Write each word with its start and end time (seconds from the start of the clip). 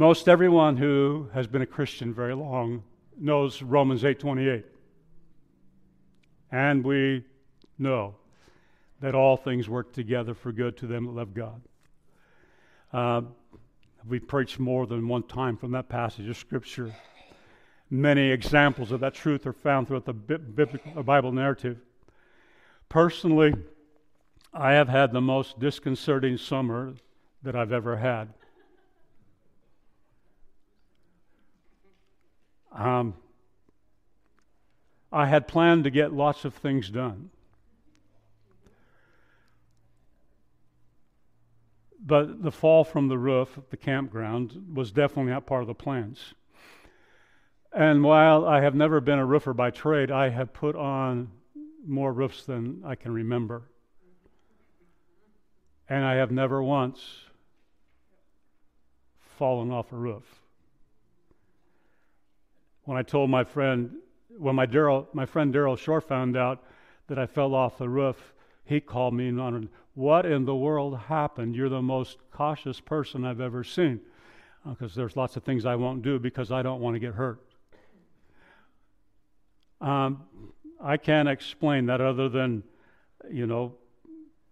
Most 0.00 0.30
everyone 0.30 0.78
who 0.78 1.28
has 1.34 1.46
been 1.46 1.60
a 1.60 1.66
Christian 1.66 2.14
very 2.14 2.34
long 2.34 2.82
knows 3.18 3.60
Romans 3.60 4.02
8:28. 4.02 4.64
And 6.50 6.82
we 6.82 7.26
know 7.76 8.14
that 9.00 9.14
all 9.14 9.36
things 9.36 9.68
work 9.68 9.92
together 9.92 10.32
for 10.32 10.52
good 10.52 10.78
to 10.78 10.86
them 10.86 11.04
that 11.04 11.12
love 11.12 11.34
God. 11.34 11.60
Uh, 12.94 13.22
we 14.08 14.18
preached 14.18 14.58
more 14.58 14.86
than 14.86 15.06
one 15.06 15.24
time 15.24 15.58
from 15.58 15.72
that 15.72 15.90
passage 15.90 16.26
of 16.28 16.38
Scripture. 16.38 16.94
Many 17.90 18.30
examples 18.30 18.92
of 18.92 19.00
that 19.00 19.12
truth 19.12 19.46
are 19.46 19.52
found 19.52 19.86
throughout 19.86 20.06
the 20.06 20.14
biblical 20.14 21.02
Bible 21.02 21.30
narrative. 21.30 21.78
Personally, 22.88 23.52
I 24.54 24.72
have 24.72 24.88
had 24.88 25.12
the 25.12 25.20
most 25.20 25.60
disconcerting 25.60 26.38
summer 26.38 26.94
that 27.42 27.54
I've 27.54 27.70
ever 27.70 27.98
had. 27.98 28.32
Um, 32.80 33.12
I 35.12 35.26
had 35.26 35.46
planned 35.46 35.84
to 35.84 35.90
get 35.90 36.14
lots 36.14 36.46
of 36.46 36.54
things 36.54 36.88
done. 36.88 37.28
But 42.02 42.42
the 42.42 42.50
fall 42.50 42.84
from 42.84 43.08
the 43.08 43.18
roof 43.18 43.58
of 43.58 43.68
the 43.68 43.76
campground 43.76 44.72
was 44.74 44.92
definitely 44.92 45.30
not 45.30 45.44
part 45.44 45.60
of 45.60 45.68
the 45.68 45.74
plans. 45.74 46.32
And 47.70 48.02
while 48.02 48.46
I 48.46 48.62
have 48.62 48.74
never 48.74 49.02
been 49.02 49.18
a 49.18 49.26
roofer 49.26 49.52
by 49.52 49.70
trade, 49.70 50.10
I 50.10 50.30
have 50.30 50.54
put 50.54 50.74
on 50.74 51.30
more 51.86 52.14
roofs 52.14 52.46
than 52.46 52.82
I 52.82 52.94
can 52.94 53.12
remember. 53.12 53.64
And 55.86 56.02
I 56.02 56.14
have 56.14 56.30
never 56.30 56.62
once 56.62 57.00
fallen 59.36 59.70
off 59.70 59.92
a 59.92 59.96
roof. 59.96 60.39
When 62.84 62.96
I 62.96 63.02
told 63.02 63.30
my 63.30 63.44
friend, 63.44 63.96
when 64.38 64.54
my, 64.54 64.66
Darryl, 64.66 65.06
my 65.12 65.26
friend 65.26 65.52
Daryl 65.52 65.78
Shore 65.78 66.00
found 66.00 66.36
out 66.36 66.62
that 67.08 67.18
I 67.18 67.26
fell 67.26 67.54
off 67.54 67.78
the 67.78 67.88
roof, 67.88 68.32
he 68.64 68.80
called 68.80 69.14
me 69.14 69.28
and 69.28 69.38
wondered, 69.38 69.68
What 69.94 70.26
in 70.26 70.44
the 70.44 70.54
world 70.54 70.96
happened? 70.96 71.56
You're 71.56 71.68
the 71.68 71.82
most 71.82 72.18
cautious 72.32 72.80
person 72.80 73.24
I've 73.24 73.40
ever 73.40 73.64
seen. 73.64 74.00
Because 74.68 74.92
uh, 74.92 75.00
there's 75.00 75.16
lots 75.16 75.36
of 75.36 75.42
things 75.42 75.64
I 75.64 75.74
won't 75.74 76.02
do 76.02 76.18
because 76.18 76.52
I 76.52 76.62
don't 76.62 76.80
want 76.80 76.94
to 76.94 77.00
get 77.00 77.14
hurt. 77.14 77.40
Um, 79.80 80.22
I 80.82 80.98
can't 80.98 81.28
explain 81.28 81.86
that 81.86 82.00
other 82.00 82.28
than, 82.28 82.62
you 83.30 83.46
know, 83.46 83.74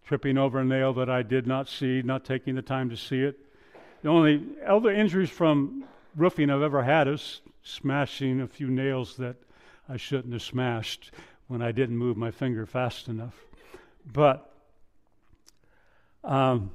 tripping 0.07 0.39
over 0.39 0.61
a 0.61 0.65
nail 0.65 0.95
that 0.95 1.11
I 1.11 1.23
did 1.23 1.47
not 1.47 1.69
see, 1.69 2.01
not 2.03 2.25
taking 2.25 2.55
the 2.55 2.63
time 2.63 2.89
to 2.91 2.97
see 2.97 3.21
it. 3.21 3.39
The 4.03 4.09
only 4.09 4.43
other 4.67 4.91
injuries 4.91 5.29
from 5.29 5.85
roofing 6.19 6.51
I've 6.51 6.63
ever 6.63 6.83
had 6.83 7.07
is 7.07 7.41
smashing 7.63 8.41
a 8.41 8.47
few 8.49 8.69
nails 8.69 9.17
that 9.19 9.37
I 9.89 9.97
shouldn't 9.97 10.33
have 10.33 10.43
smashed 10.43 11.13
when 11.47 11.63
I 11.63 11.71
didn't 11.73 11.97
move 11.97 12.17
my 12.17 12.31
finger 12.31 12.67
fast 12.67 13.09
enough. 13.09 13.35
But 14.13 14.53
um, 16.25 16.73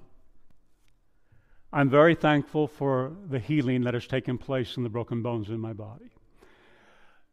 I'm 1.73 1.89
very 1.89 2.15
thankful 2.15 2.67
for 2.67 3.11
the 3.29 3.37
healing 3.37 3.81
that 3.81 3.93
has 3.93 4.07
taken 4.07 4.37
place 4.37 4.77
in 4.77 4.83
the 4.83 4.89
broken 4.89 5.21
bones 5.21 5.49
in 5.49 5.59
my 5.59 5.73
body. 5.73 6.09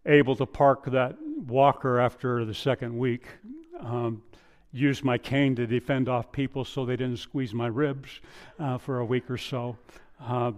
Able 0.05 0.35
to 0.37 0.47
park 0.47 0.87
that 0.87 1.17
walker 1.47 2.01
after 2.01 2.45
the 2.45 2.55
second 2.55 2.99
week, 2.99 3.27
um, 3.81 4.23
used 4.73 5.05
my 5.05 5.17
cane 5.17 5.55
to 5.57 5.67
defend 5.67 6.09
off 6.09 6.33
people 6.33 6.65
so 6.65 6.85
they 6.85 6.97
didn't 6.97 7.19
squeeze 7.19 7.55
my 7.55 7.67
ribs 7.69 8.21
uh, 8.59 8.79
for 8.79 8.99
a 8.99 9.05
week 9.05 9.31
or 9.31 9.39
so. 9.39 9.77
Uh, 10.21 10.53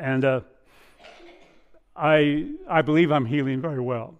and 0.00 0.24
uh, 0.24 0.40
I, 1.94 2.46
I 2.68 2.80
believe 2.80 3.12
I'm 3.12 3.26
healing 3.26 3.60
very 3.60 3.80
well. 3.80 4.14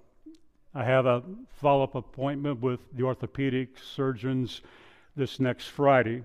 I 0.75 0.85
have 0.85 1.07
a 1.07 1.23
follow 1.61 1.83
up 1.83 1.95
appointment 1.95 2.61
with 2.61 2.81
the 2.95 3.03
orthopedic 3.03 3.79
surgeons 3.79 4.61
this 5.17 5.41
next 5.41 5.69
Friday. 5.69 6.23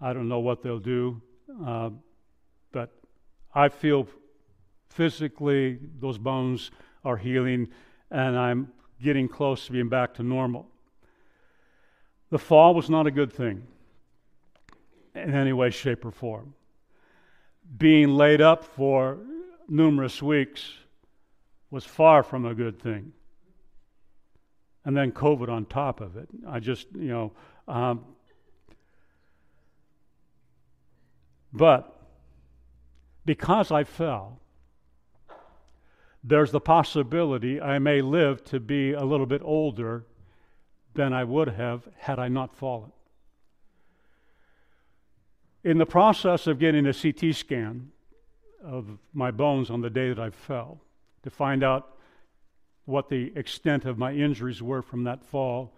I 0.00 0.12
don't 0.12 0.28
know 0.28 0.40
what 0.40 0.62
they'll 0.62 0.80
do, 0.80 1.22
uh, 1.64 1.90
but 2.72 2.90
I 3.54 3.68
feel 3.68 4.08
physically 4.90 5.78
those 6.00 6.18
bones 6.18 6.72
are 7.04 7.16
healing 7.16 7.68
and 8.10 8.36
I'm 8.36 8.72
getting 9.00 9.28
close 9.28 9.66
to 9.66 9.72
being 9.72 9.88
back 9.88 10.14
to 10.14 10.24
normal. 10.24 10.66
The 12.30 12.38
fall 12.38 12.74
was 12.74 12.90
not 12.90 13.06
a 13.06 13.12
good 13.12 13.32
thing 13.32 13.66
in 15.14 15.32
any 15.32 15.52
way, 15.52 15.70
shape, 15.70 16.04
or 16.04 16.10
form. 16.10 16.54
Being 17.76 18.10
laid 18.10 18.40
up 18.40 18.64
for 18.64 19.18
numerous 19.68 20.22
weeks 20.22 20.74
was 21.70 21.84
far 21.84 22.22
from 22.22 22.44
a 22.44 22.54
good 22.54 22.80
thing. 22.80 23.12
And 24.84 24.96
then 24.96 25.12
COVID 25.12 25.48
on 25.48 25.64
top 25.64 26.00
of 26.00 26.16
it. 26.16 26.28
I 26.46 26.60
just, 26.60 26.88
you 26.94 27.08
know, 27.08 27.32
um, 27.66 28.04
but 31.52 31.96
because 33.24 33.70
I 33.70 33.84
fell, 33.84 34.40
there's 36.22 36.50
the 36.50 36.60
possibility 36.60 37.60
I 37.60 37.78
may 37.78 38.02
live 38.02 38.44
to 38.44 38.60
be 38.60 38.92
a 38.92 39.04
little 39.04 39.26
bit 39.26 39.42
older 39.44 40.04
than 40.94 41.12
I 41.12 41.24
would 41.24 41.48
have 41.48 41.88
had 41.98 42.18
I 42.18 42.28
not 42.28 42.54
fallen. 42.56 42.92
In 45.64 45.78
the 45.78 45.86
process 45.86 46.46
of 46.46 46.58
getting 46.58 46.86
a 46.86 46.92
CT 46.92 47.34
scan 47.34 47.90
of 48.62 48.98
my 49.14 49.30
bones 49.30 49.70
on 49.70 49.80
the 49.80 49.90
day 49.90 50.10
that 50.10 50.18
I 50.18 50.30
fell 50.30 50.80
to 51.22 51.30
find 51.30 51.64
out 51.64 51.96
what 52.84 53.08
the 53.08 53.32
extent 53.34 53.86
of 53.86 53.96
my 53.96 54.12
injuries 54.12 54.62
were 54.62 54.82
from 54.82 55.04
that 55.04 55.24
fall, 55.24 55.72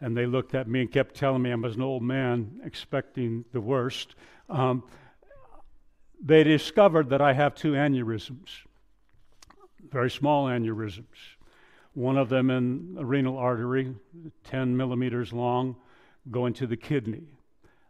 and 0.00 0.16
they 0.16 0.24
looked 0.24 0.54
at 0.54 0.68
me 0.68 0.82
and 0.82 0.92
kept 0.92 1.16
telling 1.16 1.42
me 1.42 1.50
I 1.50 1.56
was 1.56 1.74
an 1.74 1.82
old 1.82 2.04
man 2.04 2.60
expecting 2.64 3.44
the 3.52 3.60
worst. 3.60 4.14
Um, 4.48 4.84
they 6.24 6.44
discovered 6.44 7.10
that 7.10 7.20
I 7.20 7.32
have 7.32 7.56
two 7.56 7.72
aneurysms, 7.72 8.50
very 9.90 10.10
small 10.10 10.46
aneurysms 10.46 11.34
one 11.94 12.18
of 12.18 12.28
them 12.28 12.50
in 12.50 12.96
a 12.98 13.04
renal 13.04 13.38
artery, 13.38 13.94
10 14.44 14.76
millimeters 14.76 15.32
long, 15.32 15.76
going 16.30 16.52
to 16.54 16.66
the 16.66 16.76
kidney. 16.76 17.22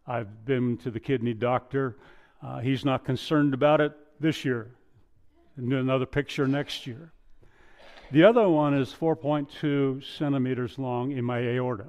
I've 0.06 0.44
been 0.44 0.76
to 0.78 0.90
the 0.90 1.00
kidney 1.00 1.34
doctor. 1.34 1.96
Uh, 2.42 2.58
he's 2.60 2.84
not 2.84 3.04
concerned 3.04 3.54
about 3.54 3.80
it 3.80 3.92
this 4.20 4.44
year. 4.44 4.74
Another 5.56 6.06
picture 6.06 6.46
next 6.46 6.86
year. 6.86 7.12
The 8.10 8.24
other 8.24 8.48
one 8.48 8.74
is 8.74 8.92
4.2 8.92 10.04
centimeters 10.18 10.78
long 10.78 11.12
in 11.12 11.24
my 11.24 11.38
aorta. 11.38 11.86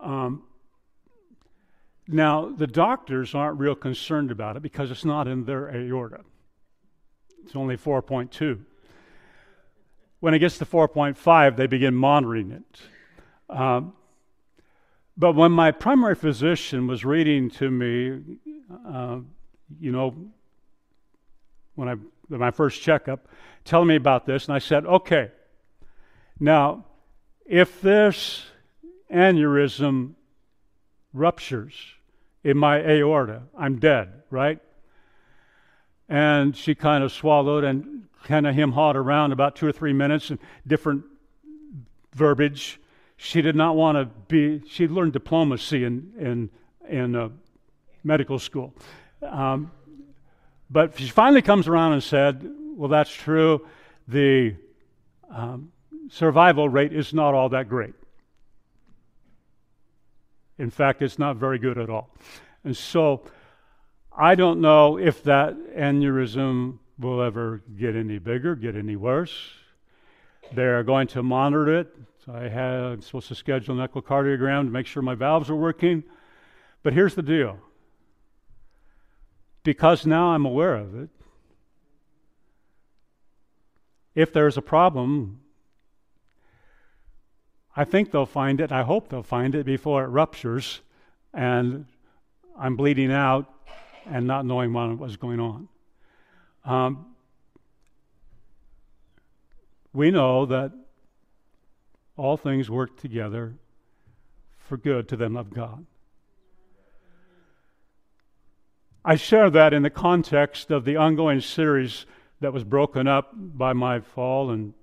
Um, 0.00 0.42
now, 2.08 2.48
the 2.48 2.66
doctors 2.66 3.34
aren't 3.34 3.60
real 3.60 3.76
concerned 3.76 4.32
about 4.32 4.56
it 4.56 4.62
because 4.62 4.90
it's 4.90 5.04
not 5.04 5.28
in 5.28 5.44
their 5.44 5.74
aorta. 5.74 6.20
It's 7.44 7.54
only 7.54 7.76
4.2. 7.76 8.60
When 10.18 10.34
it 10.34 10.40
gets 10.40 10.58
to 10.58 10.66
4.5, 10.66 11.56
they 11.56 11.66
begin 11.66 11.94
monitoring 11.94 12.50
it. 12.50 12.80
Um, 13.48 13.92
but 15.16 15.34
when 15.34 15.52
my 15.52 15.70
primary 15.70 16.14
physician 16.14 16.86
was 16.86 17.04
reading 17.04 17.50
to 17.50 17.70
me, 17.70 18.38
uh, 18.88 19.18
you 19.80 19.92
know, 19.92 20.14
when 21.74 21.88
I 21.88 21.94
my 22.28 22.50
first 22.50 22.80
checkup, 22.80 23.26
telling 23.64 23.88
me 23.88 23.96
about 23.96 24.24
this, 24.24 24.46
and 24.46 24.54
I 24.54 24.60
said, 24.60 24.86
okay, 24.86 25.30
now 26.38 26.84
if 27.44 27.80
this 27.80 28.44
aneurysm 29.12 30.14
ruptures 31.12 31.74
in 32.44 32.56
my 32.56 32.78
aorta, 32.78 33.42
I'm 33.58 33.80
dead, 33.80 34.22
right? 34.30 34.60
And 36.08 36.56
she 36.56 36.74
kind 36.74 37.02
of 37.02 37.10
swallowed 37.12 37.64
and 37.64 38.04
kind 38.24 38.46
of 38.46 38.54
him 38.54 38.72
hawed 38.72 38.96
around 38.96 39.32
about 39.32 39.56
two 39.56 39.66
or 39.66 39.72
three 39.72 39.92
minutes 39.92 40.30
and 40.30 40.38
different 40.66 41.04
verbiage. 42.14 42.80
She 43.22 43.42
did 43.42 43.54
not 43.54 43.76
want 43.76 43.96
to 43.96 44.06
be, 44.28 44.66
she 44.66 44.88
learned 44.88 45.12
diplomacy 45.12 45.84
in, 45.84 46.10
in, 46.18 46.50
in 46.88 47.14
uh, 47.14 47.28
medical 48.02 48.38
school. 48.38 48.74
Um, 49.22 49.70
but 50.70 50.98
she 50.98 51.08
finally 51.08 51.42
comes 51.42 51.68
around 51.68 51.92
and 51.92 52.02
said, 52.02 52.50
Well, 52.74 52.88
that's 52.88 53.12
true. 53.12 53.66
The 54.08 54.56
um, 55.30 55.70
survival 56.08 56.70
rate 56.70 56.94
is 56.94 57.12
not 57.12 57.34
all 57.34 57.50
that 57.50 57.68
great. 57.68 57.92
In 60.58 60.70
fact, 60.70 61.02
it's 61.02 61.18
not 61.18 61.36
very 61.36 61.58
good 61.58 61.76
at 61.76 61.90
all. 61.90 62.08
And 62.64 62.74
so 62.74 63.24
I 64.16 64.34
don't 64.34 64.62
know 64.62 64.96
if 64.96 65.22
that 65.24 65.54
aneurysm 65.76 66.78
will 66.98 67.20
ever 67.20 67.62
get 67.78 67.94
any 67.96 68.18
bigger, 68.18 68.54
get 68.54 68.76
any 68.76 68.96
worse. 68.96 69.34
They're 70.54 70.82
going 70.84 71.08
to 71.08 71.22
monitor 71.22 71.80
it. 71.80 71.94
So 72.26 72.34
I 72.34 72.48
had, 72.48 72.80
I'm 72.80 73.02
supposed 73.02 73.28
to 73.28 73.34
schedule 73.34 73.80
an 73.80 73.88
echocardiogram 73.88 74.64
to 74.66 74.70
make 74.70 74.86
sure 74.86 75.02
my 75.02 75.14
valves 75.14 75.48
are 75.48 75.56
working. 75.56 76.04
But 76.82 76.92
here's 76.92 77.14
the 77.14 77.22
deal 77.22 77.58
because 79.62 80.04
now 80.04 80.28
I'm 80.28 80.44
aware 80.44 80.76
of 80.76 80.94
it. 80.94 81.08
If 84.14 84.32
there's 84.32 84.58
a 84.58 84.62
problem, 84.62 85.40
I 87.74 87.84
think 87.84 88.10
they'll 88.10 88.26
find 88.26 88.60
it. 88.60 88.70
I 88.70 88.82
hope 88.82 89.08
they'll 89.08 89.22
find 89.22 89.54
it 89.54 89.64
before 89.64 90.04
it 90.04 90.08
ruptures 90.08 90.80
and 91.32 91.86
I'm 92.58 92.76
bleeding 92.76 93.12
out 93.12 93.50
and 94.04 94.26
not 94.26 94.44
knowing 94.44 94.74
what 94.74 94.98
was 94.98 95.16
going 95.16 95.40
on. 95.40 95.68
Um, 96.66 97.06
we 99.94 100.10
know 100.10 100.44
that 100.46 100.72
all 102.20 102.36
things 102.36 102.68
work 102.68 103.00
together 103.00 103.54
for 104.58 104.76
good 104.76 105.08
to 105.08 105.16
them 105.16 105.36
of 105.36 105.48
God. 105.50 105.86
I 109.02 109.16
share 109.16 109.48
that 109.48 109.72
in 109.72 109.82
the 109.82 109.90
context 109.90 110.70
of 110.70 110.84
the 110.84 110.96
ongoing 110.96 111.40
series 111.40 112.04
that 112.40 112.52
was 112.52 112.62
broken 112.62 113.08
up 113.08 113.30
by 113.34 113.72
my 113.72 114.00
fall 114.00 114.50
and 114.50 114.74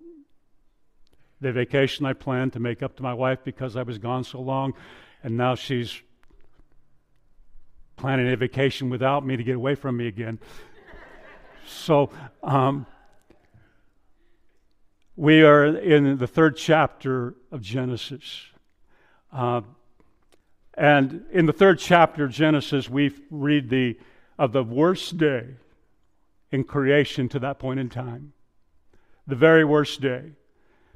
the 1.39 1.51
vacation 1.51 2.07
I 2.07 2.13
planned 2.13 2.53
to 2.53 2.59
make 2.59 2.81
up 2.81 2.95
to 2.95 3.03
my 3.03 3.13
wife 3.13 3.39
because 3.43 3.75
I 3.75 3.83
was 3.83 3.99
gone 3.99 4.23
so 4.23 4.41
long, 4.41 4.73
and 5.23 5.37
now 5.37 5.53
she's 5.53 6.01
planning 7.97 8.31
a 8.31 8.35
vacation 8.35 8.89
without 8.89 9.23
me 9.23 9.37
to 9.37 9.43
get 9.43 9.55
away 9.55 9.75
from 9.75 9.97
me 9.97 10.07
again. 10.07 10.39
so, 11.67 12.09
um, 12.41 12.87
we 15.17 15.41
are 15.41 15.65
in 15.65 16.17
the 16.19 16.27
third 16.27 16.55
chapter 16.55 17.33
of 17.51 17.59
Genesis. 17.59 18.43
Uh, 19.33 19.61
and 20.75 21.25
in 21.31 21.47
the 21.47 21.53
third 21.53 21.79
chapter 21.79 22.25
of 22.25 22.31
Genesis, 22.31 22.87
we 22.87 23.11
read 23.31 23.71
the, 23.71 23.97
of 24.37 24.53
the 24.53 24.63
worst 24.63 25.17
day 25.17 25.47
in 26.51 26.63
creation 26.63 27.27
to 27.29 27.39
that 27.39 27.57
point 27.57 27.79
in 27.79 27.89
time. 27.89 28.33
The 29.25 29.35
very 29.35 29.65
worst 29.65 30.01
day. 30.01 30.33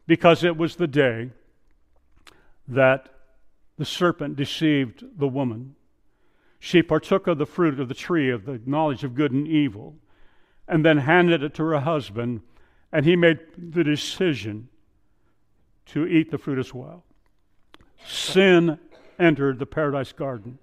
Because 0.06 0.44
it 0.44 0.56
was 0.56 0.75
the 0.75 0.88
day 0.88 1.31
that 2.67 3.09
the 3.79 3.85
serpent 3.85 4.35
deceived 4.35 5.03
the 5.17 5.27
woman. 5.27 5.75
She 6.59 6.83
partook 6.83 7.25
of 7.25 7.39
the 7.39 7.47
fruit 7.47 7.79
of 7.79 7.88
the 7.88 7.95
tree 7.95 8.29
of 8.29 8.45
the 8.45 8.62
knowledge 8.67 9.03
of 9.03 9.15
good 9.15 9.31
and 9.31 9.47
evil, 9.47 9.95
and 10.67 10.85
then 10.85 11.00
handed 11.00 11.41
it 11.41 11.56
to 11.56 11.63
her 11.63 11.79
husband, 11.79 12.41
and 12.91 13.05
he 13.05 13.15
made 13.15 13.39
the 13.57 13.83
decision 13.83 14.67
to 15.88 16.05
eat 16.05 16.31
the 16.31 16.38
fruit 16.38 16.59
as 16.59 16.73
well. 16.73 17.03
Sin 18.05 18.79
entered 19.19 19.59
the 19.59 19.65
paradise 19.65 20.11
garden. 20.11 20.57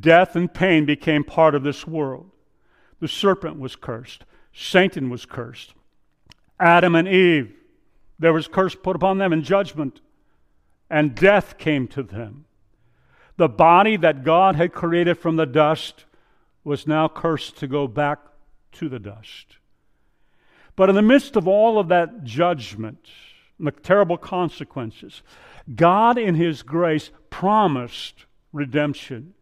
Death 0.00 0.36
and 0.36 0.52
pain 0.52 0.84
became 0.84 1.24
part 1.24 1.54
of 1.54 1.62
this 1.62 1.86
world. 1.86 2.30
The 3.00 3.08
serpent 3.08 3.58
was 3.58 3.76
cursed, 3.76 4.24
Satan 4.52 5.10
was 5.10 5.26
cursed. 5.26 5.74
Adam 6.58 6.94
and 6.94 7.06
Eve, 7.06 7.54
there 8.18 8.32
was 8.32 8.48
curse 8.48 8.74
put 8.74 8.96
upon 8.96 9.18
them 9.18 9.32
in 9.32 9.42
judgment, 9.42 10.00
and 10.88 11.14
death 11.14 11.58
came 11.58 11.86
to 11.88 12.02
them. 12.02 12.46
The 13.36 13.48
body 13.48 13.96
that 13.98 14.24
God 14.24 14.56
had 14.56 14.72
created 14.72 15.18
from 15.18 15.36
the 15.36 15.44
dust 15.44 16.06
was 16.64 16.86
now 16.86 17.06
cursed 17.08 17.56
to 17.58 17.68
go 17.68 17.86
back 17.86 18.18
to 18.72 18.88
the 18.88 18.98
dust. 18.98 19.58
But 20.76 20.88
in 20.88 20.94
the 20.94 21.02
midst 21.02 21.36
of 21.36 21.48
all 21.48 21.78
of 21.78 21.88
that 21.88 22.24
judgment, 22.24 23.08
and 23.58 23.66
the 23.66 23.72
terrible 23.72 24.18
consequences, 24.18 25.22
God, 25.74 26.18
in 26.18 26.34
His 26.34 26.62
grace, 26.62 27.10
promised 27.30 28.26
redemption. 28.52 29.34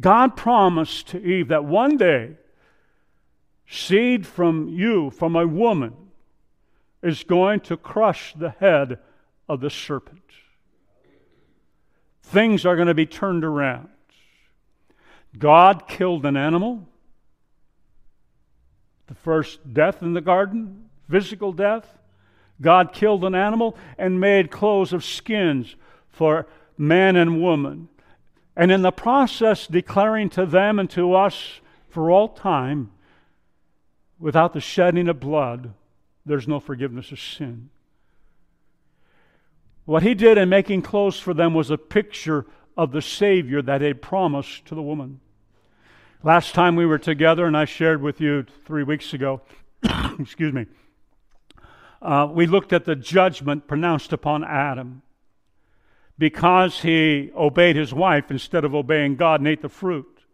God 0.00 0.36
promised 0.36 1.08
to 1.08 1.22
Eve 1.22 1.48
that 1.48 1.64
one 1.64 1.96
day, 1.96 2.36
seed 3.68 4.26
from 4.26 4.68
you, 4.68 5.10
from 5.10 5.36
a 5.36 5.46
woman, 5.46 5.94
is 7.02 7.22
going 7.24 7.60
to 7.60 7.76
crush 7.76 8.34
the 8.34 8.50
head 8.50 8.98
of 9.48 9.60
the 9.60 9.70
serpent 9.70 10.20
things 12.26 12.66
are 12.66 12.74
going 12.74 12.88
to 12.88 12.94
be 12.94 13.06
turned 13.06 13.44
around. 13.44 13.88
God 15.38 15.86
killed 15.86 16.26
an 16.26 16.36
animal, 16.36 16.86
the 19.06 19.14
first 19.14 19.72
death 19.72 20.02
in 20.02 20.14
the 20.14 20.20
garden, 20.20 20.88
physical 21.10 21.52
death. 21.52 21.98
God 22.60 22.92
killed 22.92 23.24
an 23.24 23.34
animal 23.34 23.76
and 23.98 24.20
made 24.20 24.50
clothes 24.50 24.92
of 24.92 25.04
skins 25.04 25.76
for 26.08 26.46
man 26.78 27.16
and 27.16 27.40
woman. 27.40 27.88
And 28.56 28.72
in 28.72 28.82
the 28.82 28.90
process, 28.90 29.66
declaring 29.66 30.30
to 30.30 30.46
them 30.46 30.78
and 30.78 30.88
to 30.90 31.14
us 31.14 31.60
for 31.90 32.10
all 32.10 32.28
time, 32.28 32.90
without 34.18 34.54
the 34.54 34.60
shedding 34.60 35.08
of 35.08 35.20
blood, 35.20 35.74
there's 36.24 36.48
no 36.48 36.58
forgiveness 36.58 37.12
of 37.12 37.20
sin. 37.20 37.68
What 39.84 40.02
he 40.02 40.14
did 40.14 40.38
in 40.38 40.48
making 40.48 40.82
clothes 40.82 41.20
for 41.20 41.34
them 41.34 41.54
was 41.54 41.70
a 41.70 41.78
picture 41.78 42.46
of 42.76 42.92
the 42.92 43.02
Savior 43.02 43.62
that 43.62 43.82
he 43.82 43.94
promised 43.94 44.66
to 44.66 44.74
the 44.74 44.82
woman. 44.82 45.20
Last 46.26 46.56
time 46.56 46.74
we 46.74 46.86
were 46.86 46.98
together, 46.98 47.46
and 47.46 47.56
I 47.56 47.66
shared 47.66 48.02
with 48.02 48.20
you 48.20 48.44
three 48.64 48.82
weeks 48.82 49.14
ago, 49.14 49.42
excuse 50.18 50.52
me, 50.52 50.66
uh, 52.02 52.26
we 52.28 52.48
looked 52.48 52.72
at 52.72 52.84
the 52.84 52.96
judgment 52.96 53.68
pronounced 53.68 54.12
upon 54.12 54.42
Adam 54.42 55.02
because 56.18 56.80
he 56.80 57.30
obeyed 57.36 57.76
his 57.76 57.94
wife 57.94 58.28
instead 58.28 58.64
of 58.64 58.74
obeying 58.74 59.14
God 59.14 59.38
and 59.40 59.46
ate 59.46 59.62
the 59.62 59.68
fruit. 59.68 60.24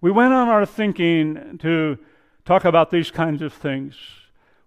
We 0.00 0.10
went 0.10 0.32
on 0.32 0.48
our 0.48 0.64
thinking 0.64 1.58
to 1.58 1.98
talk 2.46 2.64
about 2.64 2.90
these 2.90 3.10
kinds 3.10 3.42
of 3.42 3.52
things. 3.52 3.96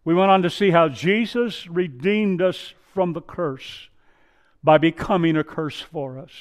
We 0.06 0.14
went 0.14 0.30
on 0.30 0.44
to 0.44 0.50
see 0.52 0.70
how 0.70 0.90
Jesus 0.90 1.66
redeemed 1.66 2.40
us 2.40 2.76
from 2.94 3.14
the 3.14 3.22
curse 3.22 3.90
by 4.64 4.78
becoming 4.78 5.36
a 5.38 5.44
curse 5.44 5.82
for 5.82 6.20
us. 6.20 6.34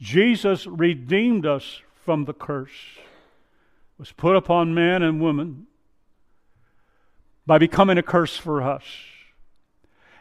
Jesus 0.00 0.66
redeemed 0.66 1.46
us 1.46 1.80
from 2.04 2.24
the 2.24 2.34
curse, 2.34 2.98
was 3.98 4.12
put 4.12 4.36
upon 4.36 4.74
man 4.74 5.02
and 5.02 5.20
woman 5.20 5.66
by 7.46 7.58
becoming 7.58 7.98
a 7.98 8.02
curse 8.02 8.36
for 8.36 8.62
us. 8.62 8.82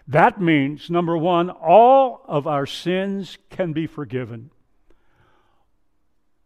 That 0.08 0.42
means, 0.42 0.90
number 0.90 1.18
one, 1.18 1.50
all 1.50 2.22
of 2.28 2.48
our 2.48 2.66
sins 2.66 3.38
can 3.50 3.74
be 3.74 3.88
forgiven. 3.88 4.52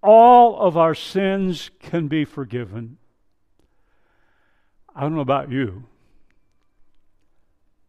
All 0.03 0.59
of 0.59 0.77
our 0.77 0.93
sins 0.93 1.71
can 1.79 2.07
be 2.07 2.25
forgiven. 2.25 2.97
I 4.95 5.01
don't 5.01 5.15
know 5.15 5.21
about 5.21 5.51
you. 5.51 5.85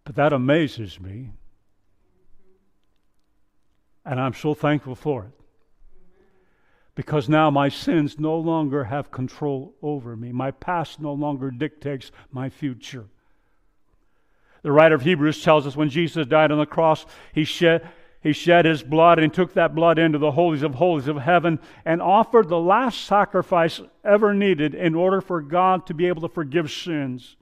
But 0.04 0.16
that 0.16 0.32
amazes 0.32 0.98
me. 1.00 1.32
And 4.04 4.20
I'm 4.20 4.34
so 4.34 4.54
thankful 4.54 4.94
for 4.94 5.24
it. 5.24 5.45
Because 6.96 7.28
now 7.28 7.50
my 7.50 7.68
sins 7.68 8.18
no 8.18 8.36
longer 8.36 8.84
have 8.84 9.12
control 9.12 9.74
over 9.82 10.16
me. 10.16 10.32
My 10.32 10.50
past 10.50 10.98
no 10.98 11.12
longer 11.12 11.50
dictates 11.50 12.10
my 12.32 12.48
future. 12.48 13.04
The 14.62 14.72
writer 14.72 14.96
of 14.96 15.02
Hebrews 15.02 15.44
tells 15.44 15.66
us 15.66 15.76
when 15.76 15.90
Jesus 15.90 16.26
died 16.26 16.50
on 16.50 16.58
the 16.58 16.66
cross, 16.66 17.04
he 17.34 17.44
shed, 17.44 17.88
he 18.22 18.32
shed 18.32 18.64
his 18.64 18.82
blood 18.82 19.18
and 19.18 19.32
took 19.32 19.52
that 19.52 19.74
blood 19.74 19.98
into 19.98 20.18
the 20.18 20.32
holies 20.32 20.62
of 20.62 20.74
holies 20.74 21.06
of 21.06 21.18
heaven 21.18 21.60
and 21.84 22.00
offered 22.00 22.48
the 22.48 22.58
last 22.58 23.04
sacrifice 23.04 23.80
ever 24.02 24.32
needed 24.32 24.74
in 24.74 24.94
order 24.94 25.20
for 25.20 25.42
God 25.42 25.86
to 25.86 25.94
be 25.94 26.06
able 26.06 26.22
to 26.22 26.34
forgive 26.34 26.70
sins. 26.70 27.36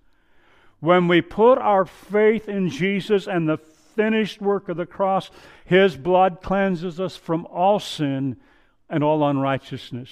When 0.80 1.06
we 1.06 1.22
put 1.22 1.58
our 1.58 1.86
faith 1.86 2.48
in 2.48 2.68
Jesus 2.68 3.28
and 3.28 3.48
the 3.48 3.58
finished 3.58 4.42
work 4.42 4.68
of 4.68 4.76
the 4.76 4.84
cross, 4.84 5.30
His 5.64 5.96
blood 5.96 6.42
cleanses 6.42 6.98
us 6.98 7.16
from 7.16 7.46
all 7.46 7.78
sin 7.78 8.36
and 8.88 9.02
all 9.02 9.26
unrighteousness. 9.26 10.10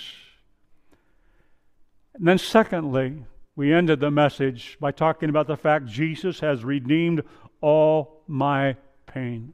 And 2.15 2.27
then, 2.27 2.39
secondly, 2.39 3.25
we 3.57 3.73
ended 3.73 4.01
the 4.01 4.11
message 4.11 4.77
by 4.81 4.93
talking 4.93 5.29
about 5.29 5.47
the 5.47 5.57
fact 5.57 5.87
Jesus 5.87 6.41
has 6.41 6.65
redeemed 6.65 7.23
all 7.61 8.23
my 8.27 8.77
pain. 9.07 9.53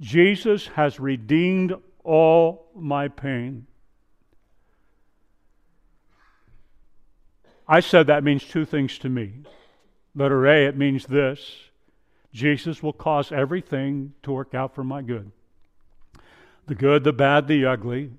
Jesus 0.00 0.68
has 0.68 0.98
redeemed 0.98 1.74
all 2.04 2.70
my 2.74 3.08
pain. 3.08 3.66
I 7.68 7.80
said 7.80 8.08
that 8.08 8.24
means 8.24 8.44
two 8.44 8.64
things 8.64 8.98
to 8.98 9.08
me. 9.08 9.32
Letter 10.14 10.46
A, 10.46 10.66
it 10.66 10.76
means 10.76 11.06
this 11.06 11.70
Jesus 12.32 12.82
will 12.82 12.92
cause 12.92 13.30
everything 13.30 14.14
to 14.22 14.32
work 14.32 14.54
out 14.54 14.74
for 14.74 14.82
my 14.82 15.02
good. 15.02 15.30
The 16.70 16.76
good, 16.76 17.02
the 17.02 17.12
bad, 17.12 17.48
the 17.48 17.66
ugly. 17.66 18.12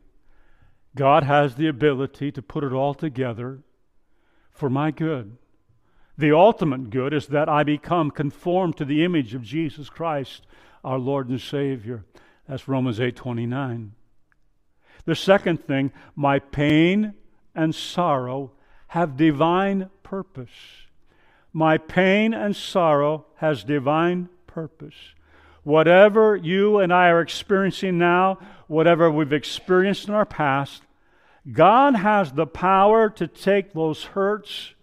God 0.94 1.24
has 1.24 1.56
the 1.56 1.70
ability 1.70 2.34
to 2.34 2.42
put 2.42 2.66
it 2.66 2.74
all 2.74 2.94
together 2.94 3.62
for 4.52 4.70
my 4.70 4.92
good. 4.92 5.38
The 6.18 6.34
ultimate 6.34 6.90
good 6.90 7.14
is 7.14 7.28
that 7.28 7.48
I 7.48 7.64
become 7.64 8.12
conformed 8.12 8.76
to 8.76 8.84
the 8.84 9.06
image 9.06 9.34
of 9.34 9.42
Jesus 9.42 9.90
Christ, 9.90 10.46
our 10.84 11.00
Lord 11.00 11.30
and 11.30 11.40
Savior. 11.40 12.04
That's 12.46 12.68
Romans 12.68 13.00
8 13.00 13.16
29. 13.16 13.94
The 15.06 15.16
second 15.16 15.64
thing, 15.64 15.94
my 16.18 16.40
pain 16.40 17.14
and 17.56 17.74
sorrow 17.74 18.52
have 18.88 19.16
divine 19.16 19.90
purpose. 20.04 20.50
My 21.54 21.78
pain 21.78 22.34
and 22.34 22.54
sorrow 22.54 23.28
has 23.38 23.64
divine 23.64 24.28
purpose. 24.46 25.16
Whatever 25.64 26.36
you 26.36 26.80
and 26.80 26.92
I 26.92 27.10
are 27.10 27.22
experiencing 27.22 27.98
now, 27.98 28.40
whatever 28.68 29.12
we've 29.12 29.34
experienced 29.34 30.08
in 30.08 30.14
our 30.14 30.26
past, 30.26 30.82
God 31.52 31.96
has 31.96 32.32
the 32.32 32.48
power 32.48 33.10
to 33.12 33.28
take 33.28 33.74
those 33.74 34.04
hurts 34.04 34.74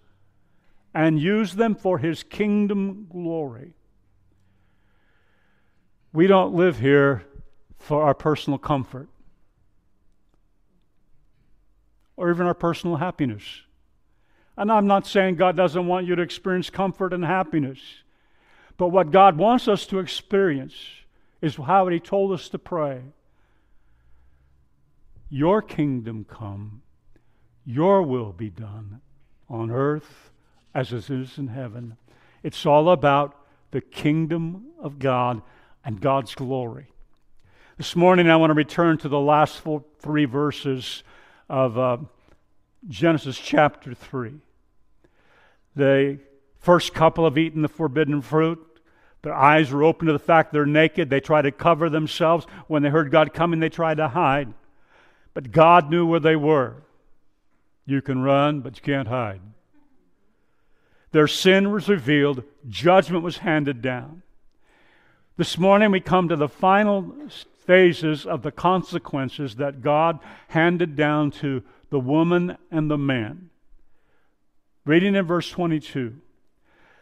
and 0.95 1.21
use 1.21 1.55
them 1.55 1.75
for 1.75 1.99
His 1.99 2.23
kingdom 2.23 3.07
glory. 3.11 3.75
We 6.13 6.27
don't 6.27 6.55
live 6.55 6.79
here 6.79 7.25
for 7.79 8.03
our 8.03 8.15
personal 8.15 8.59
comfort 8.59 9.09
or 12.17 12.31
even 12.31 12.47
our 12.47 12.55
personal 12.55 12.97
happiness. 12.97 13.63
And 14.57 14.73
I'm 14.73 14.89
not 14.89 15.07
saying 15.07 15.37
God 15.37 15.57
doesn't 15.57 15.87
want 15.87 16.07
you 16.07 16.17
to 16.17 16.23
experience 16.23 16.69
comfort 16.71 17.13
and 17.13 17.25
happiness. 17.25 17.79
But 18.79 18.89
what 18.89 19.11
God 19.11 19.37
wants 19.37 19.69
us 19.69 19.87
to 19.89 19.99
experience 19.99 20.75
is 21.43 21.57
how 21.57 21.87
He 21.89 22.01
told 22.01 22.33
us 22.33 22.49
to 22.49 22.59
pray 22.59 23.03
Your 25.29 25.61
kingdom 25.61 26.25
come, 26.25 26.81
your 27.67 28.03
will 28.03 28.33
be 28.33 28.49
done 28.49 29.03
on 29.51 29.71
earth 29.71 30.31
as 30.75 30.93
it 30.93 31.11
is 31.11 31.37
in 31.37 31.49
heaven. 31.49 31.97
It's 32.43 32.65
all 32.65 32.89
about 32.89 33.37
the 33.73 33.81
kingdom 33.81 34.69
of 34.81 34.99
God 34.99 35.43
and 35.85 36.01
God's 36.01 36.35
glory. 36.35 36.87
This 37.77 37.95
morning, 37.95 38.31
I 38.31 38.37
want 38.37 38.51
to 38.51 38.55
return 38.55 38.99
to 38.99 39.09
the 39.09 39.21
last 39.21 39.59
four, 39.59 39.85
three 40.01 40.25
verses 40.25 41.03
of 41.49 41.79
uh, 41.79 41.99
Genesis 42.89 43.39
chapter 43.39 43.95
3. 43.95 44.35
The 45.77 46.19
first 46.59 46.95
couple 46.95 47.25
have 47.25 47.39
eaten 47.39 47.63
the 47.63 47.69
forbidden 47.69 48.21
fruit. 48.21 48.68
Their 49.23 49.35
eyes 49.35 49.71
were 49.71 49.83
open 49.83 50.07
to 50.07 50.13
the 50.13 50.19
fact 50.19 50.53
they're 50.53 50.67
naked. 50.67 51.11
They 51.11 51.21
tried 51.21 51.43
to 51.43 51.53
cover 51.53 51.91
themselves. 51.91 52.47
When 52.67 52.83
they 52.83 52.91
heard 52.91 53.11
God 53.11 53.35
coming, 53.35 53.61
they 53.61 53.69
tried 53.69 53.97
to 53.97 54.09
hide. 54.09 54.53
But 55.35 55.51
God 55.53 55.91
knew 55.91 56.07
where 56.07 56.21
they 56.21 56.37
were. 56.37 56.83
You 57.85 58.03
can 58.03 58.23
run, 58.23 58.61
but 58.61 58.77
you 58.77 58.83
can't 58.83 59.09
hide. 59.09 59.41
Their 61.13 61.27
sin 61.27 61.73
was 61.73 61.89
revealed, 61.89 62.45
judgment 62.69 63.25
was 63.25 63.39
handed 63.39 63.81
down. 63.81 64.23
This 65.37 65.57
morning 65.57 65.91
we 65.91 66.01
come 66.01 66.29
to 66.29 66.37
the 66.37 66.49
final 66.49 67.15
phases 67.65 68.27
of 68.27 68.43
the 68.43 68.53
consequences 68.53 69.57
that 69.57 69.81
God 69.83 70.19
handed 70.49 70.97
down 70.97 71.31
to 71.33 71.63
the 71.91 72.01
woman 72.01 72.59
and 72.71 72.91
the 72.91 72.99
man. 72.99 73.51
Reading 74.85 75.15
in 75.15 75.25
verse 75.25 75.51
22. 75.51 76.17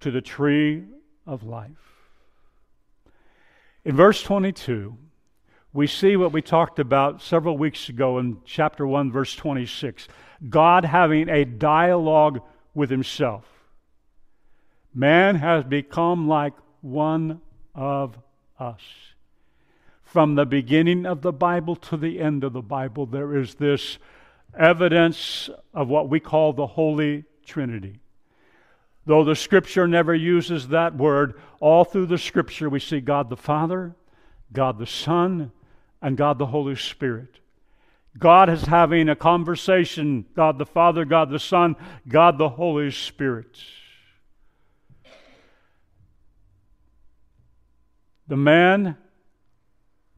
to 0.00 0.10
the 0.10 0.20
tree 0.20 0.84
of 1.26 1.42
life. 1.42 1.70
In 3.84 3.96
verse 3.96 4.22
22, 4.22 4.96
we 5.72 5.86
see 5.86 6.16
what 6.16 6.32
we 6.32 6.42
talked 6.42 6.78
about 6.78 7.22
several 7.22 7.56
weeks 7.56 7.88
ago 7.88 8.18
in 8.18 8.38
chapter 8.44 8.86
1, 8.86 9.12
verse 9.12 9.34
26 9.34 10.08
God 10.48 10.84
having 10.84 11.28
a 11.28 11.44
dialogue 11.44 12.40
with 12.74 12.90
himself. 12.90 13.44
Man 14.94 15.36
has 15.36 15.64
become 15.64 16.26
like 16.26 16.54
one 16.80 17.40
of 17.74 18.18
us. 18.58 18.80
From 20.02 20.34
the 20.34 20.46
beginning 20.46 21.06
of 21.06 21.22
the 21.22 21.32
Bible 21.32 21.76
to 21.76 21.96
the 21.96 22.20
end 22.20 22.42
of 22.42 22.52
the 22.52 22.62
Bible, 22.62 23.06
there 23.06 23.36
is 23.36 23.54
this 23.54 23.98
evidence 24.58 25.48
of 25.72 25.88
what 25.88 26.08
we 26.08 26.18
call 26.18 26.52
the 26.52 26.66
Holy 26.66 27.24
Trinity. 27.44 27.99
Though 29.06 29.24
the 29.24 29.36
Scripture 29.36 29.88
never 29.88 30.14
uses 30.14 30.68
that 30.68 30.96
word, 30.96 31.40
all 31.58 31.84
through 31.84 32.06
the 32.06 32.18
Scripture 32.18 32.68
we 32.68 32.80
see 32.80 33.00
God 33.00 33.30
the 33.30 33.36
Father, 33.36 33.94
God 34.52 34.78
the 34.78 34.86
Son, 34.86 35.52
and 36.02 36.16
God 36.16 36.38
the 36.38 36.46
Holy 36.46 36.76
Spirit. 36.76 37.40
God 38.18 38.48
is 38.48 38.62
having 38.62 39.08
a 39.08 39.16
conversation 39.16 40.26
God 40.34 40.58
the 40.58 40.66
Father, 40.66 41.04
God 41.04 41.30
the 41.30 41.38
Son, 41.38 41.76
God 42.08 42.38
the 42.38 42.48
Holy 42.48 42.90
Spirit. 42.90 43.58
The 48.26 48.36
man, 48.36 48.96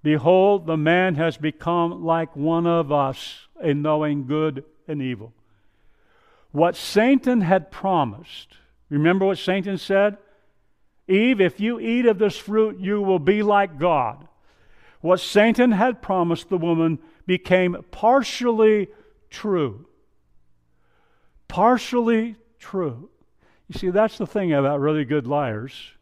behold, 0.02 0.66
the 0.66 0.76
man 0.76 1.14
has 1.14 1.36
become 1.36 2.04
like 2.04 2.36
one 2.36 2.66
of 2.66 2.92
us 2.92 3.46
in 3.62 3.80
knowing 3.80 4.26
good 4.26 4.64
and 4.86 5.00
evil. 5.00 5.32
What 6.50 6.76
Satan 6.76 7.40
had 7.40 7.70
promised, 7.70 8.48
remember 8.98 9.26
what 9.26 9.38
Satan 9.38 9.78
said? 9.78 10.18
Eve, 11.08 11.40
if 11.40 11.60
you 11.60 11.80
eat 11.80 12.06
of 12.06 12.18
this 12.18 12.36
fruit, 12.36 12.78
you 12.78 13.00
will 13.00 13.18
be 13.18 13.42
like 13.42 13.78
God. 13.78 14.28
What 15.00 15.20
Satan 15.20 15.72
had 15.72 16.00
promised 16.00 16.48
the 16.48 16.58
woman 16.58 16.98
became 17.26 17.84
partially 17.90 18.88
true. 19.30 19.86
Partially 21.48 22.36
true. 22.58 23.10
You 23.68 23.78
see, 23.78 23.90
that's 23.90 24.18
the 24.18 24.26
thing 24.26 24.52
about 24.52 24.80
really 24.80 25.04
good 25.04 25.26
liars. 25.26 25.92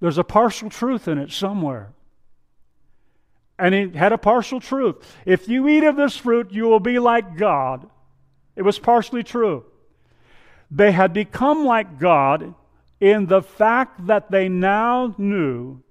There's 0.00 0.18
a 0.18 0.24
partial 0.24 0.70
truth 0.70 1.08
in 1.08 1.18
it 1.18 1.32
somewhere. 1.32 1.92
And 3.58 3.74
he 3.74 3.96
had 3.96 4.12
a 4.12 4.18
partial 4.18 4.60
truth. 4.60 4.96
If 5.24 5.48
you 5.48 5.68
eat 5.68 5.84
of 5.84 5.96
this 5.96 6.16
fruit, 6.16 6.50
you 6.50 6.64
will 6.64 6.80
be 6.80 6.98
like 6.98 7.36
God. 7.36 7.88
It 8.56 8.62
was 8.62 8.78
partially 8.78 9.22
true. 9.22 9.64
They 10.74 10.92
had 10.92 11.12
become 11.12 11.66
like 11.66 11.98
God 11.98 12.54
in 12.98 13.26
the 13.26 13.42
fact 13.42 14.06
that 14.06 14.30
they 14.30 14.48
now 14.48 15.14
knew 15.18 15.82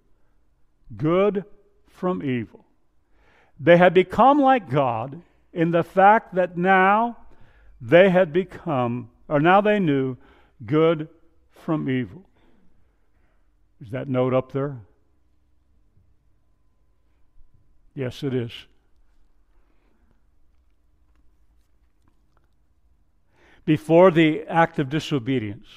good 0.98 1.46
from 1.88 2.24
evil. 2.24 2.66
They 3.60 3.78
had 3.78 3.94
become 3.94 4.42
like 4.42 4.72
God 4.72 5.22
in 5.54 5.70
the 5.70 5.84
fact 5.84 6.34
that 6.34 6.58
now 6.58 7.18
they 7.80 8.10
had 8.10 8.34
become, 8.34 9.12
or 9.28 9.40
now 9.40 9.62
they 9.62 9.78
knew 9.78 10.18
good 10.66 11.10
from 11.52 11.88
evil. 11.88 12.26
Is 13.82 13.92
that 13.92 14.08
note 14.08 14.34
up 14.34 14.52
there? 14.52 14.80
Yes, 17.94 18.24
it 18.24 18.34
is. 18.34 18.52
Before 23.66 24.12
the 24.12 24.44
act 24.48 24.80
of 24.80 24.90
disobedience, 24.90 25.68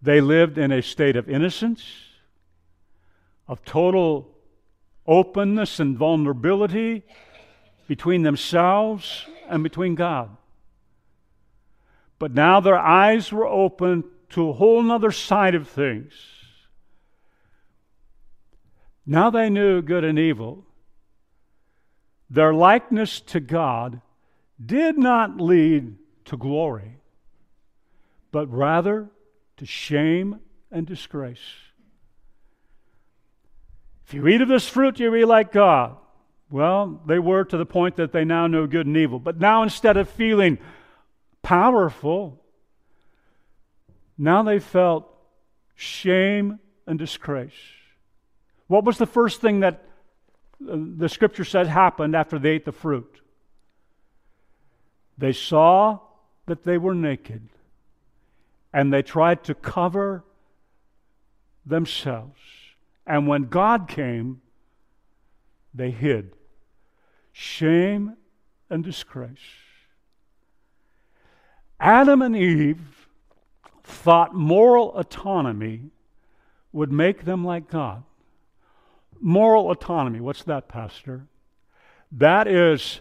they 0.00 0.20
lived 0.20 0.58
in 0.58 0.72
a 0.72 0.82
state 0.82 1.16
of 1.16 1.28
innocence, 1.28 1.84
of 3.46 3.64
total 3.64 4.30
openness 5.06 5.80
and 5.80 5.96
vulnerability 5.96 7.02
between 7.86 8.22
themselves 8.22 9.26
and 9.48 9.62
between 9.62 9.94
God. 9.94 10.36
But 12.18 12.32
now 12.32 12.60
their 12.60 12.78
eyes 12.78 13.32
were 13.32 13.46
open 13.46 14.04
to 14.30 14.48
a 14.48 14.52
whole 14.52 14.90
other 14.90 15.12
side 15.12 15.54
of 15.54 15.68
things. 15.68 16.12
Now 19.06 19.30
they 19.30 19.50
knew 19.50 19.82
good 19.82 20.04
and 20.04 20.18
evil. 20.18 20.64
Their 22.30 22.54
likeness 22.54 23.20
to 23.20 23.40
God 23.40 24.00
did 24.64 24.96
not 24.96 25.38
lead 25.40 25.96
to 26.26 26.36
glory, 26.36 26.98
but 28.32 28.46
rather 28.46 29.08
to 29.56 29.66
shame 29.66 30.40
and 30.70 30.86
disgrace. 30.86 31.38
If 34.06 34.14
you 34.14 34.26
eat 34.26 34.40
of 34.40 34.48
this 34.48 34.68
fruit, 34.68 34.98
you 35.00 35.10
be 35.10 35.24
like 35.24 35.52
God. 35.52 35.96
Well, 36.50 37.00
they 37.06 37.18
were 37.18 37.44
to 37.44 37.56
the 37.56 37.66
point 37.66 37.96
that 37.96 38.12
they 38.12 38.24
now 38.24 38.46
know 38.46 38.66
good 38.66 38.86
and 38.86 38.96
evil. 38.96 39.18
But 39.18 39.38
now, 39.38 39.62
instead 39.62 39.96
of 39.96 40.08
feeling 40.08 40.58
powerful, 41.42 42.40
now 44.18 44.42
they 44.42 44.58
felt 44.58 45.08
shame 45.74 46.58
and 46.86 46.98
disgrace. 46.98 47.52
What 48.66 48.84
was 48.84 48.98
the 48.98 49.06
first 49.06 49.40
thing 49.40 49.60
that 49.60 49.84
uh, 50.62 50.76
the 50.96 51.08
scripture 51.08 51.44
says 51.44 51.68
happened 51.68 52.14
after 52.14 52.38
they 52.38 52.50
ate 52.50 52.64
the 52.64 52.72
fruit. 52.72 53.20
They 55.18 55.32
saw 55.32 56.00
that 56.46 56.64
they 56.64 56.78
were 56.78 56.94
naked 56.94 57.48
and 58.72 58.92
they 58.92 59.02
tried 59.02 59.44
to 59.44 59.54
cover 59.54 60.24
themselves. 61.64 62.40
And 63.06 63.26
when 63.26 63.44
God 63.44 63.88
came, 63.88 64.40
they 65.72 65.90
hid. 65.90 66.32
Shame 67.32 68.16
and 68.70 68.82
disgrace. 68.82 69.38
Adam 71.80 72.22
and 72.22 72.36
Eve 72.36 73.08
thought 73.82 74.34
moral 74.34 74.96
autonomy 74.96 75.90
would 76.72 76.90
make 76.90 77.24
them 77.24 77.44
like 77.44 77.68
God. 77.68 78.02
Moral 79.20 79.70
autonomy, 79.70 80.20
what's 80.20 80.42
that, 80.44 80.68
Pastor? 80.68 81.26
That 82.10 82.46
is, 82.46 83.00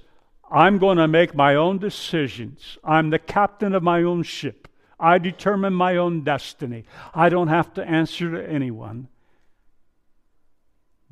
I'm 0.54 0.78
going 0.78 1.00
to 1.00 1.08
make 1.08 1.34
my 1.34 1.56
own 1.56 1.80
decisions. 1.80 2.78
I'm 2.84 3.10
the 3.10 3.18
captain 3.18 3.74
of 3.74 3.82
my 3.82 4.04
own 4.04 4.22
ship. 4.22 4.68
I 5.00 5.18
determine 5.18 5.74
my 5.74 5.98
own 5.98 6.24
destiny. 6.24 6.86
I 7.12 7.30
don't 7.30 7.48
have 7.48 7.74
to 7.74 7.84
answer 7.84 8.30
to 8.32 8.48
anyone. 8.48 9.08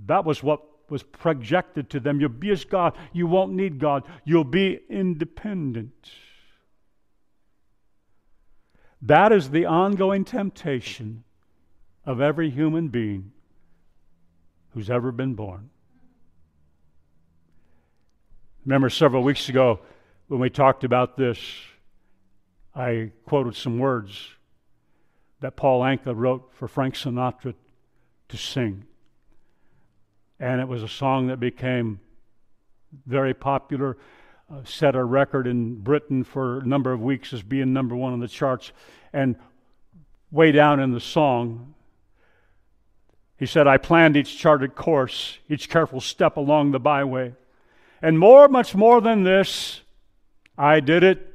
That 0.05 0.25
was 0.25 0.43
what 0.43 0.61
was 0.91 1.01
projected 1.01 1.89
to 1.89 1.99
them. 1.99 2.21
You'll 2.21 2.29
be 2.29 2.51
as 2.51 2.65
God. 2.65 2.95
You 3.13 3.25
won't 3.25 3.53
need 3.53 3.79
God. 3.79 4.03
You'll 4.25 4.43
be 4.43 4.79
independent. 4.87 6.11
That 9.01 9.31
is 9.31 9.49
the 9.49 9.65
ongoing 9.65 10.23
temptation 10.23 11.23
of 12.05 12.21
every 12.21 12.51
human 12.51 12.89
being 12.89 13.31
who's 14.75 14.91
ever 14.91 15.11
been 15.11 15.33
born. 15.33 15.70
Remember 18.65 18.91
several 18.91 19.23
weeks 19.23 19.49
ago 19.49 19.79
when 20.27 20.39
we 20.39 20.49
talked 20.49 20.83
about 20.83 21.17
this, 21.17 21.39
I 22.75 23.11
quoted 23.25 23.55
some 23.55 23.79
words 23.79 24.29
that 25.39 25.55
Paul 25.55 25.81
Anka 25.81 26.15
wrote 26.15 26.51
for 26.53 26.67
Frank 26.67 26.93
Sinatra 26.93 27.55
to 28.29 28.37
sing. 28.37 28.85
And 30.39 30.61
it 30.61 30.67
was 30.67 30.83
a 30.83 30.87
song 30.87 31.27
that 31.27 31.39
became 31.39 31.99
very 33.07 33.33
popular, 33.33 33.97
uh, 34.51 34.63
set 34.63 34.95
a 34.95 35.03
record 35.03 35.47
in 35.47 35.79
Britain 35.79 36.23
for 36.23 36.59
a 36.59 36.65
number 36.65 36.91
of 36.91 37.01
weeks 37.01 37.33
as 37.33 37.41
being 37.41 37.73
number 37.73 37.95
one 37.95 38.13
on 38.13 38.19
the 38.19 38.27
charts. 38.27 38.71
And 39.11 39.37
way 40.29 40.51
down 40.51 40.79
in 40.79 40.91
the 40.91 40.99
song, 40.99 41.73
he 43.37 43.47
said, 43.47 43.65
I 43.65 43.77
planned 43.77 44.15
each 44.15 44.37
charted 44.37 44.75
course, 44.75 45.39
each 45.49 45.67
careful 45.67 45.99
step 45.99 46.37
along 46.37 46.71
the 46.71 46.79
byway. 46.79 47.33
And 48.01 48.17
more, 48.17 48.47
much 48.47 48.73
more 48.75 48.99
than 49.01 49.23
this, 49.23 49.81
I 50.57 50.79
did 50.79 51.03
it 51.03 51.31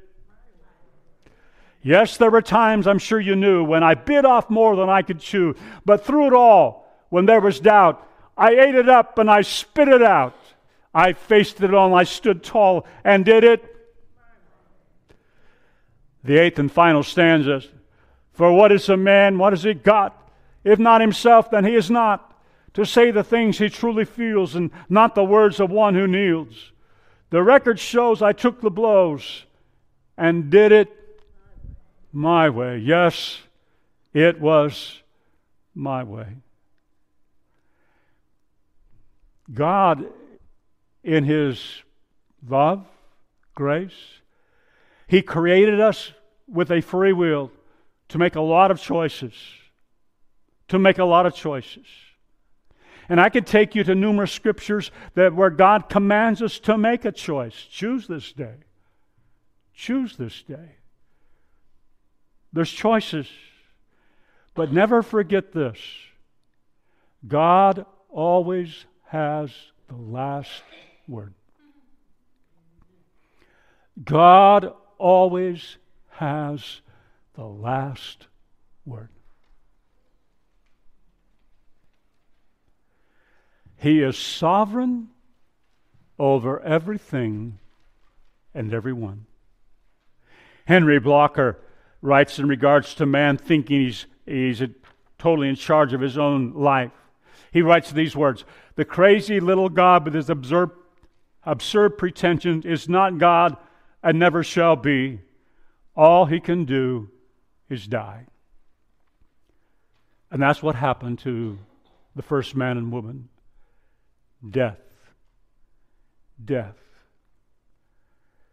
Yes, 1.87 2.17
there 2.17 2.33
were 2.33 2.43
times, 2.43 2.89
I'm 2.89 2.99
sure 2.99 3.21
you 3.21 3.37
knew, 3.37 3.63
when 3.63 3.85
I 3.85 3.95
bit 3.95 4.25
off 4.25 4.51
more 4.51 4.75
than 4.75 4.89
I 4.89 5.03
could 5.03 5.21
chew. 5.21 5.55
But 5.85 6.05
through 6.05 6.27
it 6.27 6.33
all, 6.33 6.93
when 7.11 7.27
there 7.27 7.41
was 7.41 7.61
doubt, 7.61 8.05
I 8.37 8.51
ate 8.57 8.75
it 8.75 8.89
up 8.89 9.19
and 9.19 9.31
I 9.31 9.43
spit 9.43 9.87
it 9.87 10.03
out. 10.03 10.35
I 10.93 11.13
faced 11.13 11.63
it 11.63 11.73
all, 11.73 11.95
I 11.95 12.03
stood 12.03 12.43
tall 12.43 12.89
and 13.05 13.25
did 13.25 13.45
it. 13.45 13.63
The 16.25 16.39
eighth 16.39 16.59
and 16.59 16.73
final 16.73 17.05
stanza 17.05 17.63
For 18.33 18.51
what 18.51 18.73
is 18.73 18.89
a 18.89 18.97
man? 18.97 19.39
What 19.39 19.53
has 19.53 19.63
he 19.63 19.73
got? 19.73 20.29
If 20.65 20.81
not 20.81 21.01
himself, 21.01 21.53
then 21.53 21.65
he 21.65 21.77
is 21.77 21.89
not. 21.89 22.36
To 22.77 22.85
say 22.85 23.11
the 23.11 23.25
things 23.25 23.57
he 23.57 23.71
truly 23.71 24.05
feels 24.05 24.55
and 24.55 24.71
not 24.91 25.15
the 25.15 25.25
words 25.25 25.61
of 25.61 25.71
one 25.71 25.95
who 25.95 26.07
kneels. 26.07 26.73
The 27.31 27.43
record 27.43 27.81
shows 27.81 28.21
I 28.21 28.35
took 28.35 28.61
the 28.61 28.71
blows 28.71 29.47
and 30.19 30.51
did 30.51 30.73
it 30.73 30.95
my 32.13 32.51
way. 32.51 32.77
Yes, 32.77 33.39
it 34.13 34.39
was 34.43 35.01
my 35.75 36.05
way. 36.05 36.27
God, 39.55 40.05
in 41.03 41.25
His 41.25 41.83
love, 42.47 42.85
grace, 43.55 44.21
He 45.07 45.23
created 45.23 45.81
us 45.81 46.13
with 46.47 46.71
a 46.71 46.83
free 46.83 47.15
will 47.15 47.51
to 48.11 48.19
make 48.19 48.37
a 48.37 48.43
lot 48.43 48.71
of 48.71 48.83
choices. 48.83 49.33
To 50.69 50.79
make 50.79 50.99
a 50.99 51.05
lot 51.07 51.25
of 51.25 51.35
choices. 51.35 51.87
And 53.09 53.21
I 53.21 53.29
could 53.29 53.47
take 53.47 53.75
you 53.75 53.85
to 53.85 53.95
numerous 53.95 54.33
scriptures 54.33 54.91
that 55.15 55.35
where 55.35 55.51
God 55.51 55.89
commands 55.89 56.43
us 56.43 56.59
to 56.61 56.77
make 56.77 57.05
a 57.05 57.13
choice. 57.13 57.55
Choose 57.71 58.07
this 58.07 58.33
day. 58.33 58.55
Choose 59.75 60.17
this 60.17 60.43
day. 60.43 60.77
There's 62.53 62.71
choices. 62.71 63.29
But 64.55 64.73
never 64.73 65.03
forget 65.03 65.53
this 65.53 65.79
God 67.27 67.85
always 68.11 68.87
has 69.05 69.51
the 69.89 69.97
last 69.97 70.63
word. 71.07 71.35
God 74.03 74.73
always 74.99 75.77
has 76.11 76.81
the 77.35 77.45
last 77.45 78.27
word. 78.85 79.11
He 83.77 84.03
is 84.03 84.17
sovereign 84.17 85.09
over 86.19 86.61
everything 86.63 87.59
and 88.55 88.73
everyone. 88.73 89.27
Henri 90.67 90.99
Blocher 90.99 91.57
writes 92.01 92.39
in 92.39 92.49
regards 92.49 92.95
to 92.95 93.07
man 93.07 93.37
thinking 93.37 93.83
he's, 93.83 94.07
he's 94.25 94.63
totally 95.19 95.49
in 95.49 95.57
charge 95.57 95.93
of 95.93 96.01
his 96.01 96.17
own 96.17 96.53
life. 96.55 96.93
He 97.53 97.63
writes 97.63 97.93
these 97.93 98.17
words 98.17 98.45
The 98.77 98.85
crazy 98.85 99.41
little 99.41 99.69
God 99.69 100.05
with 100.05 100.15
his 100.15 100.31
absurd, 100.31 100.71
absurd 101.45 101.99
pretensions 101.99 102.65
is 102.65 102.89
not 102.89 103.19
God 103.19 103.57
and 104.03 104.19
never 104.19 104.43
shall 104.43 104.77
be. 104.77 105.21
All 105.95 106.27
he 106.27 106.41
can 106.41 106.65
do 106.65 107.11
is 107.69 107.87
die. 107.87 108.27
And 110.31 110.43
that's 110.43 110.63
what 110.63 110.75
happened 110.75 111.19
to 111.21 111.59
the 112.15 112.23
first 112.23 112.57
man 112.57 112.77
and 112.77 112.93
woman 112.93 113.29
death. 114.51 114.79
Death. 116.43 116.77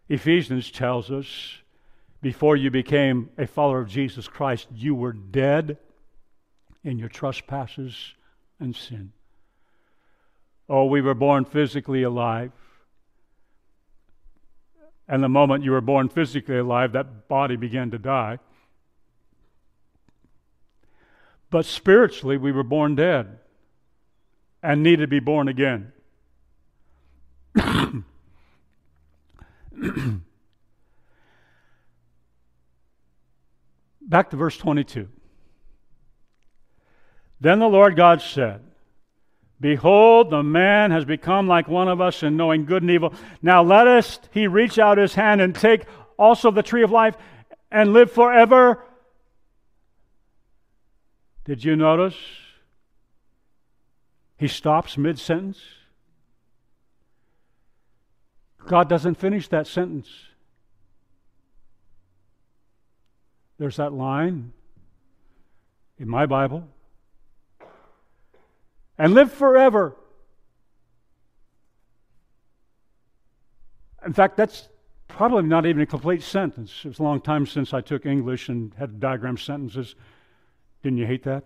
Ephesians 0.09 0.71
tells 0.71 1.11
us 1.11 1.57
before 2.21 2.55
you 2.55 2.71
became 2.71 3.29
a 3.37 3.47
follower 3.47 3.79
of 3.79 3.89
Jesus 3.89 4.27
Christ, 4.27 4.67
you 4.73 4.95
were 4.95 5.13
dead 5.13 5.77
in 6.83 6.99
your 6.99 7.09
trespasses 7.09 8.13
and 8.59 8.75
sin. 8.75 9.11
Oh, 10.69 10.85
we 10.85 11.01
were 11.01 11.13
born 11.13 11.45
physically 11.45 12.03
alive. 12.03 12.51
And 15.07 15.21
the 15.21 15.29
moment 15.29 15.63
you 15.63 15.71
were 15.71 15.81
born 15.81 16.07
physically 16.07 16.57
alive, 16.57 16.93
that 16.93 17.27
body 17.27 17.57
began 17.57 17.91
to 17.91 17.97
die. 17.97 18.39
But 21.49 21.65
spiritually, 21.65 22.37
we 22.37 22.51
were 22.51 22.63
born 22.63 22.95
dead 22.95 23.39
and 24.63 24.81
needed 24.81 25.01
to 25.01 25.07
be 25.07 25.19
born 25.19 25.49
again. 25.49 25.91
Back 34.01 34.29
to 34.31 34.37
verse 34.37 34.57
22. 34.57 35.09
Then 37.41 37.59
the 37.59 37.67
Lord 37.67 37.95
God 37.97 38.21
said, 38.21 38.61
Behold, 39.59 40.29
the 40.29 40.43
man 40.43 40.91
has 40.91 41.05
become 41.05 41.47
like 41.47 41.67
one 41.67 41.87
of 41.89 41.99
us 42.01 42.23
in 42.23 42.37
knowing 42.37 42.65
good 42.65 42.83
and 42.83 42.91
evil. 42.91 43.13
Now 43.41 43.61
let 43.63 43.87
us, 43.87 44.19
he 44.31 44.47
reach 44.47 44.79
out 44.79 44.97
his 44.97 45.13
hand 45.13 45.41
and 45.41 45.53
take 45.53 45.85
also 46.17 46.51
the 46.51 46.63
tree 46.63 46.83
of 46.83 46.91
life 46.91 47.15
and 47.71 47.91
live 47.93 48.11
forever. 48.11 48.83
Did 51.45 51.63
you 51.63 51.75
notice? 51.75 52.15
He 54.43 54.49
stops 54.49 54.97
mid 54.97 55.17
sentence. 55.19 55.57
God 58.67 58.89
doesn't 58.89 59.15
finish 59.15 59.47
that 59.47 59.67
sentence. 59.67 60.09
There's 63.57 63.77
that 63.77 63.93
line 63.93 64.51
in 65.97 66.09
my 66.09 66.25
Bible. 66.25 66.67
And 68.97 69.13
live 69.13 69.31
forever. 69.31 69.95
In 74.05 74.11
fact, 74.11 74.35
that's 74.35 74.67
probably 75.07 75.43
not 75.43 75.65
even 75.65 75.83
a 75.83 75.85
complete 75.85 76.21
sentence. 76.21 76.81
It 76.83 76.89
was 76.89 76.99
a 76.99 77.03
long 77.03 77.21
time 77.21 77.45
since 77.45 77.73
I 77.73 77.79
took 77.79 78.05
English 78.05 78.49
and 78.49 78.73
had 78.73 78.99
diagram 78.99 79.37
sentences. 79.37 79.95
Didn't 80.81 80.97
you 80.97 81.05
hate 81.05 81.23
that? 81.23 81.45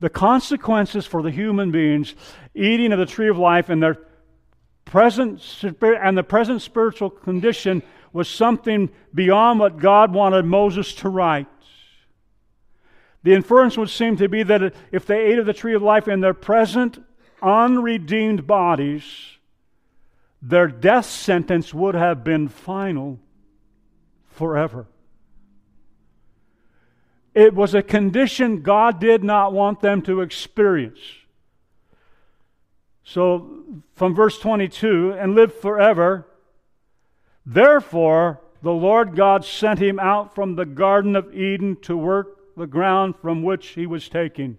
The 0.00 0.10
consequences 0.10 1.06
for 1.06 1.22
the 1.22 1.30
human 1.30 1.70
beings 1.70 2.14
eating 2.54 2.92
of 2.92 2.98
the 2.98 3.06
tree 3.06 3.28
of 3.28 3.38
life 3.38 3.68
and 3.68 3.82
their 3.82 3.98
present 4.84 5.40
and 5.62 6.18
the 6.18 6.24
present 6.24 6.60
spiritual 6.62 7.10
condition 7.10 7.82
was 8.12 8.28
something 8.28 8.90
beyond 9.14 9.60
what 9.60 9.78
God 9.78 10.12
wanted 10.12 10.44
Moses 10.44 10.92
to 10.94 11.08
write. 11.08 11.46
The 13.22 13.34
inference 13.34 13.76
would 13.76 13.90
seem 13.90 14.16
to 14.16 14.28
be 14.28 14.42
that 14.42 14.74
if 14.90 15.06
they 15.06 15.26
ate 15.26 15.38
of 15.38 15.46
the 15.46 15.52
tree 15.52 15.74
of 15.74 15.82
life 15.82 16.08
in 16.08 16.20
their 16.20 16.34
present 16.34 16.98
unredeemed 17.42 18.46
bodies, 18.46 19.04
their 20.42 20.68
death 20.68 21.06
sentence 21.06 21.72
would 21.74 21.94
have 21.94 22.24
been 22.24 22.48
final 22.48 23.20
forever. 24.26 24.86
It 27.40 27.54
was 27.54 27.74
a 27.74 27.82
condition 27.82 28.60
God 28.60 29.00
did 29.00 29.24
not 29.24 29.54
want 29.54 29.80
them 29.80 30.02
to 30.02 30.20
experience. 30.20 31.00
So, 33.02 33.64
from 33.94 34.14
verse 34.14 34.38
22, 34.38 35.12
and 35.12 35.34
live 35.34 35.54
forever. 35.54 36.26
Therefore, 37.46 38.42
the 38.60 38.74
Lord 38.74 39.16
God 39.16 39.46
sent 39.46 39.78
him 39.78 39.98
out 39.98 40.34
from 40.34 40.56
the 40.56 40.66
Garden 40.66 41.16
of 41.16 41.34
Eden 41.34 41.76
to 41.76 41.96
work 41.96 42.56
the 42.58 42.66
ground 42.66 43.14
from 43.16 43.42
which 43.42 43.68
he 43.68 43.86
was 43.86 44.10
taken. 44.10 44.58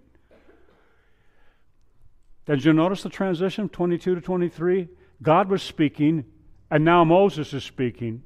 Did 2.46 2.64
you 2.64 2.72
notice 2.72 3.04
the 3.04 3.10
transition, 3.10 3.68
22 3.68 4.16
to 4.16 4.20
23? 4.20 4.88
God 5.22 5.48
was 5.48 5.62
speaking, 5.62 6.24
and 6.68 6.84
now 6.84 7.04
Moses 7.04 7.54
is 7.54 7.62
speaking. 7.62 8.24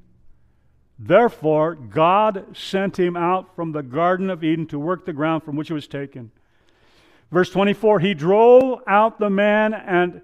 Therefore, 0.99 1.75
God 1.75 2.57
sent 2.57 2.99
him 2.99 3.15
out 3.15 3.55
from 3.55 3.71
the 3.71 3.83
Garden 3.83 4.29
of 4.29 4.43
Eden 4.43 4.65
to 4.67 4.79
work 4.79 5.05
the 5.05 5.13
ground 5.13 5.43
from 5.43 5.55
which 5.55 5.67
he 5.67 5.73
was 5.73 5.87
taken. 5.87 6.31
Verse 7.31 7.49
24 7.49 7.99
He 7.99 8.13
drove 8.13 8.81
out 8.87 9.19
the 9.19 9.29
man, 9.29 9.73
and 9.73 10.21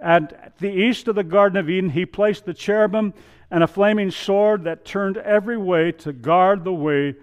at 0.00 0.58
the 0.58 0.70
east 0.70 1.08
of 1.08 1.14
the 1.14 1.24
Garden 1.24 1.58
of 1.58 1.70
Eden, 1.70 1.90
he 1.90 2.04
placed 2.04 2.44
the 2.44 2.54
cherubim 2.54 3.14
and 3.50 3.62
a 3.62 3.66
flaming 3.66 4.10
sword 4.10 4.64
that 4.64 4.84
turned 4.84 5.16
every 5.16 5.56
way 5.56 5.92
to 5.92 6.12
guard 6.12 6.64
the 6.64 6.72
way 6.72 7.14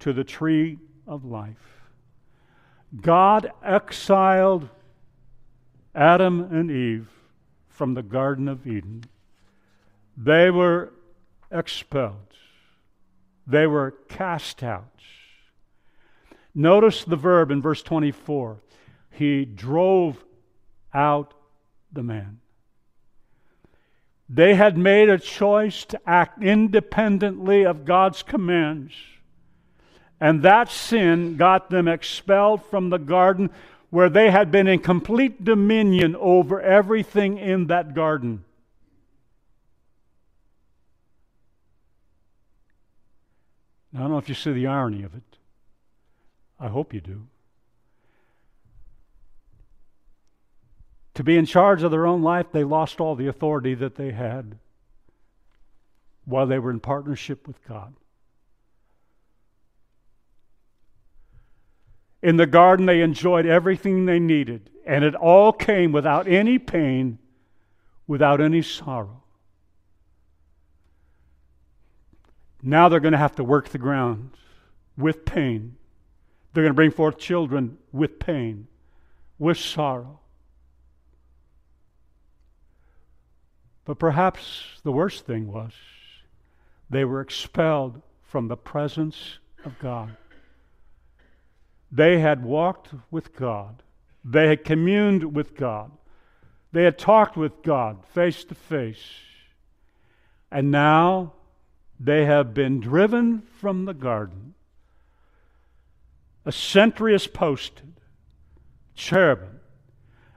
to 0.00 0.12
the 0.12 0.24
tree 0.24 0.78
of 1.06 1.24
life. 1.24 1.56
God 3.00 3.50
exiled 3.64 4.68
Adam 5.94 6.40
and 6.40 6.70
Eve 6.70 7.08
from 7.68 7.94
the 7.94 8.02
Garden 8.02 8.48
of 8.48 8.66
Eden. 8.66 9.04
They 10.16 10.50
were 10.50 10.92
expelled, 11.52 12.36
they 13.46 13.66
were 13.66 13.92
cast 14.08 14.62
out. 14.62 14.88
Notice 16.54 17.04
the 17.04 17.16
verb 17.16 17.50
in 17.50 17.62
verse 17.62 17.82
24. 17.82 18.58
He 19.10 19.44
drove 19.44 20.24
out 20.92 21.34
the 21.92 22.02
man. 22.02 22.40
They 24.28 24.54
had 24.54 24.78
made 24.78 25.08
a 25.08 25.18
choice 25.18 25.84
to 25.86 26.00
act 26.06 26.42
independently 26.42 27.64
of 27.64 27.84
God's 27.84 28.22
commands. 28.22 28.94
And 30.20 30.42
that 30.42 30.70
sin 30.70 31.36
got 31.36 31.68
them 31.68 31.88
expelled 31.88 32.64
from 32.64 32.90
the 32.90 32.98
garden 32.98 33.50
where 33.90 34.08
they 34.08 34.30
had 34.30 34.50
been 34.50 34.66
in 34.66 34.78
complete 34.78 35.44
dominion 35.44 36.16
over 36.16 36.60
everything 36.60 37.36
in 37.36 37.66
that 37.66 37.94
garden. 37.94 38.44
Now, 43.92 44.00
I 44.00 44.02
don't 44.04 44.12
know 44.12 44.18
if 44.18 44.28
you 44.28 44.34
see 44.34 44.52
the 44.52 44.66
irony 44.66 45.02
of 45.02 45.14
it. 45.14 45.38
I 46.58 46.68
hope 46.68 46.94
you 46.94 47.00
do. 47.00 47.26
To 51.14 51.24
be 51.24 51.36
in 51.36 51.44
charge 51.44 51.82
of 51.82 51.90
their 51.90 52.06
own 52.06 52.22
life, 52.22 52.46
they 52.52 52.64
lost 52.64 53.00
all 53.00 53.14
the 53.14 53.26
authority 53.26 53.74
that 53.74 53.96
they 53.96 54.12
had 54.12 54.58
while 56.24 56.46
they 56.46 56.58
were 56.58 56.70
in 56.70 56.80
partnership 56.80 57.46
with 57.46 57.62
God. 57.66 57.94
In 62.22 62.36
the 62.36 62.46
garden, 62.46 62.86
they 62.86 63.02
enjoyed 63.02 63.44
everything 63.44 64.06
they 64.06 64.20
needed, 64.20 64.70
and 64.86 65.04
it 65.04 65.14
all 65.16 65.52
came 65.52 65.90
without 65.92 66.28
any 66.28 66.58
pain, 66.58 67.18
without 68.06 68.40
any 68.40 68.62
sorrow. 68.62 69.21
Now 72.62 72.88
they're 72.88 73.00
going 73.00 73.12
to 73.12 73.18
have 73.18 73.34
to 73.36 73.44
work 73.44 73.70
the 73.70 73.78
ground 73.78 74.30
with 74.96 75.24
pain. 75.24 75.76
They're 76.52 76.62
going 76.62 76.72
to 76.72 76.76
bring 76.76 76.90
forth 76.90 77.18
children 77.18 77.78
with 77.90 78.18
pain, 78.18 78.68
with 79.38 79.58
sorrow. 79.58 80.20
But 83.84 83.98
perhaps 83.98 84.62
the 84.84 84.92
worst 84.92 85.26
thing 85.26 85.50
was 85.50 85.72
they 86.88 87.04
were 87.04 87.20
expelled 87.20 88.00
from 88.22 88.48
the 88.48 88.56
presence 88.56 89.38
of 89.64 89.78
God. 89.78 90.16
They 91.90 92.20
had 92.20 92.44
walked 92.44 92.90
with 93.10 93.34
God, 93.34 93.82
they 94.24 94.48
had 94.48 94.64
communed 94.64 95.34
with 95.34 95.56
God, 95.56 95.90
they 96.70 96.84
had 96.84 96.98
talked 96.98 97.36
with 97.36 97.62
God 97.62 98.04
face 98.06 98.44
to 98.44 98.54
face. 98.54 99.04
And 100.50 100.70
now 100.70 101.32
they 102.04 102.24
have 102.24 102.52
been 102.52 102.80
driven 102.80 103.42
from 103.60 103.84
the 103.84 103.94
garden. 103.94 104.54
A 106.44 106.50
sentry 106.50 107.14
is 107.14 107.28
posted, 107.28 107.92
cherubim, 108.96 109.60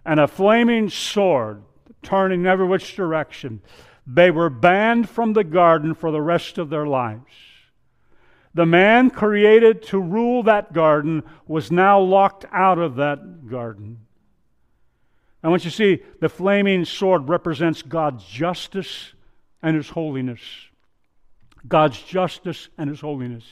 and 0.06 0.20
a 0.20 0.28
flaming 0.28 0.90
sword 0.90 1.64
turning 2.04 2.46
every 2.46 2.68
which 2.68 2.96
direction. 2.96 3.62
They 4.06 4.30
were 4.30 4.52
banned 4.52 5.10
from 5.10 5.34
the 5.34 5.44
garden 5.44 5.96
for 5.96 6.12
the 6.12 6.22
rest 6.22 6.60
of 6.60 6.70
their 6.70 6.86
lives. 6.86 7.34
The 8.54 8.68
man 8.68 9.10
created 9.10 9.82
to 9.88 10.00
rule 10.00 10.44
that 10.44 10.72
garden 10.72 11.24
was 11.48 11.72
now 11.72 12.00
locked 12.00 12.46
out 12.52 12.78
of 12.78 12.96
that 12.98 13.50
garden. 13.50 14.02
And 15.42 15.52
once 15.52 15.66
you 15.66 15.72
see, 15.72 16.04
the 16.22 16.30
flaming 16.30 16.86
sword 16.86 17.28
represents 17.28 17.82
God's 17.82 18.24
justice 18.24 19.14
and 19.64 19.76
His 19.76 19.90
holiness. 19.90 20.42
God's 21.68 22.02
justice 22.02 22.70
and 22.78 22.90
His 22.90 23.02
holiness. 23.02 23.46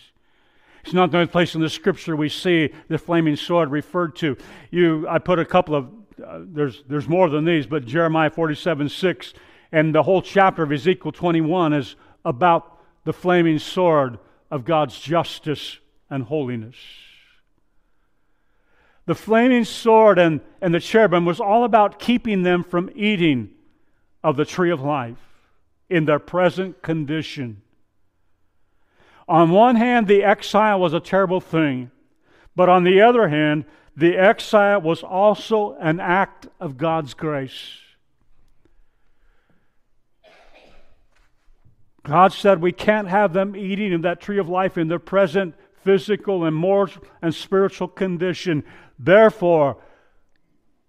It's 0.83 0.93
not 0.93 1.11
the 1.11 1.19
only 1.19 1.31
place 1.31 1.55
in 1.55 1.61
the 1.61 1.69
Scripture 1.69 2.15
we 2.15 2.29
see 2.29 2.73
the 2.89 2.97
flaming 2.97 3.35
sword 3.35 3.71
referred 3.71 4.15
to. 4.17 4.35
You, 4.69 5.07
I 5.07 5.19
put 5.19 5.39
a 5.39 5.45
couple 5.45 5.75
of 5.75 5.89
uh, 6.23 6.41
there's 6.45 6.83
there's 6.87 7.07
more 7.07 7.27
than 7.29 7.43
these, 7.45 7.65
but 7.65 7.85
Jeremiah 7.85 8.29
47 8.29 8.89
6 8.89 9.33
and 9.71 9.93
the 9.93 10.03
whole 10.03 10.21
chapter 10.21 10.61
of 10.61 10.71
Ezekiel 10.71 11.11
21 11.11 11.73
is 11.73 11.95
about 12.23 12.77
the 13.05 13.11
flaming 13.11 13.57
sword 13.57 14.19
of 14.51 14.65
God's 14.65 14.99
justice 14.99 15.79
and 16.11 16.23
holiness. 16.23 16.75
The 19.07 19.15
flaming 19.15 19.65
sword 19.65 20.19
and, 20.19 20.41
and 20.61 20.75
the 20.75 20.79
cherubim 20.79 21.25
was 21.25 21.39
all 21.39 21.63
about 21.63 21.97
keeping 21.97 22.43
them 22.43 22.63
from 22.63 22.91
eating 22.95 23.49
of 24.23 24.37
the 24.37 24.45
tree 24.45 24.69
of 24.69 24.79
life 24.79 25.17
in 25.89 26.05
their 26.05 26.19
present 26.19 26.83
condition. 26.83 27.62
On 29.27 29.51
one 29.51 29.75
hand, 29.75 30.07
the 30.07 30.23
exile 30.23 30.79
was 30.79 30.93
a 30.93 30.99
terrible 30.99 31.39
thing, 31.39 31.91
but 32.55 32.69
on 32.69 32.83
the 32.83 33.01
other 33.01 33.29
hand, 33.29 33.65
the 33.95 34.17
exile 34.17 34.81
was 34.81 35.03
also 35.03 35.75
an 35.79 35.99
act 35.99 36.47
of 36.59 36.77
God's 36.77 37.13
grace. 37.13 37.79
God 42.03 42.33
said 42.33 42.61
we 42.61 42.73
can't 42.73 43.07
have 43.07 43.31
them 43.31 43.55
eating 43.55 43.93
of 43.93 44.01
that 44.01 44.19
tree 44.19 44.37
of 44.37 44.49
life 44.49 44.77
in 44.77 44.89
their 44.89 44.99
present 44.99 45.55
physical 45.83 46.43
and 46.43 46.55
moral 46.55 46.89
and 47.21 47.33
spiritual 47.33 47.87
condition. 47.87 48.63
Therefore, 48.99 49.77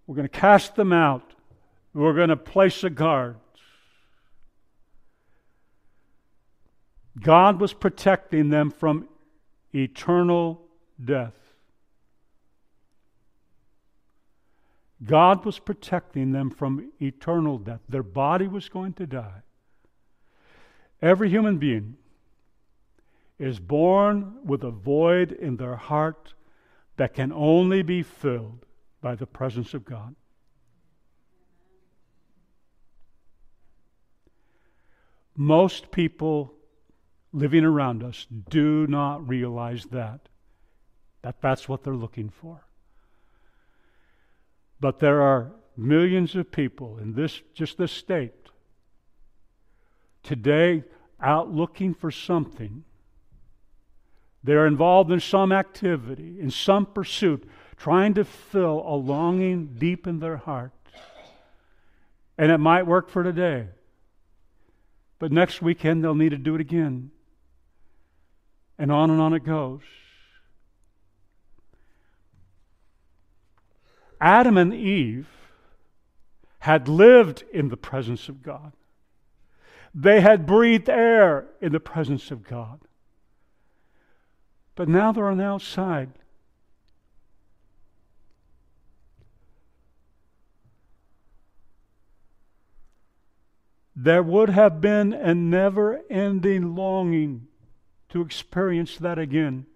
we're 0.06 0.16
going 0.16 0.28
to 0.28 0.40
cast 0.40 0.74
them 0.74 0.92
out. 0.92 1.34
We're 1.92 2.14
going 2.14 2.28
to 2.30 2.36
place 2.36 2.82
a 2.82 2.90
guard. 2.90 3.36
God 7.20 7.60
was 7.60 7.72
protecting 7.72 8.50
them 8.50 8.70
from 8.70 9.08
eternal 9.72 10.60
death. 11.02 11.34
God 15.04 15.44
was 15.44 15.58
protecting 15.58 16.32
them 16.32 16.50
from 16.50 16.92
eternal 17.00 17.58
death. 17.58 17.80
Their 17.88 18.02
body 18.02 18.48
was 18.48 18.68
going 18.68 18.94
to 18.94 19.06
die. 19.06 19.42
Every 21.02 21.28
human 21.28 21.58
being 21.58 21.96
is 23.38 23.58
born 23.58 24.36
with 24.44 24.62
a 24.62 24.70
void 24.70 25.32
in 25.32 25.56
their 25.56 25.76
heart 25.76 26.34
that 26.96 27.14
can 27.14 27.32
only 27.32 27.82
be 27.82 28.02
filled 28.02 28.64
by 29.02 29.14
the 29.14 29.26
presence 29.26 29.74
of 29.74 29.84
God. 29.84 30.14
Most 35.36 35.90
people 35.90 36.53
living 37.34 37.64
around 37.64 38.04
us 38.04 38.26
do 38.48 38.86
not 38.86 39.28
realize 39.28 39.86
that 39.86 40.28
that 41.22 41.40
that's 41.40 41.68
what 41.68 41.82
they're 41.82 41.96
looking 41.96 42.28
for. 42.28 42.66
But 44.78 45.00
there 45.00 45.20
are 45.22 45.52
millions 45.76 46.36
of 46.36 46.52
people 46.52 46.98
in 46.98 47.14
this 47.14 47.40
just 47.54 47.76
this 47.76 47.90
state 47.90 48.32
today 50.22 50.84
out 51.20 51.50
looking 51.50 51.94
for 51.94 52.10
something. 52.10 52.84
They're 54.44 54.66
involved 54.66 55.10
in 55.10 55.20
some 55.20 55.50
activity, 55.50 56.36
in 56.38 56.50
some 56.50 56.86
pursuit, 56.86 57.48
trying 57.76 58.14
to 58.14 58.24
fill 58.24 58.84
a 58.86 58.94
longing 58.94 59.74
deep 59.78 60.06
in 60.06 60.20
their 60.20 60.36
heart. 60.36 60.72
And 62.36 62.52
it 62.52 62.58
might 62.58 62.86
work 62.86 63.08
for 63.08 63.22
today. 63.24 63.68
But 65.18 65.32
next 65.32 65.62
weekend 65.62 66.04
they'll 66.04 66.14
need 66.14 66.30
to 66.30 66.36
do 66.36 66.54
it 66.54 66.60
again. 66.60 67.10
And 68.78 68.90
on 68.90 69.10
and 69.10 69.20
on 69.20 69.32
it 69.32 69.44
goes. 69.44 69.82
Adam 74.20 74.56
and 74.56 74.72
Eve 74.72 75.28
had 76.60 76.88
lived 76.88 77.44
in 77.52 77.68
the 77.68 77.76
presence 77.76 78.28
of 78.28 78.42
God. 78.42 78.72
They 79.94 80.20
had 80.20 80.46
breathed 80.46 80.88
air 80.88 81.46
in 81.60 81.72
the 81.72 81.80
presence 81.80 82.30
of 82.30 82.42
God. 82.42 82.80
But 84.74 84.88
now 84.88 85.12
they're 85.12 85.28
on 85.28 85.36
the 85.36 85.44
outside. 85.44 86.10
There 93.94 94.22
would 94.22 94.48
have 94.48 94.80
been 94.80 95.12
a 95.12 95.34
never 95.34 96.00
ending 96.10 96.74
longing 96.74 97.46
to 98.14 98.22
experience 98.22 98.96
that 98.98 99.18
again. 99.18 99.66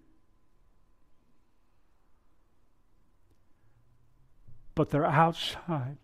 But 4.75 4.91
they're 4.91 5.05
outside. 5.05 5.97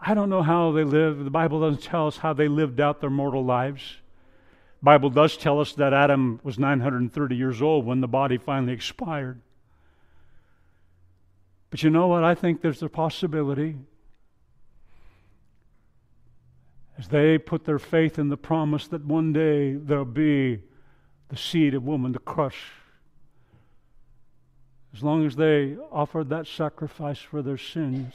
I 0.00 0.14
don't 0.14 0.30
know 0.30 0.40
how 0.40 0.72
they 0.72 0.82
live. 0.82 1.22
The 1.22 1.30
Bible 1.30 1.60
doesn't 1.60 1.82
tell 1.82 2.06
us 2.06 2.16
how 2.16 2.32
they 2.32 2.48
lived 2.48 2.80
out 2.80 3.02
their 3.02 3.10
mortal 3.10 3.44
lives. 3.44 3.98
The 4.80 4.84
Bible 4.84 5.10
does 5.10 5.36
tell 5.36 5.60
us 5.60 5.74
that 5.74 5.92
Adam 5.92 6.40
was 6.42 6.58
930 6.58 7.36
years 7.36 7.60
old 7.60 7.84
when 7.84 8.00
the 8.00 8.08
body 8.08 8.38
finally 8.38 8.72
expired. 8.72 9.42
But 11.68 11.82
you 11.82 11.90
know 11.90 12.06
what? 12.06 12.24
I 12.24 12.34
think 12.34 12.62
there's 12.62 12.82
a 12.82 12.88
possibility. 12.88 13.76
As 17.00 17.08
they 17.08 17.38
put 17.38 17.64
their 17.64 17.78
faith 17.78 18.18
in 18.18 18.28
the 18.28 18.36
promise 18.36 18.86
that 18.88 19.06
one 19.06 19.32
day 19.32 19.72
there'll 19.72 20.04
be 20.04 20.60
the 21.30 21.36
seed 21.36 21.72
of 21.72 21.82
woman 21.82 22.12
to 22.12 22.18
crush. 22.18 22.72
As 24.94 25.02
long 25.02 25.24
as 25.24 25.34
they 25.34 25.78
offered 25.90 26.28
that 26.28 26.46
sacrifice 26.46 27.18
for 27.18 27.40
their 27.40 27.56
sins 27.56 28.12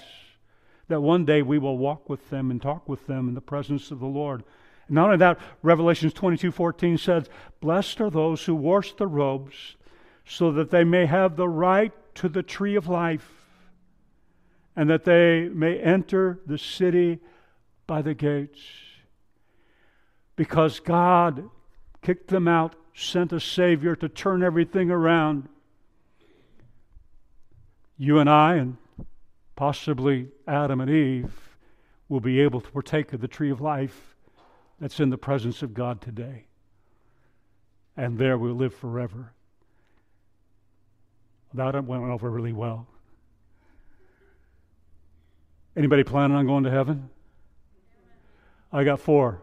that 0.87 1.01
one 1.01 1.25
day 1.25 1.41
we 1.41 1.57
will 1.57 1.79
walk 1.79 2.07
with 2.07 2.29
them 2.29 2.51
and 2.51 2.61
talk 2.61 2.87
with 2.87 3.07
them 3.07 3.27
in 3.27 3.33
the 3.33 3.41
presence 3.41 3.89
of 3.89 3.99
the 3.99 4.05
Lord. 4.05 4.43
And 4.87 4.93
not 4.93 5.05
only 5.05 5.17
that, 5.17 5.39
Revelations 5.63 6.13
22 6.13 6.51
14 6.51 6.99
says, 6.99 7.27
Blessed 7.61 8.01
are 8.01 8.11
those 8.11 8.45
who 8.45 8.53
wash 8.53 8.93
the 8.93 9.07
robes, 9.07 9.77
so 10.27 10.51
that 10.51 10.69
they 10.69 10.83
may 10.83 11.07
have 11.07 11.37
the 11.37 11.49
right 11.49 11.91
to 12.17 12.29
the 12.29 12.43
tree 12.43 12.75
of 12.75 12.87
life, 12.87 13.31
and 14.75 14.87
that 14.91 15.05
they 15.05 15.49
may 15.51 15.79
enter 15.79 16.39
the 16.45 16.59
city 16.59 17.19
by 17.87 18.01
the 18.01 18.13
gates. 18.13 18.61
Because 20.35 20.79
God 20.79 21.49
kicked 22.01 22.27
them 22.27 22.47
out, 22.47 22.75
sent 22.93 23.33
a 23.33 23.39
Savior 23.39 23.95
to 23.95 24.09
turn 24.09 24.43
everything 24.43 24.91
around. 24.91 25.47
You 27.97 28.19
and 28.19 28.29
I, 28.29 28.55
and 28.55 28.77
possibly 29.55 30.27
Adam 30.47 30.81
and 30.81 30.89
Eve, 30.89 31.31
will 32.09 32.19
be 32.19 32.41
able 32.41 32.61
to 32.61 32.71
partake 32.71 33.13
of 33.13 33.21
the 33.21 33.27
tree 33.27 33.49
of 33.49 33.61
life 33.61 34.15
that's 34.79 34.99
in 34.99 35.09
the 35.09 35.17
presence 35.17 35.61
of 35.61 35.73
God 35.73 36.01
today. 36.01 36.45
And 37.97 38.17
there 38.17 38.37
we'll 38.37 38.53
live 38.53 38.75
forever. 38.75 39.31
That 41.53 41.85
went 41.85 42.03
over 42.03 42.29
really 42.29 42.51
well. 42.51 42.87
Anybody 45.77 46.03
planning 46.03 46.35
on 46.35 46.45
going 46.45 46.65
to 46.65 46.71
heaven? 46.71 47.09
I 48.71 48.83
got 48.83 48.99
four. 48.99 49.41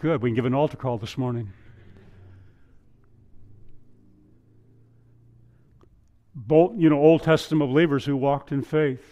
Good. 0.00 0.22
We 0.22 0.30
can 0.30 0.36
give 0.36 0.44
an 0.44 0.54
altar 0.54 0.76
call 0.76 0.98
this 0.98 1.18
morning. 1.18 1.52
both, 6.46 6.72
you 6.76 6.88
know, 6.88 6.98
Old 6.98 7.22
Testament 7.22 7.70
believers 7.70 8.04
who 8.04 8.16
walked 8.16 8.52
in 8.52 8.62
faith, 8.62 9.02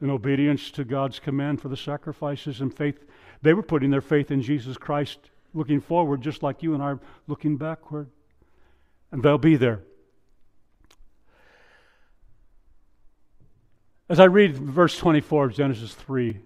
in 0.00 0.10
obedience 0.10 0.70
to 0.72 0.84
God's 0.84 1.18
command 1.18 1.60
for 1.60 1.68
the 1.68 1.76
sacrifices 1.76 2.60
and 2.60 2.74
faith. 2.74 3.04
They 3.42 3.54
were 3.54 3.62
putting 3.62 3.90
their 3.90 4.00
faith 4.00 4.30
in 4.30 4.42
Jesus 4.42 4.76
Christ, 4.76 5.18
looking 5.54 5.80
forward, 5.80 6.20
just 6.20 6.42
like 6.42 6.62
you 6.62 6.74
and 6.74 6.82
I 6.82 6.86
are 6.86 7.00
looking 7.26 7.56
backward. 7.56 8.08
And 9.10 9.22
they'll 9.22 9.38
be 9.38 9.56
there. 9.56 9.80
As 14.08 14.20
I 14.20 14.24
read 14.24 14.56
verse 14.56 14.98
24 14.98 15.46
of 15.46 15.54
Genesis 15.54 15.94
3, 15.94 16.38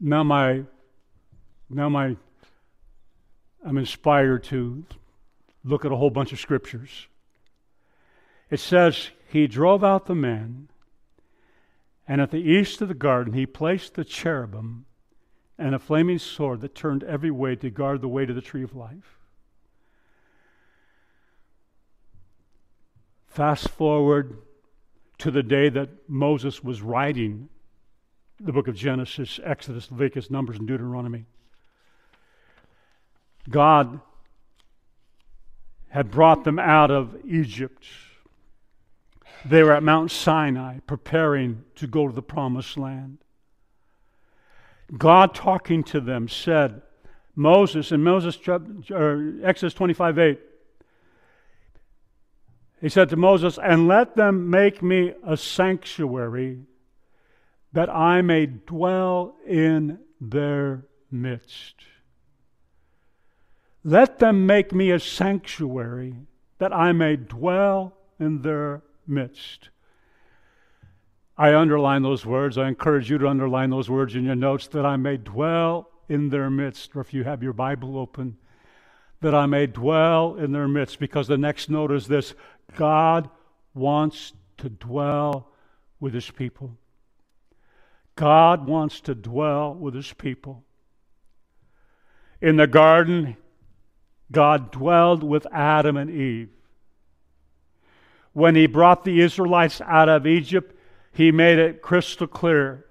now 0.00 0.22
my, 0.22 0.62
now 1.70 1.88
my, 1.88 2.16
I'm 3.64 3.78
inspired 3.78 4.44
to 4.44 4.84
look 5.64 5.84
at 5.84 5.92
a 5.92 5.96
whole 5.96 6.10
bunch 6.10 6.32
of 6.32 6.40
scriptures. 6.40 7.08
It 8.50 8.60
says, 8.60 9.10
He 9.28 9.46
drove 9.46 9.82
out 9.82 10.06
the 10.06 10.14
man, 10.14 10.68
and 12.06 12.20
at 12.20 12.30
the 12.30 12.38
east 12.38 12.80
of 12.80 12.88
the 12.88 12.94
garden 12.94 13.32
he 13.32 13.46
placed 13.46 13.94
the 13.94 14.04
cherubim 14.04 14.86
and 15.58 15.74
a 15.74 15.78
flaming 15.78 16.18
sword 16.18 16.60
that 16.60 16.74
turned 16.74 17.02
every 17.04 17.30
way 17.30 17.56
to 17.56 17.70
guard 17.70 18.00
the 18.00 18.08
way 18.08 18.26
to 18.26 18.34
the 18.34 18.42
tree 18.42 18.62
of 18.62 18.76
life. 18.76 19.18
Fast 23.26 23.68
forward 23.68 24.38
to 25.18 25.30
the 25.30 25.42
day 25.42 25.68
that 25.68 26.08
Moses 26.08 26.62
was 26.62 26.82
writing 26.82 27.48
the 28.40 28.52
book 28.52 28.68
of 28.68 28.74
Genesis, 28.74 29.40
Exodus, 29.42 29.90
Leviticus, 29.90 30.30
Numbers, 30.30 30.58
and 30.58 30.68
Deuteronomy. 30.68 31.24
God 33.48 34.00
had 35.88 36.10
brought 36.10 36.44
them 36.44 36.58
out 36.58 36.90
of 36.90 37.16
Egypt 37.24 37.86
they 39.48 39.62
were 39.62 39.72
at 39.72 39.82
Mount 39.82 40.10
Sinai 40.10 40.78
preparing 40.86 41.64
to 41.76 41.86
go 41.86 42.08
to 42.08 42.14
the 42.14 42.22
promised 42.22 42.76
land. 42.76 43.18
God 44.96 45.34
talking 45.34 45.82
to 45.84 46.00
them 46.00 46.28
said, 46.28 46.82
Moses, 47.34 47.92
in 47.92 48.02
Moses, 48.02 48.36
Exodus 48.36 49.74
25 49.74 50.18
8, 50.18 50.40
he 52.80 52.88
said 52.88 53.08
to 53.10 53.16
Moses, 53.16 53.58
And 53.62 53.88
let 53.88 54.16
them 54.16 54.50
make 54.50 54.82
me 54.82 55.12
a 55.24 55.36
sanctuary 55.36 56.60
that 57.76 57.94
I 57.94 58.22
may 58.22 58.46
dwell 58.46 59.36
in 59.46 59.98
their 60.18 60.86
midst. 61.10 61.74
Let 63.84 64.18
them 64.18 64.46
make 64.46 64.72
me 64.72 64.92
a 64.92 64.98
sanctuary 64.98 66.14
that 66.56 66.72
I 66.72 66.92
may 66.92 67.16
dwell 67.16 67.92
in 68.18 68.40
their 68.40 68.82
midst. 69.06 69.68
I 71.36 71.54
underline 71.54 72.00
those 72.00 72.24
words. 72.24 72.56
I 72.56 72.66
encourage 72.66 73.10
you 73.10 73.18
to 73.18 73.28
underline 73.28 73.68
those 73.68 73.90
words 73.90 74.14
in 74.14 74.24
your 74.24 74.36
notes 74.36 74.68
that 74.68 74.86
I 74.86 74.96
may 74.96 75.18
dwell 75.18 75.90
in 76.08 76.30
their 76.30 76.48
midst, 76.48 76.96
or 76.96 77.02
if 77.02 77.12
you 77.12 77.24
have 77.24 77.42
your 77.42 77.52
Bible 77.52 77.98
open, 77.98 78.38
that 79.20 79.34
I 79.34 79.44
may 79.44 79.66
dwell 79.66 80.36
in 80.36 80.52
their 80.52 80.66
midst, 80.66 80.98
because 80.98 81.28
the 81.28 81.36
next 81.36 81.68
note 81.68 81.92
is 81.92 82.06
this 82.06 82.32
God 82.74 83.28
wants 83.74 84.32
to 84.56 84.70
dwell 84.70 85.50
with 86.00 86.14
his 86.14 86.30
people. 86.30 86.78
God 88.16 88.66
wants 88.66 89.00
to 89.02 89.14
dwell 89.14 89.74
with 89.74 89.94
his 89.94 90.12
people. 90.12 90.64
In 92.40 92.56
the 92.56 92.66
garden, 92.66 93.36
God 94.32 94.72
dwelled 94.72 95.22
with 95.22 95.46
Adam 95.52 95.96
and 95.96 96.10
Eve 96.10 96.50
when 98.36 98.54
he 98.54 98.66
brought 98.66 99.02
the 99.02 99.22
Israelites 99.22 99.80
out 99.80 100.10
of 100.10 100.26
Egypt, 100.26 100.78
he 101.10 101.32
made 101.32 101.58
it 101.58 101.80
crystal 101.80 102.26
clear. 102.26 102.84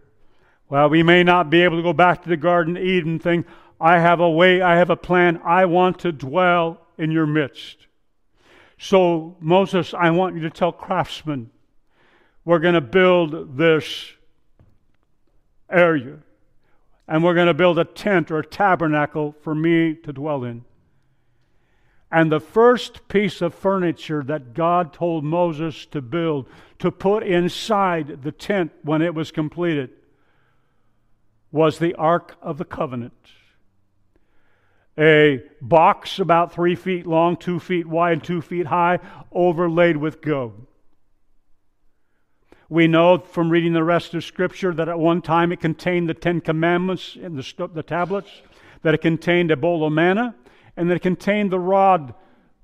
Well, 0.70 0.90
we 0.90 1.04
may 1.04 1.24
not 1.24 1.52
be 1.52 1.62
able 1.62 1.78
to 1.78 1.84
go 1.84 1.94
back 1.94 2.24
to 2.24 2.30
the 2.30 2.36
Garden 2.36 2.76
of 2.76 2.84
Eden 2.84 3.20
thing. 3.20 3.46
I 3.80 4.00
have 4.00 4.20
a 4.20 4.28
way, 4.28 4.64
I 4.64 4.78
have 4.78 4.90
a 4.90 4.96
plan. 4.96 5.40
I 5.46 5.66
want 5.66 6.00
to 6.00 6.12
dwell 6.12 6.82
in 6.98 7.12
your 7.12 7.28
midst. 7.28 7.86
So, 8.80 9.38
Moses, 9.40 9.94
I 9.94 10.10
want 10.10 10.36
you 10.36 10.42
to 10.42 10.50
tell 10.50 10.72
craftsmen, 10.72 11.52
we're 12.44 12.58
going 12.58 12.74
to 12.74 12.82
build 12.82 13.56
this 13.56 14.14
area. 15.76 16.18
And 17.08 17.24
we're 17.24 17.36
going 17.36 17.48
to 17.48 17.54
build 17.54 17.78
a 17.78 17.86
tent 17.86 18.32
or 18.32 18.40
a 18.40 18.46
tabernacle 18.46 19.36
for 19.42 19.54
me 19.54 19.94
to 19.94 20.14
dwell 20.14 20.44
in. 20.44 20.66
And 22.12 22.32
the 22.32 22.40
first 22.40 23.08
piece 23.08 23.42
of 23.42 23.54
furniture 23.54 24.24
that 24.24 24.54
God 24.54 24.94
told 24.94 25.24
Moses 25.24 25.86
to 25.88 26.02
build, 26.02 26.48
to 26.80 26.92
put 26.92 27.24
inside 27.24 28.24
the 28.24 28.32
tent 28.32 28.72
when 28.84 29.02
it 29.02 29.14
was 29.14 29.32
completed, 29.32 29.90
was 31.52 31.80
the 31.80 31.94
Ark 31.96 32.38
of 32.42 32.58
the 32.58 32.66
Covenant. 32.66 33.14
A 34.98 35.44
box 35.62 36.20
about 36.20 36.54
three 36.54 36.76
feet 36.76 37.06
long, 37.06 37.36
two 37.36 37.60
feet 37.60 37.86
wide, 37.86 38.24
two 38.24 38.42
feet 38.42 38.68
high, 38.68 39.00
overlaid 39.32 39.98
with 39.98 40.22
gold. 40.22 40.68
We 42.70 42.88
know 42.88 43.20
from 43.20 43.50
reading 43.50 43.74
the 43.74 43.84
rest 43.84 44.14
of 44.14 44.24
Scripture 44.24 44.74
that 44.74 44.90
at 44.90 44.98
one 44.98 45.22
time 45.22 45.52
it 45.52 45.60
contained 45.60 46.10
the 46.10 46.14
Ten 46.14 46.42
Commandments 46.42 47.16
in 47.16 47.36
the, 47.36 47.70
the 47.74 47.84
tablets, 47.84 48.42
that 48.82 48.94
it 48.94 49.02
contained 49.02 49.52
a 49.52 49.56
bowl 49.56 49.86
of 49.86 49.94
manna, 49.94 50.36
and 50.76 50.90
that 50.90 50.96
it 50.96 51.02
contained 51.02 51.52
the 51.52 51.60
rod, 51.60 52.16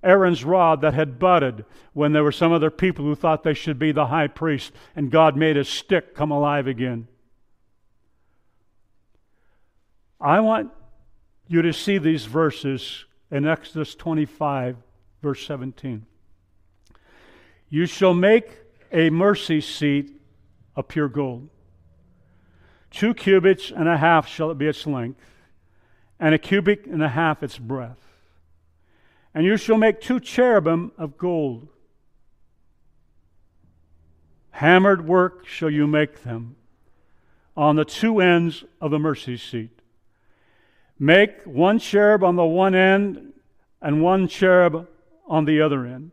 Aaron's 0.04 0.44
rod 0.44 0.82
that 0.82 0.96
had 0.96 1.20
budded 1.20 1.66
when 1.94 2.14
there 2.14 2.24
were 2.24 2.32
some 2.32 2.52
other 2.52 2.72
people 2.72 3.06
who 3.06 3.14
thought 3.14 3.44
they 3.44 3.54
should 3.54 3.78
be 3.78 3.92
the 3.92 4.08
high 4.08 4.28
priest, 4.28 4.72
and 4.96 5.12
God 5.12 5.38
made 5.38 5.58
a 5.58 5.64
stick 5.64 6.16
come 6.16 6.32
alive 6.32 6.66
again. 6.66 7.08
I 10.20 10.40
want 10.40 10.72
you 11.48 11.62
to 11.62 11.74
see 11.74 11.98
these 11.98 12.26
verses 12.26 13.06
in 13.30 13.48
Exodus 13.48 13.94
25, 13.96 14.78
verse 15.22 15.46
17. 15.46 16.06
You 17.70 17.86
shall 17.86 18.14
make 18.14 18.58
a 18.92 19.10
mercy 19.10 19.62
seat 19.62 20.22
of 20.76 20.88
pure 20.88 21.10
gold. 21.10 21.50
Two 22.90 23.14
cubits 23.14 23.72
and 23.72 23.88
a 23.88 23.98
half 23.98 24.28
shall 24.28 24.52
it 24.52 24.58
be 24.58 24.68
its 24.68 24.86
length, 24.86 25.22
and 26.20 26.36
a 26.36 26.38
cubit 26.38 26.86
and 26.86 27.02
a 27.02 27.10
half 27.10 27.42
its 27.42 27.58
breadth. 27.58 28.06
And 29.34 29.46
you 29.46 29.56
shall 29.56 29.78
make 29.78 30.02
two 30.02 30.20
cherubim 30.20 30.92
of 30.98 31.18
gold. 31.18 31.70
Hammered 34.52 35.08
work 35.08 35.48
shall 35.48 35.70
you 35.70 35.88
make 35.88 36.24
them 36.24 36.58
on 37.56 37.78
the 37.78 37.86
two 37.86 38.20
ends 38.20 38.66
of 38.80 38.92
the 38.92 39.00
mercy 39.00 39.38
seat. 39.38 39.80
Make 41.00 41.44
one 41.46 41.80
cherub 41.80 42.24
on 42.24 42.36
the 42.36 42.46
one 42.46 42.76
end 42.76 43.34
and 43.82 44.04
one 44.04 44.28
cherub 44.28 44.88
on 45.28 45.46
the 45.46 45.62
other 45.62 45.86
end. 45.86 46.12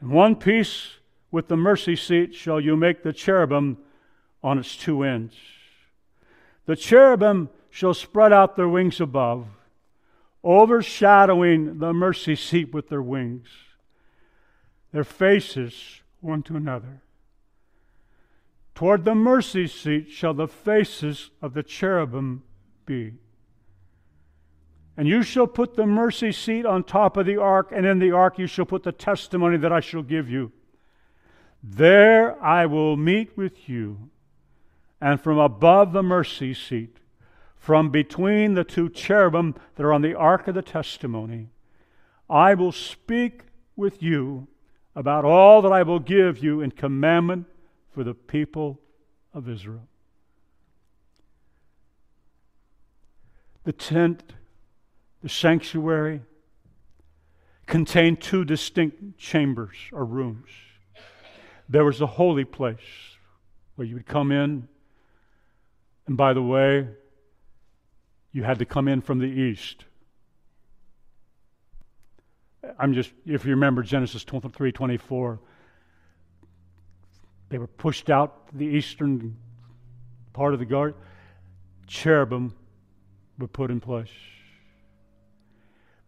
And 0.00 0.10
one 0.10 0.36
piece 0.36 0.99
with 1.30 1.48
the 1.48 1.56
mercy 1.56 1.96
seat 1.96 2.34
shall 2.34 2.60
you 2.60 2.76
make 2.76 3.02
the 3.02 3.12
cherubim 3.12 3.78
on 4.42 4.58
its 4.58 4.76
two 4.76 5.02
ends. 5.02 5.34
The 6.66 6.76
cherubim 6.76 7.50
shall 7.70 7.94
spread 7.94 8.32
out 8.32 8.56
their 8.56 8.68
wings 8.68 9.00
above, 9.00 9.46
overshadowing 10.42 11.78
the 11.78 11.92
mercy 11.92 12.34
seat 12.34 12.72
with 12.72 12.88
their 12.88 13.02
wings, 13.02 13.48
their 14.92 15.04
faces 15.04 16.00
one 16.20 16.42
to 16.44 16.56
another. 16.56 17.02
Toward 18.74 19.04
the 19.04 19.14
mercy 19.14 19.66
seat 19.66 20.10
shall 20.10 20.34
the 20.34 20.48
faces 20.48 21.30
of 21.42 21.54
the 21.54 21.62
cherubim 21.62 22.42
be. 22.86 23.12
And 24.96 25.06
you 25.06 25.22
shall 25.22 25.46
put 25.46 25.76
the 25.76 25.86
mercy 25.86 26.32
seat 26.32 26.66
on 26.66 26.84
top 26.84 27.16
of 27.16 27.26
the 27.26 27.36
ark, 27.36 27.72
and 27.72 27.86
in 27.86 27.98
the 27.98 28.12
ark 28.12 28.38
you 28.38 28.46
shall 28.46 28.64
put 28.64 28.82
the 28.82 28.92
testimony 28.92 29.56
that 29.58 29.72
I 29.72 29.80
shall 29.80 30.02
give 30.02 30.28
you. 30.28 30.52
There 31.62 32.42
I 32.42 32.66
will 32.66 32.96
meet 32.96 33.36
with 33.36 33.68
you, 33.68 34.10
and 35.00 35.20
from 35.20 35.38
above 35.38 35.92
the 35.92 36.02
mercy 36.02 36.54
seat, 36.54 36.96
from 37.56 37.90
between 37.90 38.54
the 38.54 38.64
two 38.64 38.88
cherubim 38.88 39.54
that 39.76 39.84
are 39.84 39.92
on 39.92 40.02
the 40.02 40.14
ark 40.14 40.48
of 40.48 40.54
the 40.54 40.62
testimony, 40.62 41.48
I 42.28 42.54
will 42.54 42.72
speak 42.72 43.42
with 43.76 44.02
you 44.02 44.46
about 44.96 45.24
all 45.24 45.60
that 45.62 45.72
I 45.72 45.82
will 45.82 45.98
give 45.98 46.38
you 46.38 46.62
in 46.62 46.70
commandment 46.70 47.46
for 47.92 48.04
the 48.04 48.14
people 48.14 48.80
of 49.34 49.48
Israel. 49.48 49.86
The 53.64 53.72
tent, 53.72 54.32
the 55.22 55.28
sanctuary, 55.28 56.22
contain 57.66 58.16
two 58.16 58.44
distinct 58.44 59.18
chambers 59.18 59.76
or 59.92 60.04
rooms. 60.04 60.48
There 61.70 61.84
was 61.84 62.00
a 62.00 62.06
holy 62.06 62.44
place 62.44 62.78
where 63.76 63.86
you 63.86 63.94
would 63.94 64.06
come 64.06 64.32
in, 64.32 64.66
and 66.08 66.16
by 66.16 66.32
the 66.32 66.42
way, 66.42 66.88
you 68.32 68.42
had 68.42 68.58
to 68.58 68.64
come 68.64 68.88
in 68.88 69.00
from 69.00 69.20
the 69.20 69.26
east. 69.26 69.84
I'm 72.76 72.92
just, 72.92 73.12
if 73.24 73.44
you 73.44 73.52
remember 73.52 73.84
Genesis 73.84 74.24
23 74.24 74.72
24, 74.72 75.38
they 77.50 77.58
were 77.58 77.68
pushed 77.68 78.10
out 78.10 78.48
the 78.52 78.66
eastern 78.66 79.36
part 80.32 80.54
of 80.54 80.58
the 80.58 80.66
garden. 80.66 80.98
Cherubim 81.86 82.52
were 83.38 83.46
put 83.46 83.70
in 83.70 83.78
place. 83.78 84.10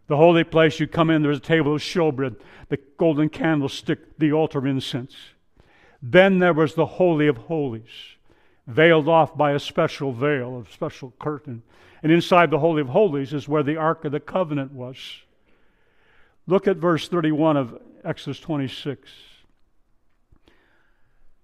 The 0.07 0.17
holy 0.17 0.43
place, 0.43 0.81
you 0.81 0.87
come 0.87 1.09
in, 1.09 1.21
there's 1.21 1.37
a 1.37 1.41
table 1.41 1.75
of 1.75 1.81
showbread, 1.81 2.35
the 2.67 2.79
golden 2.97 3.29
candlestick, 3.29 4.17
the 4.17 4.33
altar 4.33 4.59
of 4.59 4.65
incense. 4.65 5.15
Then 6.05 6.39
there 6.39 6.53
was 6.53 6.73
the 6.73 6.85
Holy 6.85 7.27
of 7.27 7.37
Holies, 7.37 8.17
veiled 8.67 9.07
off 9.07 9.37
by 9.37 9.53
a 9.53 9.59
special 9.59 10.11
veil, 10.11 10.59
a 10.67 10.69
special 10.69 11.13
curtain. 11.17 11.63
And 12.03 12.11
inside 12.11 12.51
the 12.51 12.59
Holy 12.59 12.81
of 12.81 12.89
Holies 12.89 13.33
is 13.33 13.47
where 13.47 13.63
the 13.63 13.77
Ark 13.77 14.03
of 14.03 14.11
the 14.11 14.19
Covenant 14.19 14.73
was. 14.73 14.97
Look 16.45 16.67
at 16.67 16.75
verse 16.75 17.07
31 17.07 17.55
of 17.55 17.81
Exodus 18.03 18.41
26. 18.41 19.09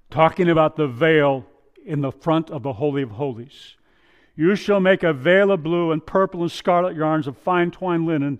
Talking 0.09 0.49
about 0.49 0.75
the 0.75 0.87
veil 0.87 1.45
in 1.85 2.01
the 2.01 2.11
front 2.11 2.51
of 2.51 2.61
the 2.61 2.73
Holy 2.73 3.01
of 3.01 3.11
Holies. 3.11 3.77
You 4.35 4.57
shall 4.57 4.81
make 4.81 5.03
a 5.03 5.13
veil 5.13 5.51
of 5.51 5.63
blue 5.63 5.93
and 5.93 6.05
purple 6.05 6.41
and 6.41 6.51
scarlet 6.51 6.97
yarns 6.97 7.27
of 7.27 7.37
fine 7.37 7.71
twined 7.71 8.05
linen. 8.05 8.39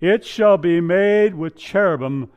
It 0.00 0.22
shall 0.22 0.58
be 0.58 0.82
made 0.82 1.34
with 1.34 1.56
cherubim 1.56 2.30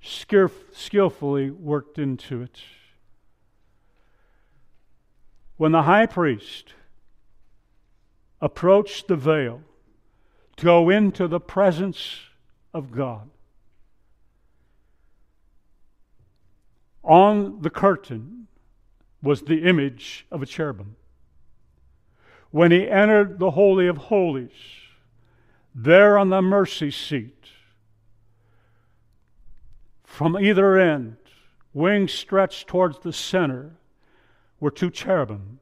skillfully 0.00 1.50
worked 1.50 1.98
into 1.98 2.42
it. 2.42 2.60
When 5.56 5.72
the 5.72 5.82
high 5.82 6.06
priest 6.06 6.74
approached 8.40 9.08
the 9.08 9.16
veil 9.16 9.62
to 10.56 10.64
go 10.64 10.88
into 10.88 11.28
the 11.28 11.40
presence 11.40 12.18
of 12.72 12.90
God, 12.90 13.28
on 17.02 17.60
the 17.60 17.70
curtain 17.70 18.46
was 19.22 19.42
the 19.42 19.64
image 19.68 20.26
of 20.30 20.42
a 20.42 20.46
cherubim. 20.46 20.96
When 22.50 22.72
he 22.72 22.88
entered 22.88 23.38
the 23.38 23.52
Holy 23.52 23.86
of 23.86 23.96
Holies, 23.96 24.50
there 25.74 26.18
on 26.18 26.30
the 26.30 26.42
mercy 26.42 26.90
seat 26.90 27.36
from 30.10 30.36
either 30.36 30.76
end, 30.76 31.16
wings 31.72 32.12
stretched 32.12 32.66
towards 32.66 32.98
the 32.98 33.12
center, 33.12 33.76
were 34.58 34.72
two 34.72 34.90
cherubim. 34.90 35.60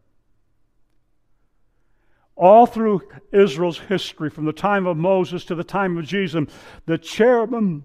All 2.35 2.65
through 2.65 3.03
Israel's 3.31 3.79
history, 3.79 4.31
from 4.31 4.47
the 4.47 4.55
time 4.55 4.87
of 4.87 4.97
Moses 4.97 5.45
to 5.45 5.55
the 5.55 5.63
time 5.63 5.99
of 5.99 6.07
Jesus, 6.07 6.47
the 6.87 6.97
cherubim 6.97 7.85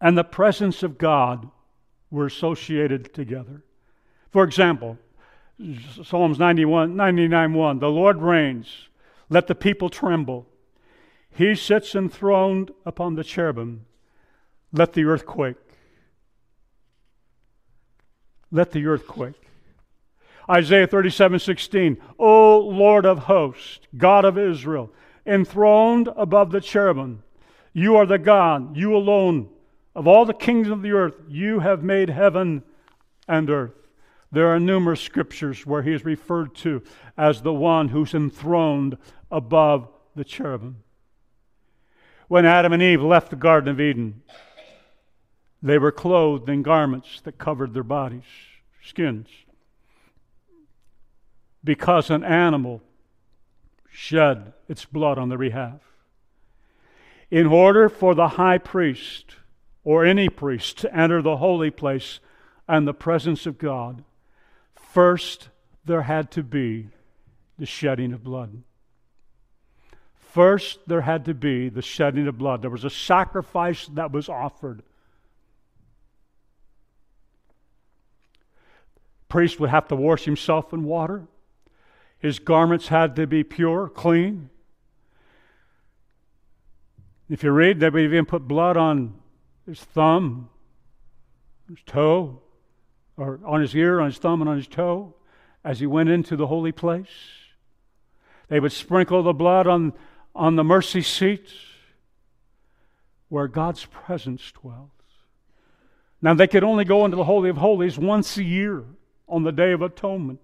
and 0.00 0.16
the 0.16 0.22
presence 0.22 0.84
of 0.84 0.98
God 0.98 1.50
were 2.12 2.26
associated 2.26 3.12
together. 3.12 3.64
For 4.30 4.44
example, 4.44 4.98
Psalms 6.04 6.38
91, 6.38 6.94
99 6.94 7.54
1 7.54 7.78
The 7.80 7.88
Lord 7.88 8.22
reigns, 8.22 8.88
let 9.28 9.48
the 9.48 9.54
people 9.56 9.90
tremble. 9.90 10.46
He 11.28 11.56
sits 11.56 11.96
enthroned 11.96 12.70
upon 12.86 13.16
the 13.16 13.24
cherubim, 13.24 13.84
let 14.72 14.92
the 14.92 15.04
earth 15.04 15.26
quake 15.26 15.56
let 18.50 18.72
the 18.72 18.86
earth 18.86 19.06
quake. 19.06 19.40
Isaiah 20.48 20.86
37 20.86 21.38
16. 21.38 21.98
O 22.18 22.58
Lord 22.60 23.04
of 23.04 23.20
hosts, 23.20 23.80
God 23.96 24.24
of 24.24 24.38
Israel, 24.38 24.92
enthroned 25.26 26.08
above 26.16 26.52
the 26.52 26.60
cherubim, 26.60 27.22
you 27.72 27.96
are 27.96 28.06
the 28.06 28.18
God, 28.18 28.76
you 28.76 28.96
alone. 28.96 29.48
Of 29.94 30.06
all 30.06 30.24
the 30.24 30.34
kings 30.34 30.68
of 30.68 30.82
the 30.82 30.92
earth, 30.92 31.16
you 31.28 31.60
have 31.60 31.82
made 31.82 32.10
heaven 32.10 32.62
and 33.26 33.48
earth. 33.48 33.72
There 34.30 34.48
are 34.48 34.60
numerous 34.60 35.00
scriptures 35.00 35.64
where 35.64 35.82
he 35.82 35.92
is 35.92 36.04
referred 36.04 36.54
to 36.56 36.82
as 37.16 37.40
the 37.40 37.52
one 37.52 37.88
who's 37.88 38.14
enthroned 38.14 38.98
above 39.30 39.88
the 40.14 40.24
cherubim. 40.24 40.82
When 42.28 42.44
Adam 42.44 42.72
and 42.72 42.82
Eve 42.82 43.02
left 43.02 43.30
the 43.30 43.36
Garden 43.36 43.70
of 43.70 43.80
Eden, 43.80 44.22
they 45.68 45.78
were 45.78 45.92
clothed 45.92 46.48
in 46.48 46.62
garments 46.62 47.20
that 47.22 47.38
covered 47.38 47.74
their 47.74 47.82
bodies, 47.82 48.24
skins, 48.82 49.28
because 51.64 52.10
an 52.10 52.22
animal 52.22 52.82
shed 53.90 54.52
its 54.68 54.84
blood 54.84 55.18
on 55.18 55.28
their 55.28 55.38
behalf. 55.38 55.80
In 57.30 57.46
order 57.46 57.88
for 57.88 58.14
the 58.14 58.28
high 58.28 58.58
priest 58.58 59.36
or 59.82 60.04
any 60.04 60.28
priest 60.28 60.78
to 60.78 60.94
enter 60.94 61.20
the 61.22 61.38
holy 61.38 61.70
place 61.70 62.20
and 62.68 62.86
the 62.86 62.94
presence 62.94 63.46
of 63.46 63.58
God, 63.58 64.04
first 64.74 65.48
there 65.84 66.02
had 66.02 66.30
to 66.32 66.42
be 66.42 66.88
the 67.58 67.66
shedding 67.66 68.12
of 68.12 68.22
blood. 68.22 68.62
First, 70.36 70.80
there 70.86 71.00
had 71.00 71.24
to 71.24 71.34
be 71.34 71.70
the 71.70 71.80
shedding 71.80 72.28
of 72.28 72.36
blood. 72.36 72.60
There 72.60 72.70
was 72.70 72.84
a 72.84 72.90
sacrifice 72.90 73.86
that 73.94 74.12
was 74.12 74.28
offered. 74.28 74.82
Priest 79.36 79.60
would 79.60 79.68
have 79.68 79.86
to 79.88 79.94
wash 79.94 80.24
himself 80.24 80.72
in 80.72 80.82
water. 80.82 81.26
His 82.18 82.38
garments 82.38 82.88
had 82.88 83.14
to 83.16 83.26
be 83.26 83.44
pure, 83.44 83.86
clean. 83.86 84.48
If 87.28 87.42
you 87.42 87.50
read, 87.50 87.78
they 87.78 87.90
would 87.90 88.00
even 88.00 88.24
put 88.24 88.48
blood 88.48 88.78
on 88.78 89.12
his 89.66 89.78
thumb, 89.78 90.48
his 91.68 91.80
toe, 91.84 92.40
or 93.18 93.38
on 93.44 93.60
his 93.60 93.76
ear, 93.76 94.00
on 94.00 94.06
his 94.06 94.16
thumb, 94.16 94.40
and 94.40 94.48
on 94.48 94.56
his 94.56 94.68
toe 94.68 95.14
as 95.62 95.80
he 95.80 95.86
went 95.86 96.08
into 96.08 96.34
the 96.34 96.46
holy 96.46 96.72
place. 96.72 97.12
They 98.48 98.58
would 98.58 98.72
sprinkle 98.72 99.22
the 99.22 99.34
blood 99.34 99.66
on, 99.66 99.92
on 100.34 100.56
the 100.56 100.64
mercy 100.64 101.02
seat 101.02 101.52
where 103.28 103.48
God's 103.48 103.84
presence 103.84 104.50
dwells. 104.62 104.88
Now, 106.22 106.32
they 106.32 106.46
could 106.46 106.64
only 106.64 106.86
go 106.86 107.04
into 107.04 107.18
the 107.18 107.24
Holy 107.24 107.50
of 107.50 107.58
Holies 107.58 107.98
once 107.98 108.38
a 108.38 108.42
year 108.42 108.86
on 109.28 109.42
the 109.42 109.52
Day 109.52 109.72
of 109.72 109.82
Atonement. 109.82 110.40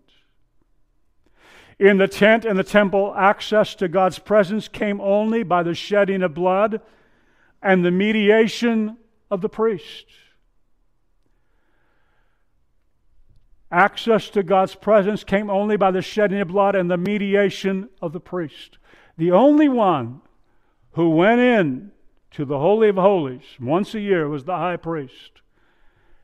In 1.79 1.99
the 1.99 2.09
tent 2.09 2.45
and 2.45 2.59
the 2.59 2.65
temple, 2.65 3.15
access 3.17 3.75
to 3.77 3.89
God's 3.89 4.19
presence 4.19 4.69
came 4.69 5.01
only 5.01 5.43
by 5.43 5.63
the 5.63 5.75
shedding 5.75 6.23
of 6.23 6.35
blood 6.35 6.81
and 7.63 7.85
the 7.85 7.91
mediation 7.91 8.97
of 9.31 9.41
the 9.41 9.49
priest. 9.49 10.07
Access 13.71 14.29
to 14.31 14.43
God's 14.43 14.75
presence 14.75 15.25
came 15.25 15.49
only 15.49 15.77
by 15.77 15.91
the 15.91 16.03
shedding 16.03 16.41
of 16.41 16.49
blood 16.49 16.75
and 16.75 16.91
the 16.91 16.99
mediation 16.99 17.89
of 18.03 18.13
the 18.13 18.21
priest. 18.21 18.79
The 19.17 19.33
only 19.33 19.69
one 19.69 20.21
who 20.93 21.11
went 21.11 21.41
in 21.41 21.91
to 22.33 22.45
the 22.45 22.59
Holy 22.59 22.91
of 22.91 22.97
Holies 22.97 23.45
once 23.59 23.95
a 23.95 24.01
year 24.01 24.29
was 24.29 24.45
the 24.45 24.57
high 24.57 24.77
priest. 24.77 25.42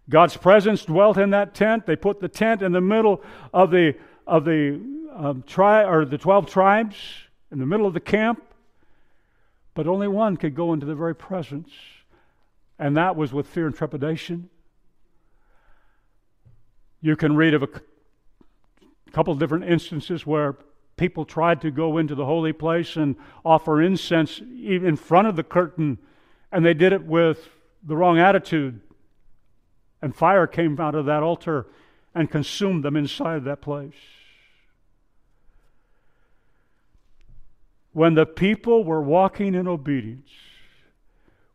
God's 0.08 0.36
presence 0.36 0.84
dwelt 0.84 1.18
in 1.18 1.30
that 1.30 1.54
tent. 1.54 1.86
They 1.86 1.96
put 1.96 2.20
the 2.20 2.28
tent 2.28 2.62
in 2.62 2.72
the 2.72 2.80
middle 2.80 3.22
of 3.52 3.70
the 3.70 3.94
of 4.26 4.44
the 4.44 4.80
um, 5.14 5.42
tri- 5.46 5.84
or 5.84 6.04
the 6.04 6.18
twelve 6.18 6.46
tribes 6.50 6.96
in 7.50 7.58
the 7.58 7.66
middle 7.66 7.86
of 7.86 7.94
the 7.94 8.00
camp, 8.00 8.42
but 9.74 9.86
only 9.86 10.08
one 10.08 10.36
could 10.36 10.54
go 10.54 10.72
into 10.72 10.86
the 10.86 10.94
very 10.94 11.14
presence, 11.14 11.70
and 12.78 12.96
that 12.96 13.16
was 13.16 13.32
with 13.32 13.46
fear 13.46 13.66
and 13.66 13.74
trepidation. 13.74 14.48
You 17.00 17.16
can 17.16 17.36
read 17.36 17.54
of 17.54 17.62
a 17.62 17.68
couple 19.12 19.32
of 19.32 19.38
different 19.38 19.64
instances 19.64 20.26
where 20.26 20.56
people 20.96 21.24
tried 21.24 21.60
to 21.62 21.70
go 21.70 21.96
into 21.96 22.14
the 22.14 22.24
holy 22.24 22.52
place 22.52 22.96
and 22.96 23.16
offer 23.44 23.80
incense 23.80 24.40
in 24.40 24.96
front 24.96 25.28
of 25.28 25.36
the 25.36 25.44
curtain, 25.44 25.98
and 26.52 26.64
they 26.64 26.74
did 26.74 26.92
it 26.92 27.04
with 27.04 27.48
the 27.82 27.96
wrong 27.96 28.18
attitude. 28.18 28.80
And 30.00 30.14
fire 30.14 30.46
came 30.46 30.78
out 30.80 30.94
of 30.94 31.06
that 31.06 31.22
altar 31.22 31.66
and 32.14 32.30
consumed 32.30 32.84
them 32.84 32.96
inside 32.96 33.44
that 33.44 33.60
place. 33.60 33.94
When 37.92 38.14
the 38.14 38.26
people 38.26 38.84
were 38.84 39.02
walking 39.02 39.54
in 39.54 39.66
obedience, 39.66 40.30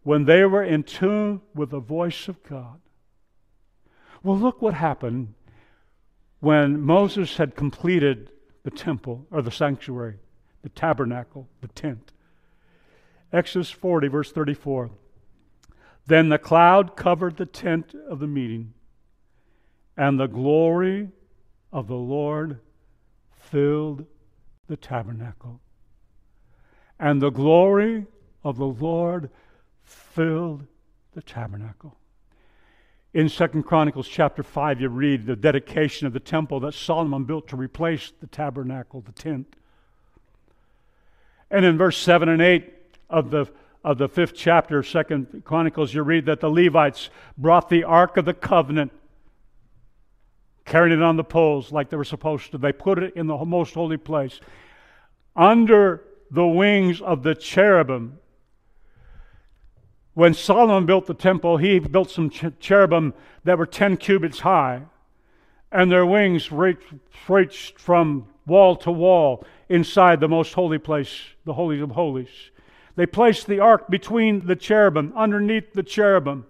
when 0.03 0.25
they 0.25 0.43
were 0.43 0.63
in 0.63 0.83
tune 0.83 1.41
with 1.55 1.69
the 1.69 1.79
voice 1.79 2.27
of 2.27 2.43
God, 2.43 2.81
well, 4.23 4.37
look 4.37 4.61
what 4.61 4.73
happened 4.73 5.33
when 6.39 6.81
Moses 6.81 7.37
had 7.37 7.55
completed 7.55 8.29
the 8.63 8.71
temple 8.71 9.25
or 9.31 9.41
the 9.41 9.51
sanctuary, 9.51 10.15
the 10.61 10.69
tabernacle, 10.69 11.47
the 11.61 11.67
tent. 11.69 12.11
Exodus 13.31 13.69
40, 13.69 14.07
verse 14.07 14.31
34. 14.31 14.91
Then 16.05 16.29
the 16.29 16.37
cloud 16.37 16.95
covered 16.95 17.37
the 17.37 17.45
tent 17.45 17.95
of 18.09 18.19
the 18.19 18.27
meeting, 18.27 18.73
and 19.95 20.19
the 20.19 20.27
glory 20.27 21.09
of 21.71 21.87
the 21.87 21.95
Lord 21.95 22.59
filled 23.31 24.05
the 24.67 24.77
tabernacle. 24.77 25.61
And 26.99 27.21
the 27.21 27.29
glory 27.29 28.05
of 28.43 28.57
the 28.57 28.65
Lord 28.65 29.29
filled 29.83 30.65
the 31.13 31.21
tabernacle. 31.21 31.97
In 33.13 33.29
Second 33.29 33.63
Chronicles 33.63 34.07
chapter 34.07 34.41
5, 34.41 34.81
you 34.81 34.89
read 34.89 35.25
the 35.25 35.35
dedication 35.35 36.07
of 36.07 36.13
the 36.13 36.19
temple 36.19 36.59
that 36.61 36.73
Solomon 36.73 37.25
built 37.25 37.47
to 37.49 37.55
replace 37.55 38.11
the 38.19 38.27
tabernacle, 38.27 39.01
the 39.01 39.11
tent. 39.11 39.55
And 41.51 41.63
in 41.63 41.77
verse 41.77 41.97
7 41.97 42.27
and 42.27 42.41
8 42.41 42.73
of 43.11 43.29
the, 43.29 43.45
of 43.83 43.97
the 43.97 44.07
fifth 44.07 44.33
chapter 44.35 44.79
of 44.79 44.87
Second 44.87 45.43
Chronicles, 45.43 45.93
you 45.93 46.03
read 46.03 46.25
that 46.25 46.39
the 46.39 46.49
Levites 46.49 47.09
brought 47.37 47.69
the 47.69 47.83
Ark 47.83 48.17
of 48.17 48.25
the 48.25 48.33
Covenant, 48.33 48.91
carrying 50.65 50.97
it 50.97 51.03
on 51.03 51.17
the 51.17 51.23
poles 51.23 51.71
like 51.71 51.89
they 51.89 51.97
were 51.97 52.03
supposed 52.03 52.51
to. 52.51 52.57
They 52.57 52.71
put 52.71 53.01
it 53.01 53.15
in 53.15 53.27
the 53.27 53.37
most 53.45 53.73
holy 53.73 53.97
place 53.97 54.39
under 55.35 56.03
the 56.31 56.47
wings 56.47 57.01
of 57.01 57.23
the 57.23 57.35
cherubim 57.35 58.19
when 60.13 60.33
Solomon 60.33 60.85
built 60.85 61.07
the 61.07 61.13
temple, 61.13 61.57
he 61.57 61.79
built 61.79 62.11
some 62.11 62.29
cherubim 62.29 63.13
that 63.43 63.57
were 63.57 63.65
10 63.65 63.97
cubits 63.97 64.41
high, 64.41 64.83
and 65.71 65.91
their 65.91 66.05
wings 66.05 66.51
reached 66.51 67.79
from 67.79 68.27
wall 68.45 68.75
to 68.75 68.91
wall 68.91 69.43
inside 69.69 70.19
the 70.19 70.27
most 70.27 70.53
holy 70.53 70.77
place, 70.77 71.19
the 71.45 71.53
Holy 71.53 71.79
of 71.81 71.91
Holies. 71.91 72.51
They 72.95 73.05
placed 73.05 73.47
the 73.47 73.59
ark 73.59 73.89
between 73.89 74.45
the 74.45 74.55
cherubim, 74.55 75.13
underneath 75.15 75.73
the 75.73 75.83
cherubim. 75.83 76.45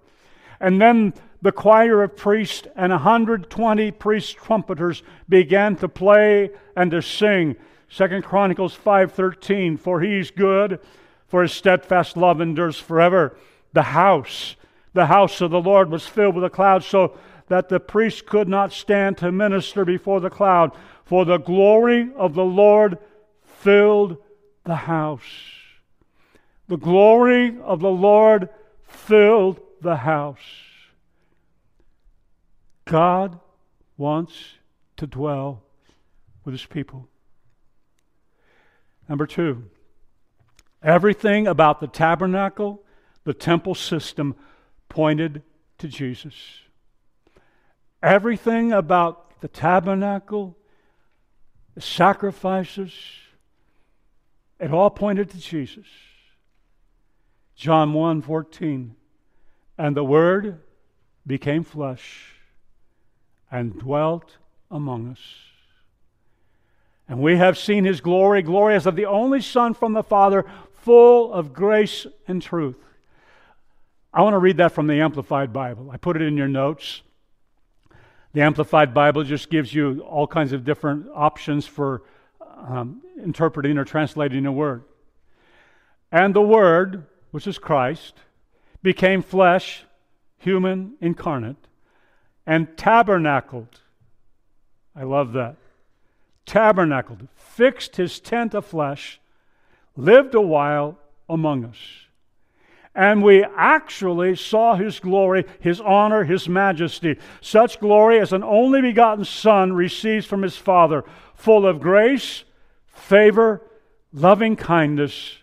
And 0.59 0.81
then 0.81 1.13
the 1.41 1.51
choir 1.51 2.03
of 2.03 2.15
priests 2.15 2.67
and 2.75 2.91
120 2.91 3.91
priest 3.91 4.37
trumpeters 4.37 5.03
began 5.27 5.75
to 5.77 5.87
play 5.87 6.51
and 6.75 6.91
to 6.91 7.01
sing. 7.01 7.55
Second 7.89 8.23
Chronicles 8.23 8.75
5:13 8.75 9.77
For 9.77 10.01
he's 10.01 10.31
good, 10.31 10.79
for 11.27 11.41
his 11.41 11.51
steadfast 11.51 12.17
love 12.17 12.41
endures 12.41 12.79
forever 12.79 13.35
the 13.73 13.83
house. 13.83 14.55
The 14.93 15.07
house 15.07 15.41
of 15.41 15.51
the 15.51 15.61
Lord 15.61 15.89
was 15.89 16.07
filled 16.07 16.35
with 16.35 16.43
a 16.43 16.49
cloud 16.49 16.83
so 16.83 17.17
that 17.47 17.69
the 17.69 17.79
priest 17.79 18.25
could 18.25 18.47
not 18.47 18.71
stand 18.71 19.17
to 19.17 19.31
minister 19.31 19.83
before 19.83 20.19
the 20.19 20.29
cloud, 20.29 20.71
for 21.03 21.25
the 21.25 21.39
glory 21.39 22.09
of 22.15 22.35
the 22.35 22.45
Lord 22.45 22.97
filled 23.43 24.17
the 24.63 24.75
house. 24.75 25.52
The 26.67 26.77
glory 26.77 27.57
of 27.61 27.79
the 27.79 27.91
Lord 27.91 28.49
filled 28.83 29.59
the 29.81 29.97
house. 29.97 30.37
God 32.85 33.39
wants 33.97 34.33
to 34.97 35.07
dwell 35.07 35.63
with 36.45 36.53
his 36.53 36.65
people. 36.65 37.07
Number 39.07 39.27
two, 39.27 39.63
everything 40.81 41.47
about 41.47 41.79
the 41.79 41.87
tabernacle 41.87 42.83
the 43.23 43.33
temple 43.33 43.75
system 43.75 44.35
pointed 44.89 45.41
to 45.77 45.87
Jesus. 45.87 46.35
Everything 48.01 48.73
about 48.73 49.39
the 49.41 49.47
tabernacle, 49.47 50.57
the 51.75 51.81
sacrifices, 51.81 52.93
it 54.59 54.71
all 54.71 54.89
pointed 54.89 55.29
to 55.29 55.37
Jesus. 55.37 55.85
John 57.55 57.93
1 57.93 58.21
14. 58.21 58.95
And 59.77 59.97
the 59.97 60.03
Word 60.03 60.59
became 61.25 61.63
flesh 61.63 62.33
and 63.51 63.77
dwelt 63.79 64.37
among 64.69 65.11
us. 65.11 65.19
And 67.07 67.19
we 67.19 67.37
have 67.37 67.57
seen 67.57 67.85
his 67.85 68.01
glory, 68.01 68.41
glory 68.41 68.75
as 68.75 68.85
of 68.85 68.95
the 68.95 69.05
only 69.05 69.41
Son 69.41 69.73
from 69.73 69.93
the 69.93 70.03
Father, 70.03 70.45
full 70.73 71.33
of 71.33 71.53
grace 71.53 72.07
and 72.27 72.41
truth. 72.41 72.77
I 74.13 74.21
want 74.21 74.35
to 74.35 74.39
read 74.39 74.57
that 74.57 74.71
from 74.71 74.87
the 74.87 75.01
Amplified 75.01 75.51
Bible. 75.51 75.89
I 75.91 75.97
put 75.97 76.15
it 76.15 76.21
in 76.21 76.37
your 76.37 76.47
notes. 76.47 77.01
The 78.33 78.41
Amplified 78.41 78.93
Bible 78.93 79.23
just 79.23 79.49
gives 79.49 79.73
you 79.73 80.01
all 80.01 80.27
kinds 80.27 80.53
of 80.53 80.63
different 80.63 81.07
options 81.13 81.65
for 81.65 82.03
um, 82.57 83.01
interpreting 83.23 83.77
or 83.77 83.85
translating 83.85 84.45
a 84.45 84.51
word. 84.51 84.83
And 86.11 86.33
the 86.33 86.41
Word, 86.41 87.05
which 87.33 87.47
is 87.47 87.57
Christ, 87.57 88.13
became 88.83 89.23
flesh, 89.23 89.85
human, 90.37 90.93
incarnate, 91.01 91.67
and 92.45 92.77
tabernacled. 92.77 93.81
I 94.95 95.03
love 95.03 95.33
that. 95.33 95.55
Tabernacled, 96.45 97.27
fixed 97.35 97.95
his 97.95 98.19
tent 98.19 98.53
of 98.53 98.65
flesh, 98.65 99.19
lived 99.97 100.35
a 100.35 100.41
while 100.41 100.99
among 101.27 101.65
us 101.65 101.77
and 102.95 103.23
we 103.23 103.43
actually 103.55 104.35
saw 104.35 104.75
his 104.75 104.99
glory, 104.99 105.45
his 105.59 105.81
honor, 105.81 106.23
his 106.23 106.47
majesty, 106.47 107.17
such 107.41 107.79
glory 107.79 108.19
as 108.19 108.33
an 108.33 108.43
only 108.43 108.81
begotten 108.81 109.25
Son 109.25 109.73
receives 109.73 110.25
from 110.25 110.43
his 110.43 110.57
Father, 110.57 111.03
full 111.33 111.65
of 111.65 111.81
grace, 111.81 112.43
favor, 112.85 113.61
loving 114.11 114.55
kindness, 114.55 115.37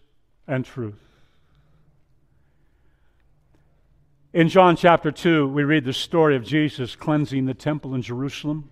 and 0.47 0.64
truth. 0.64 1.10
In 4.33 4.49
John 4.49 4.76
chapter 4.76 5.11
2, 5.11 5.49
we 5.49 5.64
read 5.64 5.85
the 5.85 5.93
story 5.93 6.37
of 6.37 6.45
Jesus 6.45 6.95
cleansing 6.95 7.47
the 7.47 7.55
temple 7.55 7.97
in 7.97 8.03
Jerusalem. 8.03 8.70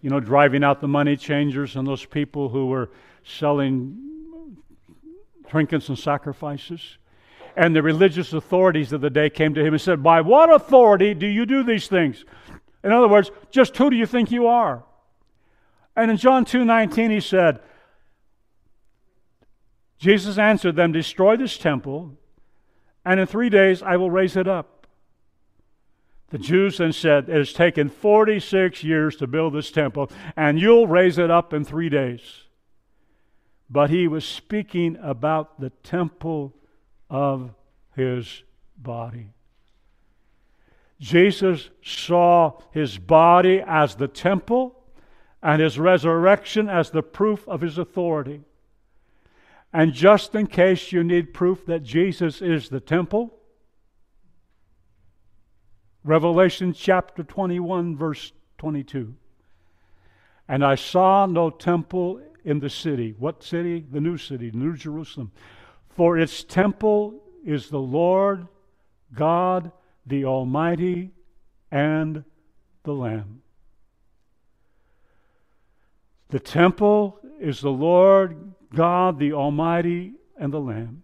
You 0.00 0.08
know, 0.08 0.20
driving 0.20 0.64
out 0.64 0.80
the 0.80 0.88
money 0.88 1.18
changers 1.18 1.76
and 1.76 1.86
those 1.86 2.06
people 2.06 2.48
who 2.48 2.68
were 2.68 2.88
selling 3.22 4.56
trinkets 5.48 5.90
and 5.90 5.98
sacrifices. 5.98 6.96
And 7.56 7.76
the 7.76 7.82
religious 7.82 8.32
authorities 8.32 8.94
of 8.94 9.02
the 9.02 9.10
day 9.10 9.28
came 9.28 9.52
to 9.52 9.62
him 9.62 9.74
and 9.74 9.80
said, 9.82 10.02
By 10.02 10.22
what 10.22 10.50
authority 10.50 11.12
do 11.12 11.26
you 11.26 11.44
do 11.44 11.62
these 11.62 11.86
things? 11.86 12.24
In 12.82 12.90
other 12.90 13.08
words, 13.08 13.30
just 13.50 13.76
who 13.76 13.90
do 13.90 13.96
you 13.96 14.06
think 14.06 14.30
you 14.30 14.46
are? 14.46 14.82
And 15.94 16.10
in 16.10 16.16
John 16.16 16.46
2:19 16.46 17.10
he 17.10 17.20
said, 17.20 17.60
Jesus 19.98 20.38
answered 20.38 20.76
them, 20.76 20.92
Destroy 20.92 21.36
this 21.36 21.58
temple, 21.58 22.16
and 23.08 23.18
in 23.18 23.26
three 23.26 23.48
days 23.48 23.82
I 23.82 23.96
will 23.96 24.10
raise 24.10 24.36
it 24.36 24.46
up. 24.46 24.86
The 26.28 26.36
Jews 26.36 26.76
then 26.76 26.92
said, 26.92 27.30
It 27.30 27.36
has 27.36 27.54
taken 27.54 27.88
46 27.88 28.84
years 28.84 29.16
to 29.16 29.26
build 29.26 29.54
this 29.54 29.70
temple, 29.70 30.10
and 30.36 30.60
you'll 30.60 30.86
raise 30.86 31.16
it 31.16 31.30
up 31.30 31.54
in 31.54 31.64
three 31.64 31.88
days. 31.88 32.20
But 33.70 33.88
he 33.88 34.06
was 34.06 34.26
speaking 34.26 34.98
about 35.02 35.58
the 35.58 35.70
temple 35.70 36.54
of 37.08 37.54
his 37.96 38.42
body. 38.76 39.28
Jesus 41.00 41.70
saw 41.82 42.60
his 42.72 42.98
body 42.98 43.62
as 43.66 43.94
the 43.94 44.08
temple 44.08 44.78
and 45.42 45.62
his 45.62 45.78
resurrection 45.78 46.68
as 46.68 46.90
the 46.90 47.02
proof 47.02 47.48
of 47.48 47.62
his 47.62 47.78
authority. 47.78 48.42
And 49.72 49.92
just 49.92 50.34
in 50.34 50.46
case 50.46 50.92
you 50.92 51.04
need 51.04 51.34
proof 51.34 51.66
that 51.66 51.82
Jesus 51.82 52.40
is 52.40 52.68
the 52.68 52.80
temple, 52.80 53.34
Revelation 56.04 56.72
chapter 56.72 57.22
21, 57.22 57.96
verse 57.96 58.32
22. 58.56 59.14
And 60.48 60.64
I 60.64 60.74
saw 60.74 61.26
no 61.26 61.50
temple 61.50 62.20
in 62.44 62.60
the 62.60 62.70
city. 62.70 63.14
What 63.18 63.42
city? 63.42 63.84
The 63.90 64.00
new 64.00 64.16
city, 64.16 64.50
New 64.54 64.74
Jerusalem. 64.74 65.32
For 65.90 66.16
its 66.16 66.44
temple 66.44 67.22
is 67.44 67.68
the 67.68 67.80
Lord 67.80 68.46
God, 69.14 69.70
the 70.06 70.24
Almighty, 70.24 71.10
and 71.70 72.24
the 72.84 72.92
Lamb. 72.92 73.42
The 76.30 76.40
temple 76.40 77.20
is 77.38 77.60
the 77.60 77.70
Lord 77.70 78.54
God, 78.74 79.18
the 79.18 79.32
Almighty, 79.32 80.14
and 80.38 80.52
the 80.52 80.60
Lamb. 80.60 81.02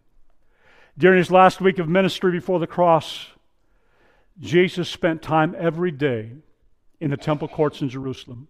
During 0.97 1.19
his 1.19 1.31
last 1.31 1.61
week 1.61 1.79
of 1.79 1.89
ministry 1.89 2.31
before 2.33 2.61
the 2.61 2.67
cross, 2.67 3.27
Jesus 4.41 4.89
spent 4.89 5.23
time 5.23 5.55
every 5.59 5.91
day 5.91 6.33
in 7.01 7.11
the 7.11 7.17
temple 7.17 7.49
courts 7.49 7.81
in 7.81 7.89
Jerusalem. 7.89 8.49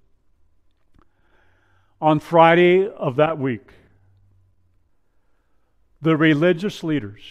On 2.01 2.21
Friday 2.21 2.89
of 2.89 3.17
that 3.17 3.39
week, 3.39 3.73
the 6.03 6.17
religious 6.17 6.85
leaders, 6.85 7.23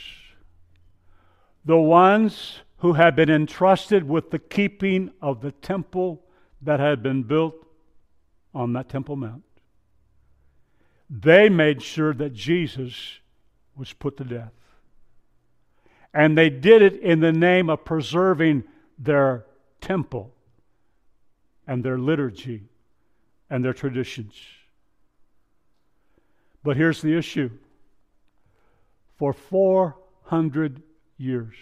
the 1.64 1.78
ones 1.78 2.60
who 2.78 2.94
had 2.94 3.16
been 3.16 3.30
entrusted 3.30 4.08
with 4.08 4.32
the 4.32 4.40
keeping 4.40 5.12
of 5.22 5.42
the 5.42 5.52
temple 5.52 6.24
that 6.62 6.80
had 6.80 7.04
been 7.04 7.24
built 7.24 7.56
on 8.54 8.74
that 8.74 8.90
Temple 8.90 9.16
Mount, 9.16 9.44
they 11.16 11.47
made 11.47 11.84
sure 11.84 12.11
that 12.11 12.34
Jesus 12.34 13.20
was 13.76 13.93
put 13.93 14.18
to 14.18 14.24
death. 14.24 14.51
And 16.11 16.36
they 16.36 16.49
did 16.49 16.82
it 16.82 16.99
in 17.01 17.20
the 17.20 17.32
name 17.32 17.70
of 17.70 17.86
preserving 17.86 18.64
their 18.97 19.45
temple 19.80 20.34
and 21.68 21.84
their 21.84 21.99
liturgy 21.99 22.64
and 23.47 23.64
their 23.64 23.74
traditions. 23.74 24.34
But 26.64 26.78
here's 26.78 27.01
the 27.01 27.16
issue 27.16 27.51
for 29.18 29.34
400 29.34 30.82
years. 31.18 31.55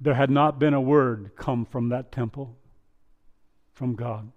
There 0.00 0.14
had 0.14 0.30
not 0.30 0.58
been 0.58 0.74
a 0.74 0.80
word 0.80 1.30
come 1.36 1.64
from 1.64 1.88
that 1.90 2.12
temple, 2.12 2.56
from 3.72 3.94
God. 3.94 4.32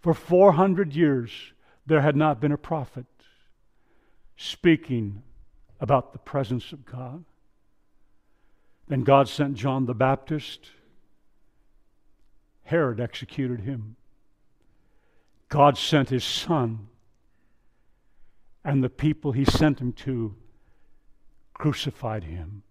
For 0.00 0.14
400 0.14 0.94
years, 0.94 1.30
there 1.86 2.00
had 2.00 2.16
not 2.16 2.40
been 2.40 2.52
a 2.52 2.58
prophet 2.58 3.06
speaking 4.36 5.22
about 5.80 6.12
the 6.12 6.18
presence 6.18 6.72
of 6.72 6.84
God. 6.84 7.24
Then 8.88 9.02
God 9.02 9.28
sent 9.28 9.54
John 9.54 9.86
the 9.86 9.94
Baptist. 9.94 10.70
Herod 12.64 13.00
executed 13.00 13.60
him. 13.60 13.96
God 15.48 15.78
sent 15.78 16.08
his 16.08 16.24
son 16.24 16.88
and 18.64 18.82
the 18.82 18.90
people 18.90 19.30
he 19.30 19.44
sent 19.44 19.80
him 19.80 19.92
to 19.92 20.34
crucified 21.54 22.24
him. 22.24 22.62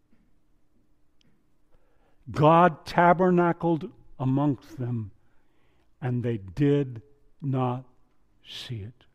God 2.30 2.86
tabernacled 2.86 3.90
amongst 4.20 4.78
them, 4.78 5.12
and 6.02 6.22
they 6.22 6.38
did 6.38 7.02
not 7.46 7.84
see 8.48 8.82
it. 8.82 9.06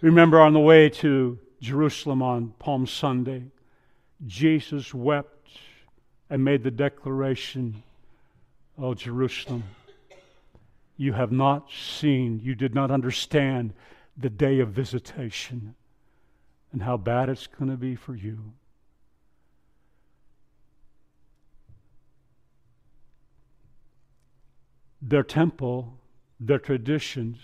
Remember 0.00 0.40
on 0.40 0.52
the 0.52 0.60
way 0.60 0.88
to 0.88 1.38
Jerusalem 1.60 2.22
on 2.22 2.54
Palm 2.58 2.86
Sunday, 2.86 3.44
Jesus 4.26 4.94
wept 4.94 5.48
and 6.30 6.44
made 6.44 6.62
the 6.62 6.70
declaration, 6.70 7.82
Oh, 8.78 8.94
Jerusalem, 8.94 9.64
you 10.96 11.12
have 11.12 11.32
not 11.32 11.68
seen, 11.72 12.40
you 12.42 12.54
did 12.54 12.74
not 12.74 12.90
understand 12.90 13.72
the 14.16 14.30
day 14.30 14.60
of 14.60 14.70
visitation 14.70 15.74
and 16.72 16.82
how 16.82 16.96
bad 16.96 17.28
it's 17.28 17.46
going 17.46 17.70
to 17.70 17.76
be 17.76 17.96
for 17.96 18.14
you. 18.14 18.38
Their 25.00 25.22
temple, 25.22 25.97
their 26.40 26.58
traditions, 26.58 27.38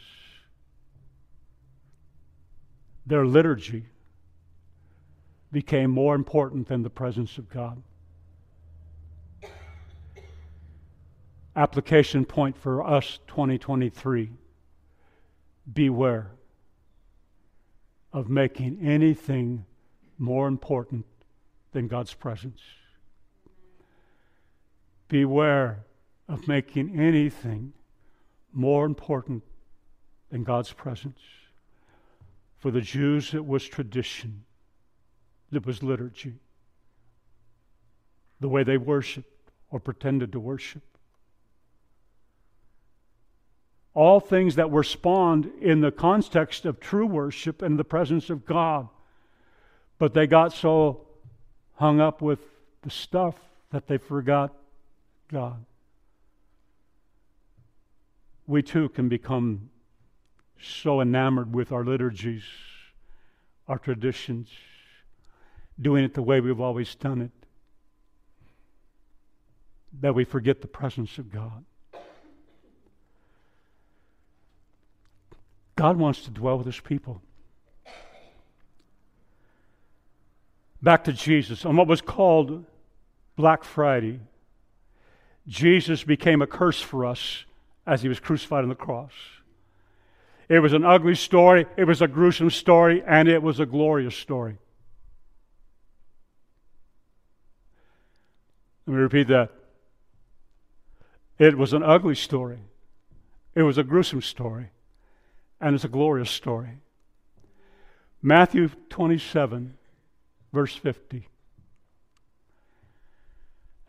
their 3.07 3.27
liturgy 3.27 3.87
became 5.53 5.91
more 5.91 6.15
important 6.15 6.69
than 6.69 6.83
the 6.83 6.91
presence 6.91 7.39
of 7.39 7.49
God. 7.49 7.83
Application 11.57 12.25
point 12.25 12.57
for 12.57 12.85
us 12.85 13.21
2023 13.29 14.31
beware 15.73 16.33
of 18.13 18.29
making 18.29 18.79
anything 18.83 19.65
more 20.19 20.47
important 20.47 21.07
than 21.73 21.89
God's 21.89 22.15
presence. 22.15 22.61
Beware 25.09 25.85
of 26.29 26.47
making 26.49 26.99
anything 26.99 27.73
more 28.55 28.87
important 28.87 29.43
than 30.31 30.45
God's 30.45 30.73
presence. 30.73 31.21
For 32.59 32.71
the 32.71 32.81
Jews, 32.81 33.35
it 33.35 33.45
was 33.45 33.67
tradition, 33.67 34.45
it 35.53 35.67
was 35.67 35.83
liturgy, 35.83 36.35
the 38.41 38.49
way 38.49 38.63
they 38.65 38.79
worshiped 38.79 39.51
or 39.71 39.81
pretended 39.81 40.33
to 40.33 40.41
worship. 40.41 40.83
all 43.95 44.19
things 44.19 44.57
that 44.57 44.71
were 44.71 44.83
spawned 44.83 45.51
in 45.61 45.81
the 45.81 45.93
context 45.93 46.67
of 46.67 46.81
true 46.81 47.07
worship 47.07 47.63
and 47.63 47.79
the 47.79 47.85
presence 47.85 48.29
of 48.29 48.45
God. 48.45 48.89
But 49.99 50.15
they 50.15 50.27
got 50.27 50.53
so 50.53 51.07
hung 51.77 52.01
up 52.01 52.21
with 52.21 52.41
the 52.83 52.91
stuff 52.91 53.37
that 53.71 53.87
they 53.87 53.97
forgot 53.97 54.53
God. 55.29 55.65
We 58.47 58.63
too 58.63 58.89
can 58.91 59.09
become 59.09 59.71
so 60.61 61.01
enamored 61.01 61.55
with 61.55 61.73
our 61.73 61.85
liturgies, 61.85 62.45
our 63.69 63.79
traditions, 63.79 64.49
doing 65.81 66.05
it 66.05 66.15
the 66.15 66.23
way 66.23 66.41
we've 66.41 66.61
always 66.61 66.95
done 66.95 67.21
it, 67.23 67.33
that 70.01 70.15
we 70.15 70.25
forget 70.25 70.61
the 70.61 70.69
presence 70.69 71.19
of 71.19 71.31
God. 71.33 71.65
God 75.77 75.97
wants 75.97 76.23
to 76.23 76.31
dwell 76.31 76.59
with 76.59 76.67
his 76.67 76.81
people. 76.81 77.21
Back 80.81 81.05
to 81.05 81.13
Jesus. 81.13 81.65
On 81.65 81.77
what 81.77 81.89
was 81.89 82.01
called 82.01 82.65
Black 83.37 83.65
Friday, 83.65 84.21
Jesus 85.47 86.05
became 86.05 86.43
a 86.43 86.47
curse 86.47 86.81
for 86.81 87.05
us 87.05 87.45
as 87.87 88.03
he 88.03 88.09
was 88.09 88.21
crucified 88.21 88.63
on 88.63 88.69
the 88.69 88.75
cross. 88.75 89.13
It 90.49 90.61
was 90.61 90.73
an 90.73 90.85
ugly 90.85 91.15
story, 91.15 91.67
it 91.77 91.85
was 91.85 92.03
a 92.03 92.09
gruesome 92.09 92.51
story, 92.51 93.03
and 93.07 93.29
it 93.29 93.43
was 93.43 93.61
a 93.61 93.67
glorious 93.67 94.17
story. 94.17 94.59
Let 98.87 98.95
me 98.95 99.01
repeat 99.01 99.29
that. 99.29 99.51
It 101.39 101.57
was 101.57 101.73
an 101.73 101.83
ugly 101.83 102.15
story, 102.15 102.61
it 103.55 103.63
was 103.63 103.79
a 103.79 103.83
gruesome 103.83 104.23
story, 104.23 104.71
and 105.61 105.75
it's 105.75 105.85
a 105.85 105.89
glorious 105.89 106.31
story. 106.31 106.81
Matthew 108.23 108.71
27, 108.89 109.75
verse 110.53 110.75
50. 110.75 111.29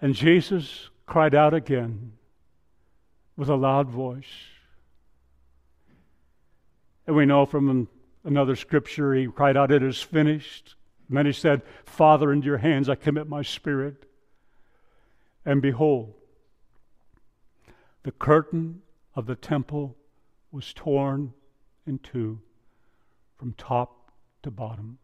And 0.02 0.14
Jesus 0.14 0.90
cried 1.06 1.34
out 1.34 1.54
again 1.54 2.12
with 3.38 3.50
a 3.50 3.56
loud 3.56 3.90
voice. 3.90 4.32
And 7.08 7.16
we 7.16 7.26
know 7.26 7.46
from 7.46 7.88
another 8.24 8.56
scripture, 8.56 9.14
he 9.14 9.28
cried 9.28 9.58
out, 9.58 9.72
It 9.72 9.84
is 9.84 10.02
finished. 10.02 10.76
And 11.08 11.18
then 11.18 11.26
he 11.26 11.32
said, 11.32 11.62
Father, 11.86 12.32
into 12.32 12.48
your 12.48 12.58
hands 12.58 12.90
I 12.90 12.96
commit 12.96 13.28
my 13.28 13.42
spirit. 13.42 14.06
And 15.46 15.62
behold, 15.62 16.14
the 18.04 18.12
curtain 18.12 18.82
of 19.16 19.28
the 19.28 19.36
temple 19.36 19.96
was 20.52 20.74
torn 20.74 21.34
in 21.86 22.00
two 22.00 22.40
from 23.36 23.54
top 23.54 24.12
to 24.44 24.50
bottom. 24.50 24.98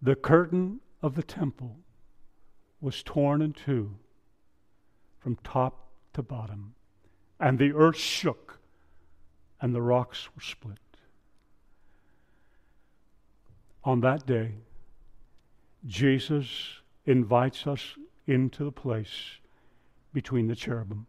The 0.00 0.14
curtain 0.14 0.80
of 1.02 1.14
the 1.14 1.22
temple 1.22 1.78
was 2.86 3.02
torn 3.02 3.42
in 3.42 3.52
two 3.52 3.96
from 5.18 5.34
top 5.42 5.88
to 6.12 6.22
bottom, 6.22 6.72
and 7.40 7.58
the 7.58 7.72
earth 7.72 7.96
shook, 7.96 8.60
and 9.60 9.74
the 9.74 9.82
rocks 9.82 10.28
were 10.36 10.40
split. 10.40 10.78
On 13.82 14.02
that 14.02 14.24
day, 14.24 14.52
Jesus 15.84 16.48
invites 17.06 17.66
us 17.66 17.96
into 18.28 18.62
the 18.62 18.70
place 18.70 19.40
between 20.12 20.46
the 20.46 20.54
cherubim. 20.54 21.08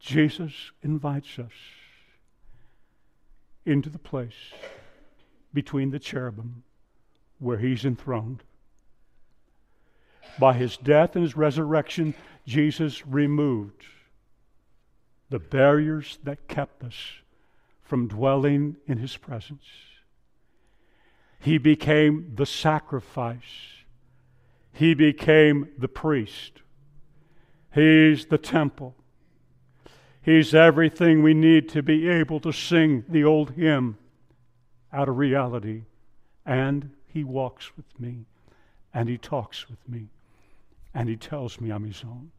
Jesus 0.00 0.72
invites 0.82 1.38
us 1.38 1.52
into 3.64 3.88
the 3.88 3.98
place 3.98 4.52
between 5.52 5.90
the 5.90 5.98
cherubim 5.98 6.62
where 7.38 7.58
he's 7.58 7.84
enthroned. 7.84 8.42
By 10.38 10.54
his 10.54 10.76
death 10.76 11.14
and 11.14 11.24
his 11.24 11.36
resurrection, 11.36 12.14
Jesus 12.46 13.06
removed 13.06 13.84
the 15.28 15.38
barriers 15.38 16.18
that 16.24 16.48
kept 16.48 16.82
us 16.84 16.94
from 17.82 18.08
dwelling 18.08 18.76
in 18.86 18.98
his 18.98 19.16
presence. 19.16 19.64
He 21.40 21.58
became 21.58 22.32
the 22.36 22.46
sacrifice. 22.46 23.82
He 24.72 24.94
became 24.94 25.68
the 25.76 25.88
priest. 25.88 26.62
He's 27.74 28.26
the 28.26 28.38
temple. 28.38 28.94
He's 30.22 30.54
everything 30.54 31.22
we 31.22 31.34
need 31.34 31.68
to 31.70 31.82
be 31.82 32.08
able 32.08 32.38
to 32.40 32.52
sing 32.52 33.04
the 33.08 33.24
old 33.24 33.50
hymn 33.50 33.98
out 34.92 35.08
of 35.08 35.18
reality. 35.18 35.82
And 36.46 36.90
He 37.06 37.24
walks 37.24 37.76
with 37.76 37.98
me, 37.98 38.26
and 38.94 39.08
He 39.08 39.18
talks 39.18 39.68
with 39.68 39.88
me, 39.88 40.08
and 40.94 41.08
He 41.08 41.16
tells 41.16 41.60
me 41.60 41.70
I'm 41.70 41.84
His 41.84 42.04
own. 42.04 42.30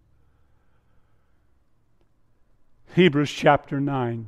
Hebrews 2.96 3.32
chapter 3.32 3.82
9, 3.82 4.28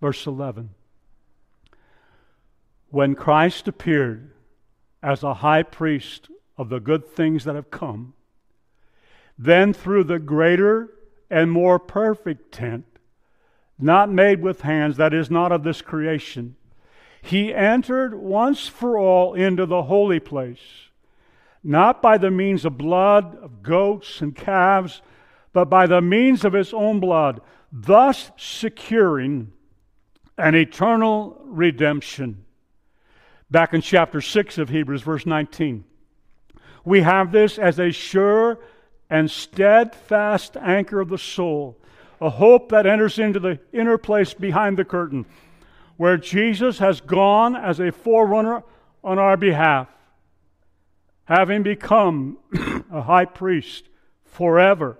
verse 0.00 0.26
11. 0.26 0.70
When 2.88 3.14
Christ 3.14 3.68
appeared 3.68 4.32
as 5.02 5.22
a 5.22 5.34
high 5.34 5.62
priest 5.62 6.30
of 6.56 6.68
the 6.68 6.80
good 6.80 7.06
things 7.06 7.44
that 7.44 7.54
have 7.54 7.70
come, 7.70 8.14
then 9.38 9.72
through 9.72 10.04
the 10.04 10.18
greater 10.18 10.95
and 11.30 11.50
more 11.50 11.78
perfect 11.78 12.52
tent, 12.52 12.84
not 13.78 14.10
made 14.10 14.42
with 14.42 14.62
hands, 14.62 14.96
that 14.96 15.12
is 15.12 15.30
not 15.30 15.52
of 15.52 15.62
this 15.62 15.82
creation. 15.82 16.56
He 17.20 17.52
entered 17.52 18.14
once 18.14 18.68
for 18.68 18.98
all 18.98 19.34
into 19.34 19.66
the 19.66 19.82
holy 19.82 20.20
place, 20.20 20.88
not 21.64 22.00
by 22.00 22.18
the 22.18 22.30
means 22.30 22.64
of 22.64 22.78
blood 22.78 23.36
of 23.42 23.62
goats 23.62 24.20
and 24.20 24.34
calves, 24.34 25.02
but 25.52 25.64
by 25.66 25.86
the 25.86 26.00
means 26.00 26.44
of 26.44 26.52
his 26.52 26.72
own 26.72 27.00
blood, 27.00 27.40
thus 27.72 28.30
securing 28.36 29.52
an 30.38 30.54
eternal 30.54 31.40
redemption. 31.44 32.44
Back 33.50 33.74
in 33.74 33.80
chapter 33.80 34.20
6 34.20 34.58
of 34.58 34.68
Hebrews, 34.68 35.02
verse 35.02 35.26
19. 35.26 35.84
We 36.84 37.00
have 37.00 37.32
this 37.32 37.58
as 37.58 37.80
a 37.80 37.90
sure 37.90 38.58
and 39.08 39.30
steadfast 39.30 40.56
anchor 40.56 41.00
of 41.00 41.08
the 41.08 41.18
soul, 41.18 41.76
a 42.20 42.30
hope 42.30 42.70
that 42.70 42.86
enters 42.86 43.18
into 43.18 43.38
the 43.38 43.58
inner 43.72 43.98
place 43.98 44.34
behind 44.34 44.76
the 44.76 44.84
curtain, 44.84 45.26
where 45.96 46.16
Jesus 46.16 46.78
has 46.78 47.00
gone 47.00 47.54
as 47.54 47.80
a 47.80 47.92
forerunner 47.92 48.62
on 49.04 49.18
our 49.18 49.36
behalf, 49.36 49.88
having 51.24 51.62
become 51.62 52.38
a 52.90 53.02
high 53.02 53.24
priest 53.24 53.88
forever 54.24 54.98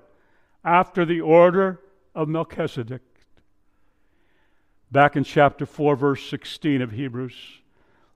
after 0.64 1.04
the 1.04 1.20
order 1.20 1.80
of 2.14 2.28
Melchizedek. 2.28 3.02
Back 4.90 5.16
in 5.16 5.24
chapter 5.24 5.66
4, 5.66 5.96
verse 5.96 6.28
16 6.28 6.80
of 6.80 6.92
Hebrews, 6.92 7.34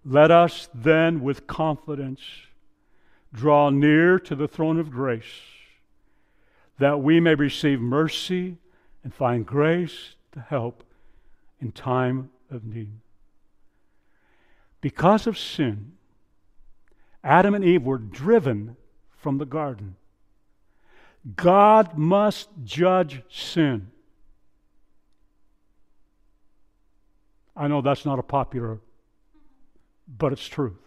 let 0.05 0.31
us 0.31 0.69
then 0.73 1.21
with 1.21 1.47
confidence 1.47 2.21
draw 3.33 3.71
near 3.71 4.19
to 4.21 4.35
the 4.35 4.49
throne 4.49 4.79
of 4.79 4.91
grace 4.91 5.27
that 6.81 7.03
we 7.03 7.21
may 7.21 7.35
receive 7.35 7.79
mercy 7.79 8.57
and 9.05 9.15
find 9.15 9.45
grace 9.45 10.15
to 10.33 10.41
help 10.41 10.83
in 11.61 11.71
time 11.71 12.31
of 12.51 12.65
need. 12.65 13.01
Because 14.81 15.27
of 15.27 15.37
sin, 15.37 15.93
Adam 17.23 17.55
and 17.55 17.63
Eve 17.63 17.83
were 17.83 17.99
driven 17.99 18.77
from 19.13 19.37
the 19.37 19.45
garden. 19.45 19.97
God 21.37 21.99
must 21.99 22.49
judge 22.65 23.23
sin. 23.29 23.91
I 27.55 27.69
know 27.69 27.83
that's 27.83 28.07
not 28.07 28.19
a 28.19 28.23
popular, 28.23 28.81
but 30.09 30.33
it's 30.33 30.47
truth. 30.47 30.81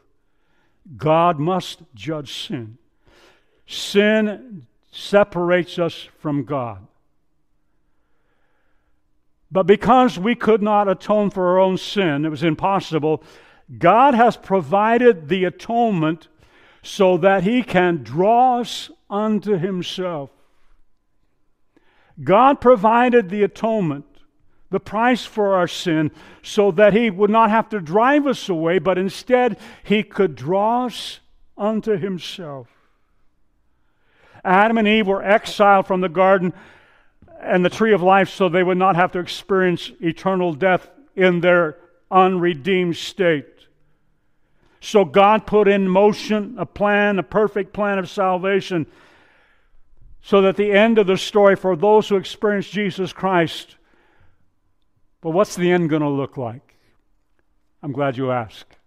God 0.98 1.38
must 1.38 1.84
judge 1.94 2.34
sin. 2.34 2.80
Sin 3.68 4.66
separates 4.94 5.80
us 5.80 6.08
from 6.20 6.44
God. 6.44 6.86
But 9.52 9.64
because 9.64 10.18
we 10.18 10.36
could 10.36 10.62
not 10.62 10.88
atone 10.88 11.30
for 11.30 11.48
our 11.50 11.60
own 11.60 11.78
sin, 11.78 12.26
it 12.26 12.30
was 12.30 12.44
impossible, 12.44 13.24
God 13.78 14.14
has 14.14 14.38
provided 14.38 15.30
the 15.30 15.46
atonement 15.46 16.28
so 16.82 17.18
that 17.18 17.44
He 17.44 17.64
can 17.64 18.04
draw 18.04 18.60
us 18.60 18.92
unto 19.10 19.58
Himself. 19.58 20.30
God 22.24 22.62
provided 22.62 23.30
the 23.30 23.44
atonement, 23.44 24.06
the 24.70 24.80
price 24.80 25.26
for 25.26 25.56
our 25.56 25.68
sin, 25.68 26.12
so 26.44 26.72
that 26.72 26.94
He 26.94 27.10
would 27.10 27.32
not 27.32 27.50
have 27.50 27.70
to 27.70 27.80
drive 27.80 28.28
us 28.28 28.48
away, 28.48 28.78
but 28.80 28.98
instead 28.98 29.58
He 29.84 30.04
could 30.04 30.36
draw 30.36 30.86
us 30.86 31.20
unto 31.58 31.98
Himself. 31.98 32.73
Adam 34.44 34.78
and 34.78 34.88
Eve 34.88 35.08
were 35.08 35.24
exiled 35.24 35.88
from 35.88 36.02
the 36.02 36.10
garden 36.10 36.54
and 37.40 37.64
the 37.64 37.70
tree 37.70 37.94
of 37.94 38.02
life 38.02 38.30
so 38.30 38.50
they 38.50 38.64
would 38.64 38.78
not 38.78 38.96
have 38.96 39.12
to 39.14 39.20
experience 39.20 39.92
eternal 40.02 40.54
death 40.54 40.90
in 41.16 41.40
their 41.42 41.78
unredeemed 42.10 42.96
state. 42.96 43.48
So 44.80 45.06
God 45.06 45.48
put 45.48 45.68
in 45.68 45.88
motion 45.88 46.56
a 46.58 46.66
plan, 46.66 47.20
a 47.20 47.24
perfect 47.24 47.74
plan 47.74 48.00
of 48.00 48.10
salvation, 48.10 48.86
so 50.22 50.42
that 50.42 50.58
the 50.58 50.72
end 50.72 50.98
of 50.98 51.08
the 51.08 51.18
story 51.18 51.56
for 51.56 51.76
those 51.76 52.10
who 52.10 52.18
experience 52.18 52.70
Jesus 52.70 53.14
Christ. 53.14 53.78
But 55.22 55.32
what's 55.32 55.56
the 55.56 55.72
end 55.72 55.90
going 55.90 56.02
to 56.02 56.10
look 56.10 56.38
like? 56.38 56.76
I'm 57.82 57.94
glad 57.94 58.18
you 58.18 58.32
asked. 58.32 58.78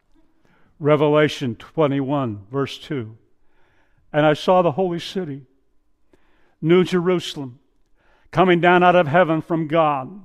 Revelation 0.78 1.56
21, 1.56 2.46
verse 2.50 2.78
2. 2.78 3.16
And 4.12 4.24
I 4.24 4.34
saw 4.34 4.62
the 4.62 4.72
holy 4.72 4.98
city, 4.98 5.42
New 6.60 6.84
Jerusalem, 6.84 7.58
coming 8.30 8.60
down 8.60 8.82
out 8.82 8.96
of 8.96 9.06
heaven 9.06 9.42
from 9.42 9.68
God, 9.68 10.24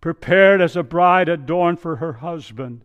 prepared 0.00 0.60
as 0.60 0.76
a 0.76 0.82
bride 0.82 1.28
adorned 1.28 1.80
for 1.80 1.96
her 1.96 2.14
husband. 2.14 2.82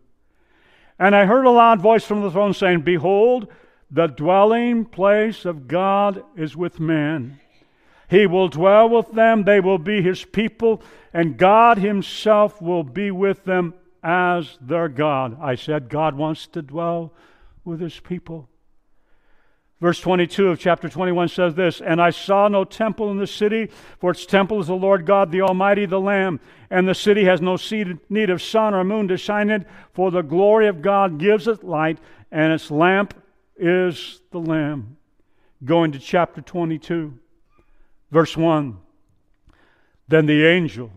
And 0.98 1.14
I 1.14 1.26
heard 1.26 1.44
a 1.44 1.50
loud 1.50 1.80
voice 1.80 2.04
from 2.04 2.22
the 2.22 2.30
throne 2.30 2.54
saying, 2.54 2.82
Behold, 2.82 3.48
the 3.90 4.06
dwelling 4.06 4.84
place 4.84 5.44
of 5.44 5.68
God 5.68 6.24
is 6.36 6.56
with 6.56 6.80
men. 6.80 7.40
He 8.08 8.26
will 8.26 8.48
dwell 8.48 8.88
with 8.88 9.12
them, 9.12 9.44
they 9.44 9.60
will 9.60 9.78
be 9.78 10.00
his 10.00 10.24
people, 10.24 10.82
and 11.12 11.36
God 11.36 11.78
himself 11.78 12.62
will 12.62 12.84
be 12.84 13.10
with 13.10 13.44
them 13.44 13.74
as 14.02 14.58
their 14.60 14.88
God. 14.88 15.36
I 15.40 15.56
said, 15.56 15.88
God 15.88 16.14
wants 16.14 16.46
to 16.48 16.62
dwell 16.62 17.12
with 17.64 17.80
his 17.80 17.98
people. 17.98 18.48
Verse 19.78 20.00
22 20.00 20.48
of 20.48 20.58
chapter 20.58 20.88
21 20.88 21.28
says 21.28 21.54
this 21.54 21.82
And 21.82 22.00
I 22.00 22.10
saw 22.10 22.48
no 22.48 22.64
temple 22.64 23.10
in 23.10 23.18
the 23.18 23.26
city, 23.26 23.70
for 23.98 24.12
its 24.12 24.24
temple 24.24 24.60
is 24.60 24.68
the 24.68 24.74
Lord 24.74 25.04
God, 25.04 25.30
the 25.30 25.42
Almighty, 25.42 25.84
the 25.84 26.00
Lamb. 26.00 26.40
And 26.70 26.88
the 26.88 26.94
city 26.94 27.24
has 27.24 27.42
no 27.42 27.58
need 28.08 28.30
of 28.30 28.42
sun 28.42 28.74
or 28.74 28.84
moon 28.84 29.08
to 29.08 29.18
shine 29.18 29.50
in 29.50 29.62
it, 29.62 29.68
for 29.92 30.10
the 30.10 30.22
glory 30.22 30.66
of 30.66 30.82
God 30.82 31.18
gives 31.18 31.46
it 31.46 31.62
light, 31.62 31.98
and 32.32 32.52
its 32.52 32.70
lamp 32.70 33.14
is 33.56 34.22
the 34.30 34.40
Lamb. 34.40 34.96
Going 35.64 35.92
to 35.92 35.98
chapter 35.98 36.40
22, 36.40 37.18
verse 38.10 38.36
1. 38.36 38.78
Then 40.08 40.26
the 40.26 40.46
angel 40.46 40.90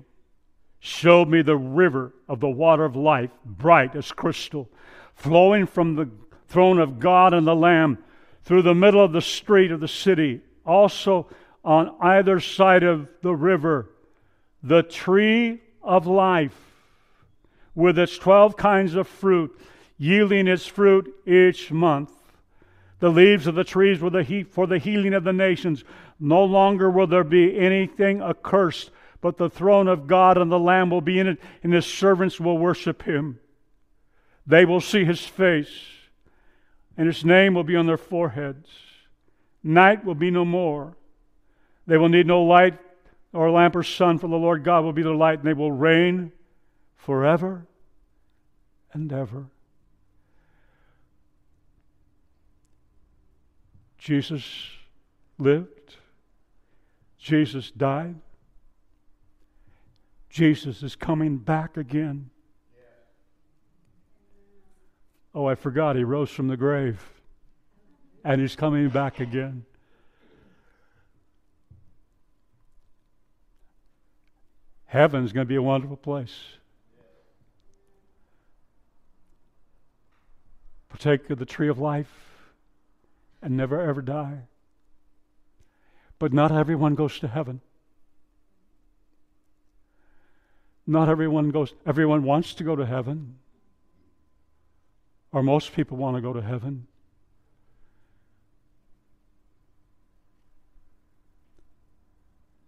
showed 0.80 1.28
me 1.28 1.42
the 1.42 1.58
river 1.58 2.14
of 2.30 2.40
the 2.40 2.50
water 2.50 2.86
of 2.86 2.96
life, 2.96 3.32
bright 3.44 3.96
as 3.96 4.12
crystal, 4.12 4.70
flowing 5.16 5.66
from 5.66 5.96
the 5.96 6.10
throne 6.48 6.80
of 6.80 7.00
God 7.00 7.34
and 7.34 7.46
the 7.46 7.56
Lamb 7.56 7.98
through 8.44 8.62
the 8.62 8.76
middle 8.76 9.04
of 9.04 9.12
the 9.12 9.22
street 9.22 9.72
of 9.72 9.80
the 9.80 9.88
city. 9.88 10.42
Also 10.66 11.28
on 11.64 11.96
either 12.00 12.40
side 12.40 12.84
of 12.84 13.10
the 13.22 13.34
river, 13.34 13.90
the 14.64 14.84
tree 14.84 15.62
of 15.84 16.08
life 16.08 16.58
with 17.76 17.98
its 17.98 18.18
12 18.18 18.58
kinds 18.58 18.96
of 18.96 19.08
fruit, 19.08 19.58
yielding 19.98 20.48
its 20.48 20.66
fruit 20.66 21.14
each 21.26 21.72
month. 21.72 22.12
The 23.00 23.10
leaves 23.10 23.48
of 23.48 23.56
the 23.56 23.64
trees 23.64 24.00
were 24.00 24.10
the 24.10 24.24
heat 24.24 24.52
for 24.52 24.68
the 24.68 24.78
healing 24.78 25.14
of 25.14 25.24
the 25.24 25.34
nations. 25.34 25.84
No 26.20 26.44
longer 26.44 26.90
will 26.90 27.08
there 27.08 27.24
be 27.24 27.58
anything 27.58 28.22
accursed, 28.22 28.92
but 29.22 29.38
the 29.38 29.50
throne 29.50 29.88
of 29.88 30.08
God 30.08 30.38
and 30.38 30.52
the 30.52 30.60
Lamb 30.60 30.90
will 30.90 31.02
be 31.02 31.20
in 31.20 31.28
it, 31.28 31.40
and 31.64 31.74
his 31.74 31.86
servants 31.86 32.40
will 32.40 32.58
worship 32.58 33.04
him. 33.04 33.40
They 34.46 34.66
will 34.66 34.82
see 34.82 35.06
his 35.06 35.26
face, 35.26 35.70
and 37.00 37.08
his 37.08 37.24
name 37.24 37.54
will 37.54 37.64
be 37.64 37.78
on 37.78 37.86
their 37.86 37.96
foreheads. 37.96 38.68
Night 39.64 40.04
will 40.04 40.16
be 40.16 40.30
no 40.30 40.44
more. 40.44 40.98
They 41.88 41.96
will 41.96 42.10
need 42.10 42.28
no 42.28 42.44
light 42.44 42.78
or 43.32 43.50
lamp 43.50 43.78
or 43.78 43.84
sun, 43.84 44.20
for 44.20 44.28
the 44.28 44.36
Lord 44.36 44.66
God 44.66 44.84
will 44.84 44.92
be 44.92 45.02
their 45.02 45.16
light, 45.16 45.40
and 45.40 45.48
they 45.48 45.54
will 45.54 45.72
reign 45.72 46.34
forever 46.98 47.66
and 48.92 49.14
ever. 49.14 49.46
Jesus 53.98 54.44
lived, 55.38 55.96
Jesus 57.18 57.72
died, 57.72 58.16
Jesus 60.30 60.84
is 60.84 60.98
coming 60.98 61.38
back 61.38 61.78
again. 61.78 62.30
Oh, 65.34 65.46
I 65.46 65.56
forgot, 65.56 65.96
he 65.96 66.04
rose 66.04 66.32
from 66.32 66.48
the 66.48 66.58
grave, 66.58 67.04
and 68.24 68.42
he's 68.42 68.56
coming 68.56 68.90
back 68.90 69.20
again. 69.20 69.66
Heaven's 74.86 75.32
going 75.32 75.46
to 75.46 75.50
be 75.50 75.56
a 75.56 75.62
wonderful 75.62 75.98
place. 75.98 76.34
Partake 80.90 81.30
of 81.30 81.38
the 81.38 81.46
tree 81.46 81.68
of 81.68 81.78
life 81.78 82.12
and 83.42 83.56
never 83.56 83.80
ever 83.80 84.02
die. 84.02 84.40
But 86.18 86.34
not 86.34 86.52
everyone 86.52 86.96
goes 86.96 87.20
to 87.20 87.28
heaven. 87.28 87.62
Not 90.88 91.08
everyone 91.08 91.52
goes, 91.52 91.76
everyone 91.86 92.24
wants 92.24 92.56
to 92.56 92.64
go 92.64 92.76
to 92.76 92.86
heaven. 92.86 93.38
Or 95.32 95.44
most 95.44 95.74
people 95.74 95.98
want 95.98 96.18
to 96.18 96.22
go 96.22 96.34
to 96.34 96.42
heaven. 96.42 96.88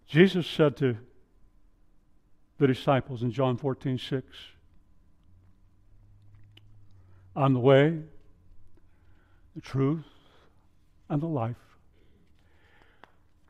Jesus 0.06 0.46
said 0.46 0.76
to 0.76 0.98
the 2.58 2.66
disciples 2.66 3.22
in 3.22 3.32
John 3.32 3.56
14, 3.56 3.98
6, 3.98 4.26
On 7.34 7.54
the 7.54 7.58
way, 7.58 7.98
the 9.54 9.60
truth, 9.60 10.04
and 11.08 11.22
the 11.22 11.26
life. 11.26 11.56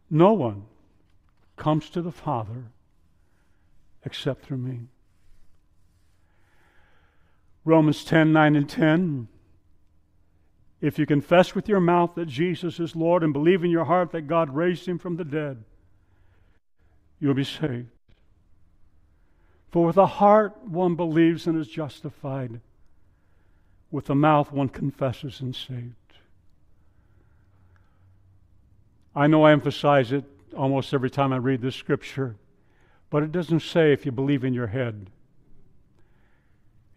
No 0.09 0.33
one 0.33 0.65
comes 1.57 1.91
to 1.91 2.01
the 2.01 2.13
Father 2.13 2.65
except 4.05 4.45
through 4.45 4.59
me. 4.59 4.81
Romans 7.65 8.05
10 8.05 8.33
9 8.33 8.57
and 8.57 8.69
10. 8.69 9.29
If 10.81 10.99
you 10.99 11.07
confess 11.07 11.55
with 11.55 11.69
your 11.69 11.81
mouth 11.81 12.17
that 12.17 12.27
Jesus 12.27 12.81
is 12.81 12.97
Lord 12.97 13.23
and 13.23 13.33
believe 13.33 13.63
in 13.63 13.71
your 13.71 13.85
heart 13.85 14.11
that 14.11 14.23
God 14.23 14.55
raised 14.55 14.87
him 14.87 14.99
from 14.99 15.17
the 15.17 15.25
dead, 15.25 15.63
you'll 17.21 17.35
be 17.35 17.45
saved. 17.45 17.87
For 19.71 19.87
with 19.87 19.95
the 19.95 20.07
heart 20.07 20.67
one 20.67 20.97
believes 20.97 21.47
and 21.47 21.57
is 21.57 21.69
justified, 21.69 22.61
with 23.93 24.07
the 24.07 24.15
mouth 24.17 24.51
one 24.53 24.69
confesses 24.69 25.41
and 25.41 25.55
is 25.55 25.61
saved. 25.61 25.95
I 29.15 29.29
know 29.29 29.45
I 29.45 29.53
emphasize 29.53 30.11
it 30.11 30.25
almost 30.57 30.93
every 30.93 31.11
time 31.11 31.33
I 31.33 31.37
read 31.37 31.61
this 31.61 31.77
scripture, 31.77 32.37
but 33.09 33.23
it 33.23 33.31
doesn't 33.31 33.61
say 33.61 33.93
if 33.93 34.05
you 34.05 34.13
believe 34.13 34.43
in 34.43 34.53
your 34.53 34.69
head. 34.69 35.11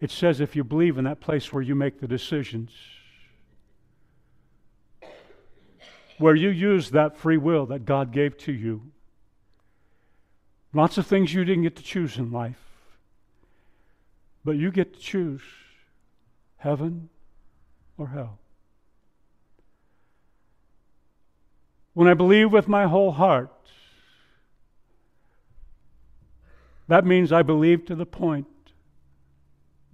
It 0.00 0.10
says 0.10 0.40
if 0.40 0.54
you 0.54 0.64
believe 0.64 0.98
in 0.98 1.04
that 1.04 1.20
place 1.20 1.52
where 1.52 1.62
you 1.62 1.74
make 1.74 2.00
the 2.00 2.06
decisions, 2.06 2.70
where 6.18 6.34
you 6.34 6.48
use 6.48 6.90
that 6.90 7.16
free 7.16 7.36
will 7.36 7.66
that 7.66 7.84
God 7.84 8.12
gave 8.12 8.38
to 8.38 8.52
you. 8.52 8.90
Lots 10.72 10.98
of 10.98 11.06
things 11.06 11.32
you 11.32 11.44
didn't 11.44 11.62
get 11.62 11.76
to 11.76 11.82
choose 11.82 12.16
in 12.18 12.30
life, 12.30 12.62
but 14.44 14.52
you 14.52 14.70
get 14.70 14.94
to 14.94 15.00
choose 15.00 15.42
heaven 16.58 17.08
or 17.96 18.08
hell. 18.08 18.38
when 21.96 22.08
I 22.08 22.12
believe 22.12 22.52
with 22.52 22.68
my 22.68 22.84
whole 22.84 23.12
heart, 23.12 23.50
that 26.88 27.06
means 27.06 27.32
I 27.32 27.40
believe 27.40 27.86
to 27.86 27.94
the 27.94 28.04
point 28.04 28.46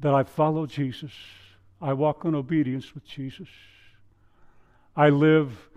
that 0.03 0.12
I 0.12 0.24
follow 0.24 0.66
Jesus. 0.66 1.12
I 1.80 1.92
walk 1.92 2.24
in 2.24 2.34
obedience 2.34 2.94
with 2.94 3.07
Jesus. 3.07 3.48
I 4.96 5.09
live 5.09 5.70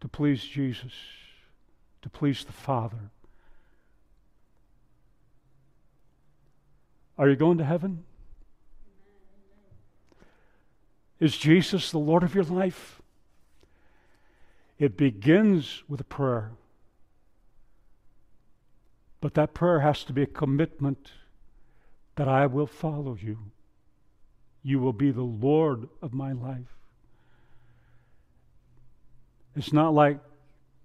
to 0.00 0.08
please 0.08 0.42
Jesus, 0.42 0.92
to 2.02 2.08
please 2.08 2.44
the 2.44 2.52
Father. 2.52 3.10
Are 7.18 7.28
you 7.28 7.36
going 7.36 7.58
to 7.58 7.64
heaven? 7.64 8.04
Is 11.20 11.36
Jesus 11.36 11.90
the 11.90 11.98
Lord 11.98 12.22
of 12.22 12.34
your 12.34 12.44
life? 12.44 13.00
It 14.78 14.96
begins 14.96 15.82
with 15.88 16.00
a 16.00 16.04
prayer. 16.04 16.52
But 19.20 19.34
that 19.34 19.54
prayer 19.54 19.80
has 19.80 20.02
to 20.04 20.12
be 20.12 20.22
a 20.22 20.26
commitment 20.26 21.10
that 22.16 22.28
I 22.28 22.46
will 22.46 22.66
follow 22.66 23.16
you. 23.20 23.38
You 24.66 24.80
will 24.80 24.92
be 24.92 25.12
the 25.12 25.22
Lord 25.22 25.88
of 26.02 26.12
my 26.12 26.32
life. 26.32 26.74
It's 29.54 29.72
not 29.72 29.94
like 29.94 30.18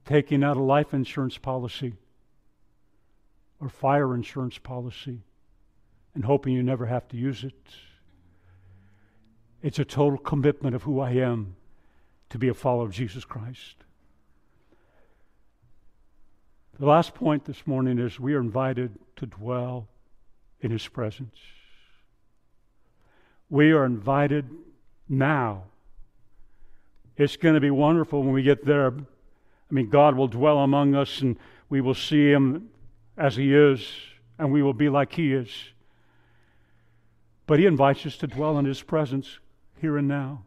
taking 0.06 0.44
out 0.44 0.56
a 0.56 0.62
life 0.62 0.94
insurance 0.94 1.40
policy 1.40 1.94
or 3.60 3.70
fire 3.70 4.14
insurance 4.14 4.60
policy 4.60 5.24
and 6.14 6.24
hoping 6.24 6.54
you 6.54 6.62
never 6.62 6.86
have 6.86 7.08
to 7.08 7.18
use 7.18 7.44
it. 7.44 7.56
It's 9.64 9.80
a 9.80 9.86
total 9.86 10.20
commitment 10.20 10.76
of 10.76 10.84
who 10.84 11.00
I 11.00 11.14
am 11.14 11.56
to 12.30 12.38
be 12.38 12.50
a 12.50 12.54
follower 12.54 12.86
of 12.86 12.92
Jesus 12.92 13.26
Christ. 13.26 13.78
The 16.80 16.86
last 16.86 17.16
point 17.16 17.46
this 17.46 17.66
morning 17.66 17.98
is 17.98 18.20
we 18.20 18.36
are 18.36 18.42
invited 18.42 19.00
to 19.16 19.26
dwell 19.26 19.88
in 20.60 20.70
His 20.70 20.88
presence. 20.88 21.40
We 23.52 23.74
are 23.74 23.84
invited 23.84 24.50
now. 25.10 25.66
It's 27.18 27.36
going 27.36 27.56
to 27.56 27.60
be 27.60 27.70
wonderful 27.70 28.24
when 28.24 28.32
we 28.32 28.44
get 28.44 28.64
there. 28.64 28.88
I 28.88 29.74
mean, 29.74 29.90
God 29.90 30.16
will 30.16 30.30
dwell 30.30 30.60
among 30.60 30.96
us 30.96 31.20
and 31.20 31.38
we 31.70 31.82
will 31.82 31.94
see 31.94 32.32
Him 32.32 32.70
as 33.18 33.36
He 33.36 33.54
is, 33.54 33.86
and 34.40 34.54
we 34.54 34.64
will 34.64 34.74
be 34.74 34.88
like 34.88 35.12
He 35.12 35.34
is. 35.34 35.50
But 37.46 37.60
He 37.60 37.66
invites 37.66 38.06
us 38.06 38.16
to 38.20 38.28
dwell 38.28 38.58
in 38.58 38.64
His 38.64 38.82
presence 38.82 39.40
here 39.82 39.98
and 39.98 40.08
now. 40.08 40.46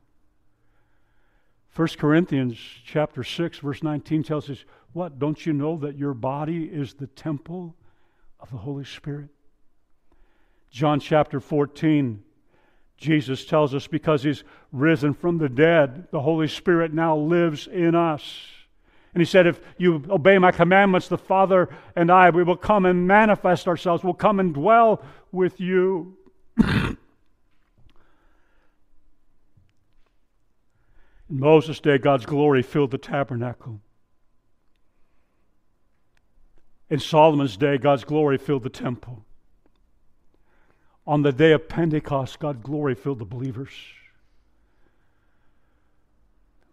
1 1.77 1.89
Corinthians 1.99 2.59
chapter 2.87 3.23
6 3.23 3.59
verse 3.59 3.83
19 3.83 4.23
tells 4.23 4.49
us, 4.49 4.65
"What 4.95 5.19
don't 5.19 5.45
you 5.45 5.53
know 5.53 5.77
that 5.77 5.99
your 5.99 6.15
body 6.15 6.73
is 6.73 6.95
the 6.95 7.09
temple 7.09 7.77
of 8.41 8.51
the 8.51 8.57
Holy 8.57 8.85
Spirit?" 8.85 9.29
John 10.71 11.01
chapter 11.01 11.39
14 11.39 12.24
Jesus 13.05 13.45
tells 13.45 13.75
us 13.75 13.87
because 13.87 14.23
he's 14.23 14.45
risen 14.73 15.13
from 15.13 15.37
the 15.37 15.49
dead, 15.49 16.09
the 16.11 16.23
Holy 16.23 16.49
Spirit 16.49 16.95
now 16.95 17.15
lives 17.15 17.67
in 17.67 17.95
us. 17.95 18.23
And 19.13 19.21
he 19.21 19.27
said, 19.27 19.47
If 19.47 19.61
you 19.77 20.03
obey 20.09 20.39
my 20.39 20.51
commandments, 20.51 21.09
the 21.09 21.19
Father 21.19 21.69
and 21.95 22.11
I, 22.11 22.31
we 22.31 22.43
will 22.43 22.57
come 22.57 22.87
and 22.87 23.07
manifest 23.07 23.69
ourselves, 23.69 24.03
we'll 24.03 24.15
come 24.15 24.41
and 24.41 24.55
dwell 24.55 25.05
with 25.33 25.61
you. 25.61 26.17
In 26.65 26.97
Moses' 31.29 31.81
day, 31.81 31.99
God's 31.99 32.25
glory 32.25 32.63
filled 32.63 32.91
the 32.91 32.99
tabernacle. 32.99 33.81
In 36.89 37.01
Solomon's 37.01 37.59
day, 37.59 37.77
God's 37.77 38.05
glory 38.05 38.39
filled 38.39 38.63
the 38.63 38.71
temple. 38.71 39.27
On 41.07 41.23
the 41.23 41.33
day 41.33 41.53
of 41.53 41.69
Pentecost, 41.69 42.39
God's 42.39 42.63
glory 42.63 42.95
filled 42.95 43.19
the 43.19 43.25
believers. 43.25 43.73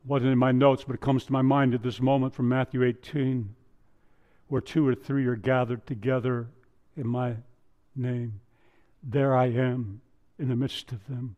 Wasn't 0.06 0.32
in 0.32 0.38
my 0.38 0.52
notes, 0.52 0.84
but 0.86 0.96
it 0.96 1.02
comes 1.02 1.26
to 1.26 1.34
my 1.34 1.42
mind 1.42 1.74
at 1.74 1.84
this 1.84 2.00
moment 2.00 2.34
from 2.34 2.50
Matthew 2.50 2.84
18, 2.84 3.54
where 4.48 4.62
two 4.62 4.88
or 4.88 4.96
three 4.96 5.26
are 5.28 5.36
gathered 5.36 5.86
together 5.86 6.48
in 6.96 7.08
my 7.08 7.36
name. 7.96 8.40
There 9.04 9.36
I 9.36 9.48
am 9.48 10.02
in 10.40 10.50
the 10.50 10.56
midst 10.56 10.92
of 10.92 11.06
them 11.08 11.36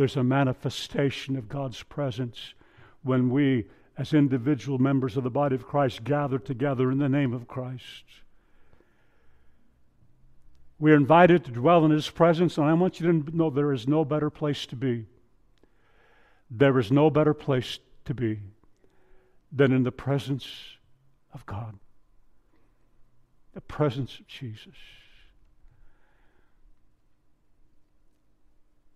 there's 0.00 0.16
a 0.16 0.24
manifestation 0.24 1.36
of 1.36 1.48
God's 1.48 1.82
presence 1.82 2.54
when 3.02 3.28
we, 3.28 3.66
as 3.98 4.14
individual 4.14 4.78
members 4.78 5.16
of 5.16 5.24
the 5.24 5.30
body 5.30 5.54
of 5.54 5.66
Christ, 5.66 6.04
gather 6.04 6.38
together 6.38 6.90
in 6.90 6.96
the 6.96 7.08
name 7.08 7.34
of 7.34 7.46
Christ. 7.46 8.04
We're 10.80 10.96
invited 10.96 11.44
to 11.44 11.50
dwell 11.50 11.84
in 11.84 11.90
His 11.90 12.08
presence, 12.08 12.56
and 12.56 12.66
I 12.66 12.72
want 12.72 12.98
you 12.98 13.12
to 13.12 13.36
know 13.36 13.50
there 13.50 13.72
is 13.72 13.86
no 13.86 14.02
better 14.02 14.30
place 14.30 14.64
to 14.66 14.76
be. 14.76 15.04
There 16.50 16.78
is 16.78 16.90
no 16.90 17.10
better 17.10 17.34
place 17.34 17.78
to 18.06 18.14
be 18.14 18.40
than 19.52 19.72
in 19.72 19.82
the 19.82 19.92
presence 19.92 20.48
of 21.34 21.44
God, 21.44 21.78
the 23.52 23.60
presence 23.60 24.18
of 24.18 24.26
Jesus. 24.26 24.74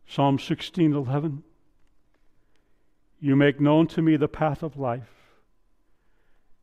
Psalm 0.06 0.38
16:11 0.38 1.42
You 3.20 3.36
make 3.36 3.60
known 3.60 3.86
to 3.88 4.00
me 4.00 4.16
the 4.16 4.28
path 4.28 4.62
of 4.62 4.78
life. 4.78 5.10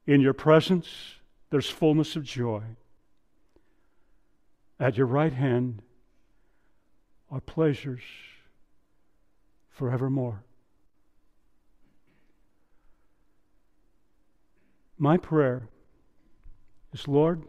In 0.07 0.19
your 0.19 0.33
presence 0.33 1.15
there's 1.51 1.69
fullness 1.69 2.15
of 2.15 2.23
joy. 2.23 2.63
At 4.81 4.97
your 4.97 5.05
right 5.05 5.31
hand 5.31 5.83
are 7.29 7.39
pleasures 7.39 8.01
forevermore. 9.69 10.43
My 14.97 15.17
prayer 15.17 15.67
is 16.93 17.07
Lord, 17.07 17.43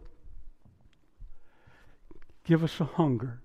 give 2.44 2.62
us 2.62 2.78
a 2.80 2.84
hunger 2.84 3.40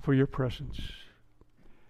for 0.00 0.14
your 0.14 0.26
presence. 0.26 0.80